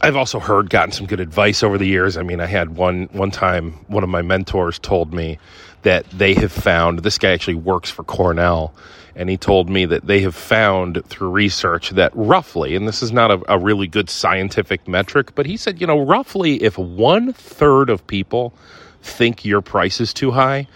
I've 0.00 0.16
also 0.16 0.38
heard 0.38 0.70
gotten 0.70 0.92
some 0.92 1.06
good 1.06 1.20
advice 1.20 1.62
over 1.62 1.76
the 1.76 1.86
years. 1.86 2.16
I 2.16 2.22
mean, 2.22 2.40
I 2.40 2.46
had 2.46 2.76
one 2.76 3.08
one 3.12 3.30
time 3.30 3.72
one 3.88 4.04
of 4.04 4.08
my 4.08 4.22
mentors 4.22 4.78
told 4.78 5.12
me 5.12 5.38
that 5.82 6.08
they 6.10 6.34
have 6.34 6.52
found 6.52 7.00
this 7.00 7.18
guy 7.18 7.30
actually 7.32 7.54
works 7.54 7.90
for 7.90 8.04
Cornell 8.04 8.74
and 9.16 9.28
he 9.28 9.36
told 9.36 9.68
me 9.68 9.84
that 9.84 10.06
they 10.06 10.20
have 10.20 10.34
found 10.34 11.04
through 11.06 11.30
research 11.30 11.90
that 11.90 12.12
roughly 12.14 12.76
and 12.76 12.86
this 12.86 13.02
is 13.02 13.12
not 13.12 13.30
a, 13.30 13.42
a 13.52 13.58
really 13.58 13.86
good 13.86 14.08
scientific 14.08 14.86
metric 14.86 15.34
but 15.34 15.46
he 15.46 15.56
said 15.56 15.80
you 15.80 15.86
know 15.86 16.00
roughly 16.00 16.62
if 16.62 16.78
one 16.78 17.32
third 17.32 17.90
of 17.90 18.06
people 18.06 18.54
think 19.02 19.44
your 19.44 19.60
price 19.60 20.00
is 20.00 20.14
too 20.14 20.30
high 20.30 20.66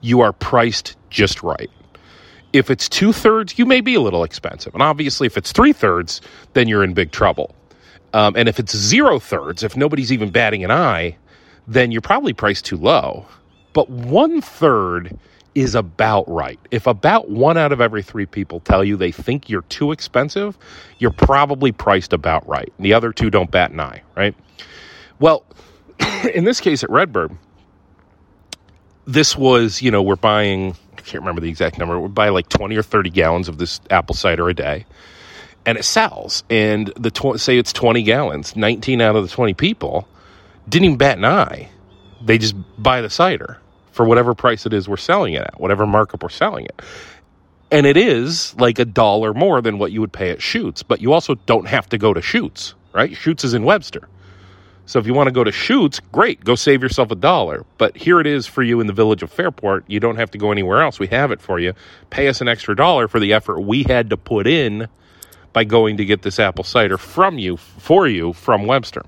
you 0.00 0.20
are 0.20 0.32
priced 0.32 0.96
just 1.10 1.42
right 1.42 1.70
if 2.52 2.70
it's 2.70 2.88
two 2.88 3.12
thirds 3.12 3.58
you 3.58 3.64
may 3.64 3.80
be 3.80 3.94
a 3.94 4.00
little 4.00 4.24
expensive 4.24 4.74
and 4.74 4.82
obviously 4.82 5.26
if 5.26 5.36
it's 5.36 5.52
three 5.52 5.72
thirds 5.72 6.20
then 6.54 6.68
you're 6.68 6.84
in 6.84 6.94
big 6.94 7.10
trouble 7.10 7.54
um, 8.12 8.36
and 8.36 8.48
if 8.48 8.58
it's 8.58 8.76
zero 8.76 9.18
thirds, 9.18 9.62
if 9.62 9.76
nobody's 9.76 10.12
even 10.12 10.30
batting 10.30 10.64
an 10.64 10.70
eye, 10.70 11.16
then 11.66 11.90
you're 11.90 12.00
probably 12.00 12.32
priced 12.32 12.64
too 12.64 12.76
low. 12.76 13.26
But 13.72 13.88
one 13.88 14.40
third 14.40 15.16
is 15.54 15.74
about 15.74 16.28
right. 16.28 16.58
If 16.70 16.86
about 16.86 17.30
one 17.30 17.58
out 17.58 17.72
of 17.72 17.80
every 17.80 18.02
three 18.02 18.26
people 18.26 18.60
tell 18.60 18.82
you 18.82 18.96
they 18.96 19.12
think 19.12 19.48
you're 19.48 19.62
too 19.62 19.92
expensive, 19.92 20.56
you're 20.98 21.10
probably 21.12 21.72
priced 21.72 22.12
about 22.12 22.46
right. 22.48 22.72
The 22.78 22.94
other 22.94 23.12
two 23.12 23.30
don't 23.30 23.50
bat 23.50 23.70
an 23.70 23.80
eye, 23.80 24.02
right? 24.16 24.34
Well, 25.18 25.44
in 26.34 26.44
this 26.44 26.60
case 26.60 26.82
at 26.82 26.90
Redbird, 26.90 27.36
this 29.06 29.36
was, 29.36 29.82
you 29.82 29.90
know, 29.90 30.02
we're 30.02 30.16
buying, 30.16 30.74
I 30.96 31.00
can't 31.02 31.22
remember 31.22 31.40
the 31.40 31.48
exact 31.48 31.78
number, 31.78 32.00
we 32.00 32.08
buy 32.08 32.28
like 32.30 32.48
20 32.48 32.76
or 32.76 32.82
30 32.82 33.10
gallons 33.10 33.48
of 33.48 33.58
this 33.58 33.80
apple 33.90 34.14
cider 34.14 34.48
a 34.48 34.54
day 34.54 34.86
and 35.66 35.78
it 35.78 35.84
sells. 35.84 36.44
And 36.50 36.92
the 36.96 37.10
tw- 37.10 37.40
say 37.40 37.58
it's 37.58 37.72
20 37.72 38.02
gallons, 38.02 38.56
19 38.56 39.00
out 39.00 39.16
of 39.16 39.28
the 39.28 39.30
20 39.30 39.54
people 39.54 40.08
didn't 40.68 40.84
even 40.86 40.98
bat 40.98 41.18
an 41.18 41.24
eye. 41.24 41.70
They 42.24 42.38
just 42.38 42.54
buy 42.80 43.00
the 43.00 43.10
cider 43.10 43.58
for 43.90 44.06
whatever 44.06 44.34
price 44.34 44.64
it 44.64 44.72
is 44.72 44.88
we're 44.88 44.96
selling 44.96 45.34
it 45.34 45.42
at, 45.42 45.60
whatever 45.60 45.86
markup 45.86 46.22
we're 46.22 46.28
selling 46.28 46.66
it. 46.66 46.80
And 47.70 47.86
it 47.86 47.96
is 47.96 48.54
like 48.58 48.78
a 48.78 48.84
dollar 48.84 49.34
more 49.34 49.60
than 49.60 49.78
what 49.78 49.92
you 49.92 50.00
would 50.00 50.12
pay 50.12 50.30
at 50.30 50.42
Schutt's, 50.42 50.82
but 50.82 51.00
you 51.00 51.12
also 51.12 51.34
don't 51.46 51.66
have 51.66 51.88
to 51.90 51.98
go 51.98 52.12
to 52.12 52.20
Schutt's, 52.20 52.74
right? 52.92 53.16
Schutt's 53.16 53.44
is 53.44 53.54
in 53.54 53.64
Webster. 53.64 54.08
So 54.84 54.98
if 54.98 55.06
you 55.06 55.14
want 55.14 55.28
to 55.28 55.32
go 55.32 55.44
to 55.44 55.52
Schutt's, 55.52 56.00
great, 56.00 56.44
go 56.44 56.54
save 56.54 56.82
yourself 56.82 57.10
a 57.10 57.14
dollar. 57.14 57.64
But 57.78 57.96
here 57.96 58.20
it 58.20 58.26
is 58.26 58.46
for 58.46 58.62
you 58.62 58.80
in 58.80 58.88
the 58.88 58.92
village 58.92 59.22
of 59.22 59.30
Fairport. 59.30 59.84
You 59.86 60.00
don't 60.00 60.16
have 60.16 60.30
to 60.32 60.38
go 60.38 60.52
anywhere 60.52 60.82
else. 60.82 60.98
We 60.98 61.06
have 61.08 61.30
it 61.30 61.40
for 61.40 61.58
you. 61.58 61.72
Pay 62.10 62.28
us 62.28 62.40
an 62.40 62.48
extra 62.48 62.76
dollar 62.76 63.08
for 63.08 63.20
the 63.20 63.32
effort 63.32 63.60
we 63.60 63.84
had 63.84 64.10
to 64.10 64.16
put 64.16 64.46
in 64.46 64.88
by 65.52 65.64
going 65.64 65.96
to 65.98 66.04
get 66.04 66.22
this 66.22 66.38
apple 66.38 66.64
cider 66.64 66.98
from 66.98 67.38
you 67.38 67.56
for 67.56 68.06
you 68.06 68.32
from 68.32 68.66
Webster. 68.66 69.02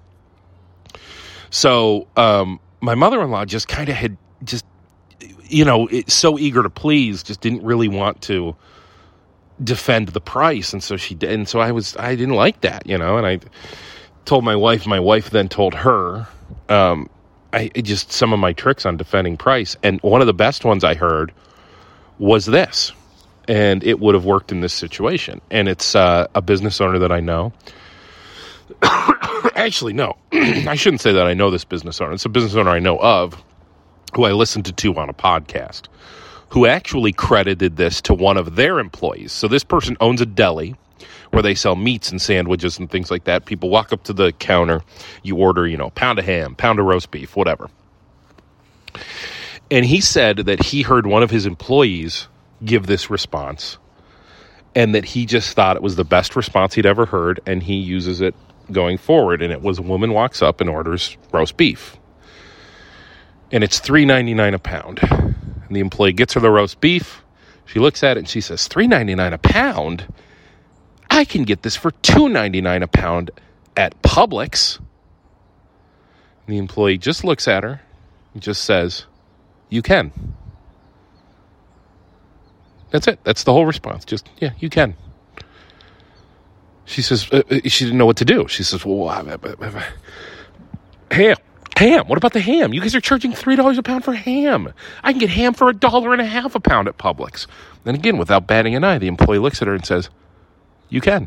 So 1.50 2.06
um, 2.16 2.60
my 2.80 2.94
mother 2.94 3.22
in 3.22 3.30
law 3.30 3.44
just 3.44 3.68
kind 3.68 3.88
of 3.88 3.94
had 3.94 4.16
just 4.42 4.64
you 5.44 5.64
know 5.64 5.86
it, 5.88 6.10
so 6.10 6.38
eager 6.38 6.62
to 6.62 6.70
please, 6.70 7.22
just 7.22 7.40
didn't 7.40 7.62
really 7.62 7.88
want 7.88 8.22
to 8.22 8.56
defend 9.62 10.08
the 10.08 10.20
price, 10.20 10.72
and 10.72 10.82
so 10.82 10.96
she 10.96 11.14
did. 11.14 11.30
And 11.30 11.48
so 11.48 11.60
I 11.60 11.72
was 11.72 11.96
I 11.96 12.14
didn't 12.16 12.34
like 12.34 12.60
that, 12.62 12.86
you 12.86 12.98
know, 12.98 13.16
and 13.16 13.26
I 13.26 13.40
told 14.24 14.44
my 14.44 14.56
wife. 14.56 14.86
My 14.86 15.00
wife 15.00 15.30
then 15.30 15.48
told 15.48 15.74
her. 15.74 16.26
Um, 16.68 17.08
I 17.52 17.68
just 17.68 18.10
some 18.10 18.32
of 18.32 18.40
my 18.40 18.52
tricks 18.52 18.84
on 18.84 18.96
defending 18.96 19.36
price, 19.36 19.76
and 19.82 20.00
one 20.00 20.20
of 20.20 20.26
the 20.26 20.34
best 20.34 20.64
ones 20.64 20.82
I 20.82 20.94
heard 20.94 21.32
was 22.18 22.46
this, 22.46 22.92
and 23.48 23.84
it 23.84 24.00
would 24.00 24.14
have 24.14 24.24
worked 24.24 24.52
in 24.52 24.60
this 24.60 24.72
situation. 24.72 25.40
And 25.50 25.68
it's 25.68 25.94
uh, 25.94 26.26
a 26.34 26.42
business 26.42 26.80
owner 26.80 26.98
that 26.98 27.12
I 27.12 27.20
know. 27.20 27.52
Actually, 29.54 29.92
no, 29.92 30.16
I 30.32 30.74
shouldn't 30.74 31.00
say 31.00 31.12
that 31.12 31.26
I 31.26 31.34
know 31.34 31.50
this 31.50 31.64
business 31.64 32.00
owner. 32.00 32.12
It's 32.12 32.24
a 32.24 32.30
business 32.30 32.54
owner 32.54 32.70
I 32.70 32.78
know 32.78 32.98
of, 32.98 33.42
who 34.14 34.24
I 34.24 34.32
listened 34.32 34.76
to 34.76 34.94
on 34.96 35.08
a 35.08 35.14
podcast, 35.14 35.86
who 36.50 36.66
actually 36.66 37.12
credited 37.12 37.76
this 37.76 38.00
to 38.02 38.14
one 38.14 38.36
of 38.36 38.56
their 38.56 38.78
employees. 38.78 39.32
So 39.32 39.48
this 39.48 39.64
person 39.64 39.96
owns 40.00 40.20
a 40.20 40.26
deli 40.26 40.76
where 41.30 41.42
they 41.42 41.54
sell 41.54 41.74
meats 41.74 42.10
and 42.10 42.22
sandwiches 42.22 42.78
and 42.78 42.90
things 42.90 43.10
like 43.10 43.24
that. 43.24 43.44
People 43.44 43.68
walk 43.68 43.92
up 43.92 44.04
to 44.04 44.12
the 44.12 44.32
counter, 44.32 44.82
you 45.22 45.36
order, 45.36 45.66
you 45.66 45.76
know, 45.76 45.90
pound 45.90 46.18
of 46.18 46.24
ham, 46.24 46.54
pound 46.54 46.78
of 46.78 46.86
roast 46.86 47.10
beef, 47.10 47.34
whatever. 47.36 47.68
And 49.70 49.84
he 49.84 50.00
said 50.00 50.38
that 50.38 50.62
he 50.62 50.82
heard 50.82 51.06
one 51.06 51.22
of 51.22 51.30
his 51.30 51.46
employees 51.46 52.28
give 52.64 52.86
this 52.86 53.10
response 53.10 53.78
and 54.74 54.94
that 54.94 55.04
he 55.04 55.26
just 55.26 55.54
thought 55.54 55.76
it 55.76 55.82
was 55.82 55.96
the 55.96 56.04
best 56.04 56.36
response 56.36 56.74
he'd 56.74 56.86
ever 56.86 57.06
heard 57.06 57.40
and 57.46 57.62
he 57.62 57.76
uses 57.76 58.20
it 58.20 58.34
going 58.72 58.98
forward 58.98 59.42
and 59.42 59.52
it 59.52 59.62
was 59.62 59.78
a 59.78 59.82
woman 59.82 60.12
walks 60.12 60.42
up 60.42 60.60
and 60.60 60.70
orders 60.70 61.16
roast 61.32 61.56
beef 61.56 61.96
and 63.52 63.62
it's 63.62 63.80
3.99 63.80 64.54
a 64.54 64.58
pound 64.58 65.00
and 65.02 65.76
the 65.76 65.80
employee 65.80 66.12
gets 66.12 66.34
her 66.34 66.40
the 66.40 66.50
roast 66.50 66.80
beef 66.80 67.22
she 67.66 67.78
looks 67.78 68.02
at 68.02 68.16
it 68.16 68.20
and 68.20 68.28
she 68.28 68.40
says 68.40 68.68
3.99 68.68 69.34
a 69.34 69.38
pound 69.38 70.06
I 71.10 71.24
can 71.24 71.44
get 71.44 71.62
this 71.62 71.76
for 71.76 71.92
$2.99 71.92 72.82
a 72.82 72.88
pound 72.88 73.30
at 73.76 74.00
Publix. 74.02 74.78
and 74.78 74.86
The 76.48 76.58
employee 76.58 76.98
just 76.98 77.22
looks 77.22 77.46
at 77.46 77.62
her 77.62 77.80
and 78.32 78.42
just 78.42 78.64
says, 78.64 79.06
You 79.68 79.80
can. 79.80 80.10
That's 82.94 83.08
it. 83.08 83.18
That's 83.24 83.42
the 83.42 83.52
whole 83.52 83.66
response. 83.66 84.04
Just, 84.04 84.30
yeah, 84.38 84.50
you 84.60 84.70
can. 84.70 84.94
She 86.84 87.02
says, 87.02 87.28
uh, 87.32 87.42
uh 87.50 87.58
she 87.64 87.86
didn't 87.86 87.98
know 87.98 88.06
what 88.06 88.18
to 88.18 88.24
do. 88.24 88.46
She 88.46 88.62
says, 88.62 88.86
Well, 88.86 89.08
ham. 91.10 91.36
Ham. 91.76 92.06
What 92.06 92.16
about 92.16 92.34
the 92.34 92.40
ham? 92.40 92.72
You 92.72 92.80
guys 92.80 92.94
are 92.94 93.00
charging 93.00 93.32
$3 93.32 93.78
a 93.78 93.82
pound 93.82 94.04
for 94.04 94.12
ham. 94.14 94.72
I 95.02 95.10
can 95.10 95.18
get 95.18 95.30
ham 95.30 95.54
for 95.54 95.68
a 95.68 95.74
dollar 95.74 96.12
and 96.12 96.22
a 96.22 96.24
half 96.24 96.54
a 96.54 96.60
pound 96.60 96.86
at 96.86 96.96
Publix. 96.96 97.48
Then 97.82 97.96
again, 97.96 98.16
without 98.16 98.46
batting 98.46 98.76
an 98.76 98.84
eye, 98.84 98.98
the 98.98 99.08
employee 99.08 99.40
looks 99.40 99.60
at 99.60 99.66
her 99.66 99.74
and 99.74 99.84
says, 99.84 100.08
you 100.88 101.00
can. 101.00 101.26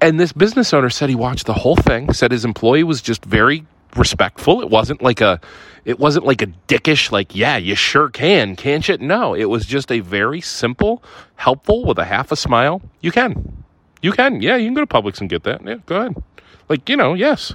And 0.00 0.18
this 0.18 0.32
business 0.32 0.72
owner 0.72 0.88
said 0.88 1.10
he 1.10 1.14
watched 1.14 1.44
the 1.44 1.52
whole 1.52 1.76
thing, 1.76 2.14
said 2.14 2.32
his 2.32 2.46
employee 2.46 2.82
was 2.82 3.02
just 3.02 3.26
very 3.26 3.66
respectful. 3.96 4.60
It 4.60 4.70
wasn't 4.70 5.02
like 5.02 5.20
a 5.20 5.40
it 5.84 5.98
wasn't 5.98 6.24
like 6.24 6.42
a 6.42 6.46
dickish 6.68 7.10
like, 7.10 7.34
yeah, 7.34 7.56
you 7.56 7.74
sure 7.74 8.08
can, 8.08 8.54
can't 8.54 8.86
you? 8.88 8.98
No, 8.98 9.34
it 9.34 9.46
was 9.46 9.66
just 9.66 9.90
a 9.90 10.00
very 10.00 10.40
simple, 10.40 11.02
helpful 11.36 11.84
with 11.84 11.98
a 11.98 12.04
half 12.04 12.30
a 12.30 12.36
smile. 12.36 12.80
You 13.00 13.10
can. 13.10 13.64
You 14.00 14.12
can. 14.12 14.42
Yeah, 14.42 14.56
you 14.56 14.66
can 14.66 14.74
go 14.74 14.84
to 14.84 14.86
Publix 14.86 15.20
and 15.20 15.28
get 15.28 15.42
that. 15.44 15.64
Yeah, 15.64 15.76
go 15.86 15.96
ahead. 15.96 16.22
Like, 16.68 16.88
you 16.88 16.96
know, 16.96 17.14
yes. 17.14 17.52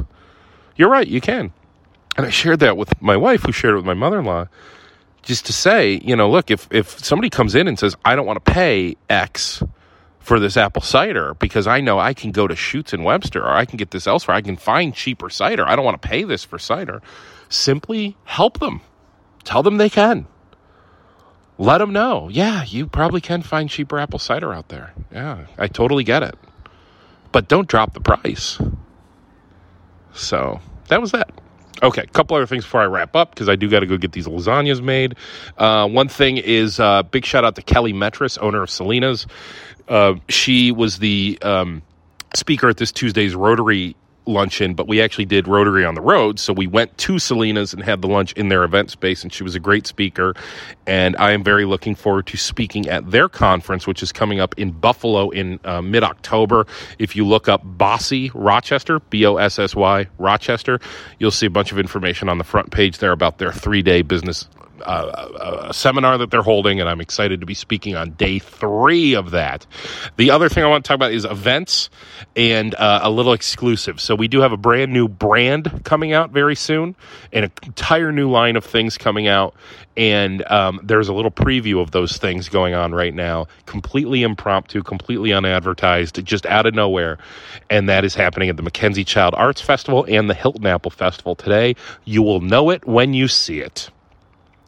You're 0.76 0.90
right, 0.90 1.08
you 1.08 1.22
can. 1.22 1.54
And 2.18 2.26
I 2.26 2.30
shared 2.30 2.60
that 2.60 2.78
with 2.78 3.02
my 3.02 3.16
wife, 3.16 3.44
who 3.44 3.52
shared 3.52 3.74
it 3.74 3.78
with 3.78 3.86
my 3.86 3.94
mother 3.94 4.20
in 4.20 4.26
law, 4.26 4.48
just 5.22 5.46
to 5.46 5.54
say, 5.54 6.02
you 6.04 6.16
know, 6.16 6.30
look, 6.30 6.52
if 6.52 6.68
if 6.72 7.00
somebody 7.00 7.30
comes 7.30 7.56
in 7.56 7.68
and 7.68 7.80
says, 7.80 7.96
I 8.04 8.16
don't 8.16 8.26
want 8.26 8.44
to 8.44 8.52
pay 8.52 8.96
X 9.10 9.64
for 10.28 10.42
this 10.42 10.58
apple 10.58 10.82
cider 10.82 11.34
because 11.36 11.68
I 11.68 11.80
know 11.80 11.98
I 12.00 12.14
can 12.14 12.32
go 12.32 12.48
to 12.48 12.56
Schutt's 12.56 12.92
and 12.92 13.06
Webster 13.06 13.42
or 13.42 13.52
I 13.52 13.64
can 13.64 13.78
get 13.78 13.92
this 13.92 14.08
elsewhere. 14.08 14.36
I 14.36 14.42
can 14.42 14.58
find 14.58 14.94
cheaper 14.94 15.30
cider. 15.30 15.66
I 15.66 15.78
don't 15.78 15.86
want 15.86 16.02
to 16.02 16.06
pay 16.06 16.26
this 16.26 16.44
for 16.44 16.60
cider. 16.60 17.02
Simply 17.48 18.18
help 18.26 18.60
them. 18.60 18.82
Tell 19.46 19.64
them 19.64 19.78
they 19.78 19.90
can. 19.90 20.28
Let 21.58 21.78
them 21.78 21.94
know. 21.94 22.28
Yeah, 22.28 22.66
you 22.66 22.88
probably 22.88 23.22
can 23.22 23.42
find 23.42 23.70
cheaper 23.70 23.98
apple 23.98 24.20
cider 24.20 24.54
out 24.54 24.68
there. 24.68 24.94
Yeah, 25.14 25.46
I 25.58 25.70
totally 25.70 26.04
get 26.04 26.24
it. 26.24 26.36
But 27.32 27.48
don't 27.48 27.70
drop 27.70 27.94
the 27.94 28.02
price. 28.02 28.60
So 30.14 30.60
that 30.90 31.00
was 31.00 31.12
that. 31.14 31.32
Okay, 31.84 32.02
a 32.02 32.08
couple 32.08 32.36
other 32.36 32.48
things 32.48 32.64
before 32.64 32.82
I 32.82 32.86
wrap 32.86 33.16
up 33.16 33.32
because 33.32 33.50
I 33.50 33.56
do 33.56 33.70
got 33.70 33.82
to 33.82 33.86
go 33.86 33.98
get 33.98 34.12
these 34.12 34.28
lasagnas 34.28 34.82
made. 34.82 35.16
Uh, 35.58 35.88
one 35.88 36.08
thing 36.08 36.38
is 36.38 36.80
uh, 36.80 37.04
big 37.04 37.26
shout 37.26 37.46
out 37.46 37.56
to 37.56 37.62
Kelly 37.62 37.94
Metris, 37.94 38.38
owner 38.42 38.64
of 38.64 38.70
Selena's. 38.70 39.28
Uh, 39.88 40.16
she 40.28 40.72
was 40.72 40.98
the 41.00 41.38
um, 41.42 41.82
speaker 42.36 42.70
at 42.70 42.78
this 42.78 42.92
Tuesday's 42.92 43.36
Rotary 43.36 43.96
luncheon, 44.28 44.74
but 44.74 44.88
we 44.88 45.02
actually 45.02 45.26
did 45.26 45.48
Rotary 45.48 45.86
on 45.86 45.96
the 45.96 46.02
road. 46.02 46.40
So 46.40 46.54
we 46.54 46.68
went 46.68 46.98
to 47.00 47.20
Selena's 47.20 47.74
and 47.74 47.84
had 47.84 48.02
the 48.02 48.08
lunch 48.08 48.34
in 48.34 48.50
their 48.50 48.64
event 48.64 48.92
space, 48.92 49.24
and 49.24 49.32
she 49.32 49.44
was 49.44 49.56
a 49.56 49.60
great 49.60 49.88
speaker. 49.88 50.34
And 50.86 51.16
I 51.18 51.32
am 51.32 51.44
very 51.44 51.66
looking 51.66 51.96
forward 51.96 52.28
to 52.28 52.38
speaking 52.38 52.88
at 52.90 53.10
their 53.10 53.30
conference, 53.30 53.88
which 53.88 54.04
is 54.04 54.12
coming 54.12 54.40
up 54.40 54.56
in 54.58 54.72
Buffalo 54.72 55.30
in 55.30 55.60
uh, 55.64 55.82
mid 55.82 56.04
October. 56.04 56.66
If 57.00 57.16
you 57.16 57.26
look 57.26 57.48
up 57.48 57.62
Bossy 57.64 58.32
Rochester, 58.34 59.00
B 59.00 59.26
O 59.26 59.38
S 59.38 59.60
S 59.60 59.76
Y 59.76 60.08
Rochester, 60.18 60.80
you'll 61.20 61.32
see 61.32 61.46
a 61.46 61.52
bunch 61.52 61.72
of 61.72 61.80
information 61.80 62.30
on 62.30 62.38
the 62.38 62.44
front 62.44 62.72
page 62.72 63.00
there 63.00 63.12
about 63.12 63.38
their 63.38 63.52
three 63.52 63.82
day 63.82 64.02
business 64.02 64.48
a, 64.86 65.74
seminar 65.74 66.18
that 66.18 66.32
they're 66.32 66.42
holding, 66.42 66.80
and 66.80 66.90
I'm 66.90 67.02
excited 67.02 67.40
to 67.42 67.46
be 67.46 67.54
speaking 67.54 67.96
on 67.96 68.12
day 68.12 68.40
three 68.40 69.16
of 69.16 69.32
that. 69.32 69.66
The 70.18 70.32
other 70.32 70.50
thing 70.50 70.64
I 70.64 70.68
want 70.68 70.86
to 70.86 70.88
talk 70.88 70.96
about 70.96 71.12
is 71.12 71.26
events 71.26 71.90
and 72.36 72.74
uh, 72.76 73.02
a 73.04 73.10
little 73.10 73.34
exclusive. 73.34 74.00
So 74.00 74.16
we 74.16 74.28
do 74.28 74.42
have 74.42 74.52
a 74.52 74.58
brand 74.58 74.94
new 74.94 75.08
brand 75.08 75.82
coming 75.84 76.14
out 76.14 76.32
very 76.32 76.56
soon, 76.56 76.96
and 77.32 77.46
an 77.46 77.52
entire 77.64 78.12
new 78.12 78.30
line 78.30 78.56
of 78.56 78.66
things 78.66 78.98
coming 78.98 79.28
out. 79.28 79.56
And 79.96 80.46
um, 80.52 80.80
there's 80.84 81.08
a 81.08 81.14
little 81.14 81.32
preview 81.32 81.82
of 81.82 81.90
those 81.90 82.18
things 82.18 82.50
going 82.50 82.76
on 82.76 82.94
right 82.94 83.14
now, 83.14 83.48
completely 83.66 84.22
impromptu, 84.22 84.84
completely 84.84 85.34
unadvertised, 85.34 86.24
just 86.24 86.46
out 86.46 86.68
of 86.68 86.76
nowhere. 86.76 87.18
And 87.72 87.90
that 87.90 88.06
is 88.06 88.14
happening 88.14 88.50
at 88.50 88.58
the 88.58 88.64
Mackenzie 88.64 89.04
Child 89.04 89.34
Arts 89.36 89.60
Festival 89.60 90.06
and 90.08 90.30
the 90.30 90.36
Hilton 90.36 90.68
Apple 90.68 90.92
Festival 90.92 91.36
today. 91.36 91.76
You 92.06 92.22
will 92.22 92.42
know 92.42 92.70
it 92.70 92.86
when 92.86 93.14
you 93.14 93.28
see 93.28 93.60
it. 93.60 93.90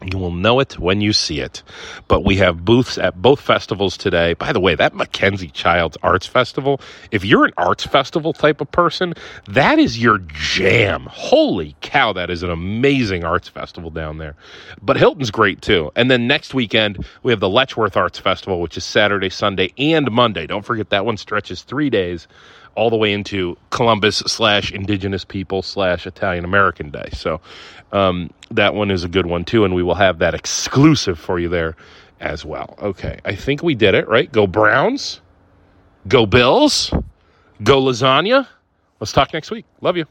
You 0.04 0.18
will 0.18 0.32
know 0.32 0.60
it 0.60 0.80
when 0.80 1.02
you 1.02 1.12
see 1.12 1.42
it. 1.42 1.62
But 2.08 2.24
we 2.24 2.38
have 2.38 2.64
booths 2.64 2.98
at 2.98 3.22
both 3.22 3.42
festivals 3.42 3.98
today. 3.98 4.34
By 4.34 4.54
the 4.54 4.60
way, 4.60 4.76
that 4.76 4.96
Mackenzie 4.96 5.50
Child's 5.50 5.98
Arts 6.02 6.26
Festival, 6.26 6.80
if 7.12 7.26
you're 7.26 7.44
an 7.46 7.54
arts 7.58 7.86
festival 7.86 8.32
type 8.32 8.62
of 8.62 8.72
person, 8.72 9.14
that 9.48 9.78
is 9.78 10.02
your 10.02 10.20
jam. 10.20 11.08
Holy 11.10 11.76
cow, 11.82 12.14
that 12.14 12.30
is 12.30 12.44
an 12.44 12.50
amazing 12.50 13.26
arts 13.26 13.50
festival 13.50 13.90
down 13.90 14.20
there. 14.20 14.36
But 14.82 14.98
Hilton's 14.98 15.32
great 15.32 15.62
too. 15.62 15.92
And 15.96 16.10
then 16.10 16.28
next 16.28 16.54
weekend, 16.54 17.06
we 17.24 17.34
have 17.34 17.42
the 17.42 17.50
Letchworth 17.50 17.98
Arts 17.98 18.20
Festival, 18.20 18.62
which 18.62 18.78
is 18.78 18.86
Saturday, 18.86 19.30
Sunday, 19.30 19.74
and 19.78 20.10
Monday. 20.12 20.48
Don't 20.48 20.66
forget 20.66 20.92
that 20.92 21.06
one 21.06 21.18
stretches 21.18 21.64
three 21.64 21.90
days 21.90 22.28
all 22.76 22.90
the 22.90 22.96
way 22.96 23.12
into 23.12 23.58
Columbus 23.72 24.18
slash 24.20 24.72
Indigenous 24.72 25.26
People 25.26 25.62
slash 25.62 26.08
Italian 26.08 26.46
American 26.46 26.92
Day. 26.92 27.10
So 27.14 27.42
um, 27.92 28.30
that 28.52 28.74
one 28.74 28.92
is 28.92 29.04
a 29.04 29.08
good 29.10 29.26
one 29.26 29.46
too, 29.46 29.66
and 29.66 29.76
we 29.76 29.84
will 29.84 29.96
have 29.96 30.20
that 30.20 30.34
exclusive 30.34 31.20
for 31.20 31.40
you 31.40 31.50
there 31.50 31.76
as 32.20 32.46
well. 32.46 32.76
Okay, 32.82 33.20
I 33.26 33.36
think 33.36 33.64
we 33.64 33.76
did 33.76 33.96
it, 33.96 34.08
right? 34.08 34.32
Go 34.32 34.48
Browns, 34.48 35.22
go 36.08 36.26
Bills, 36.26 36.92
go 37.64 37.82
lasagna. 37.82 38.48
Let's 39.00 39.12
talk 39.14 39.34
next 39.34 39.52
week. 39.52 39.66
Love 39.82 39.98
you. 39.98 40.06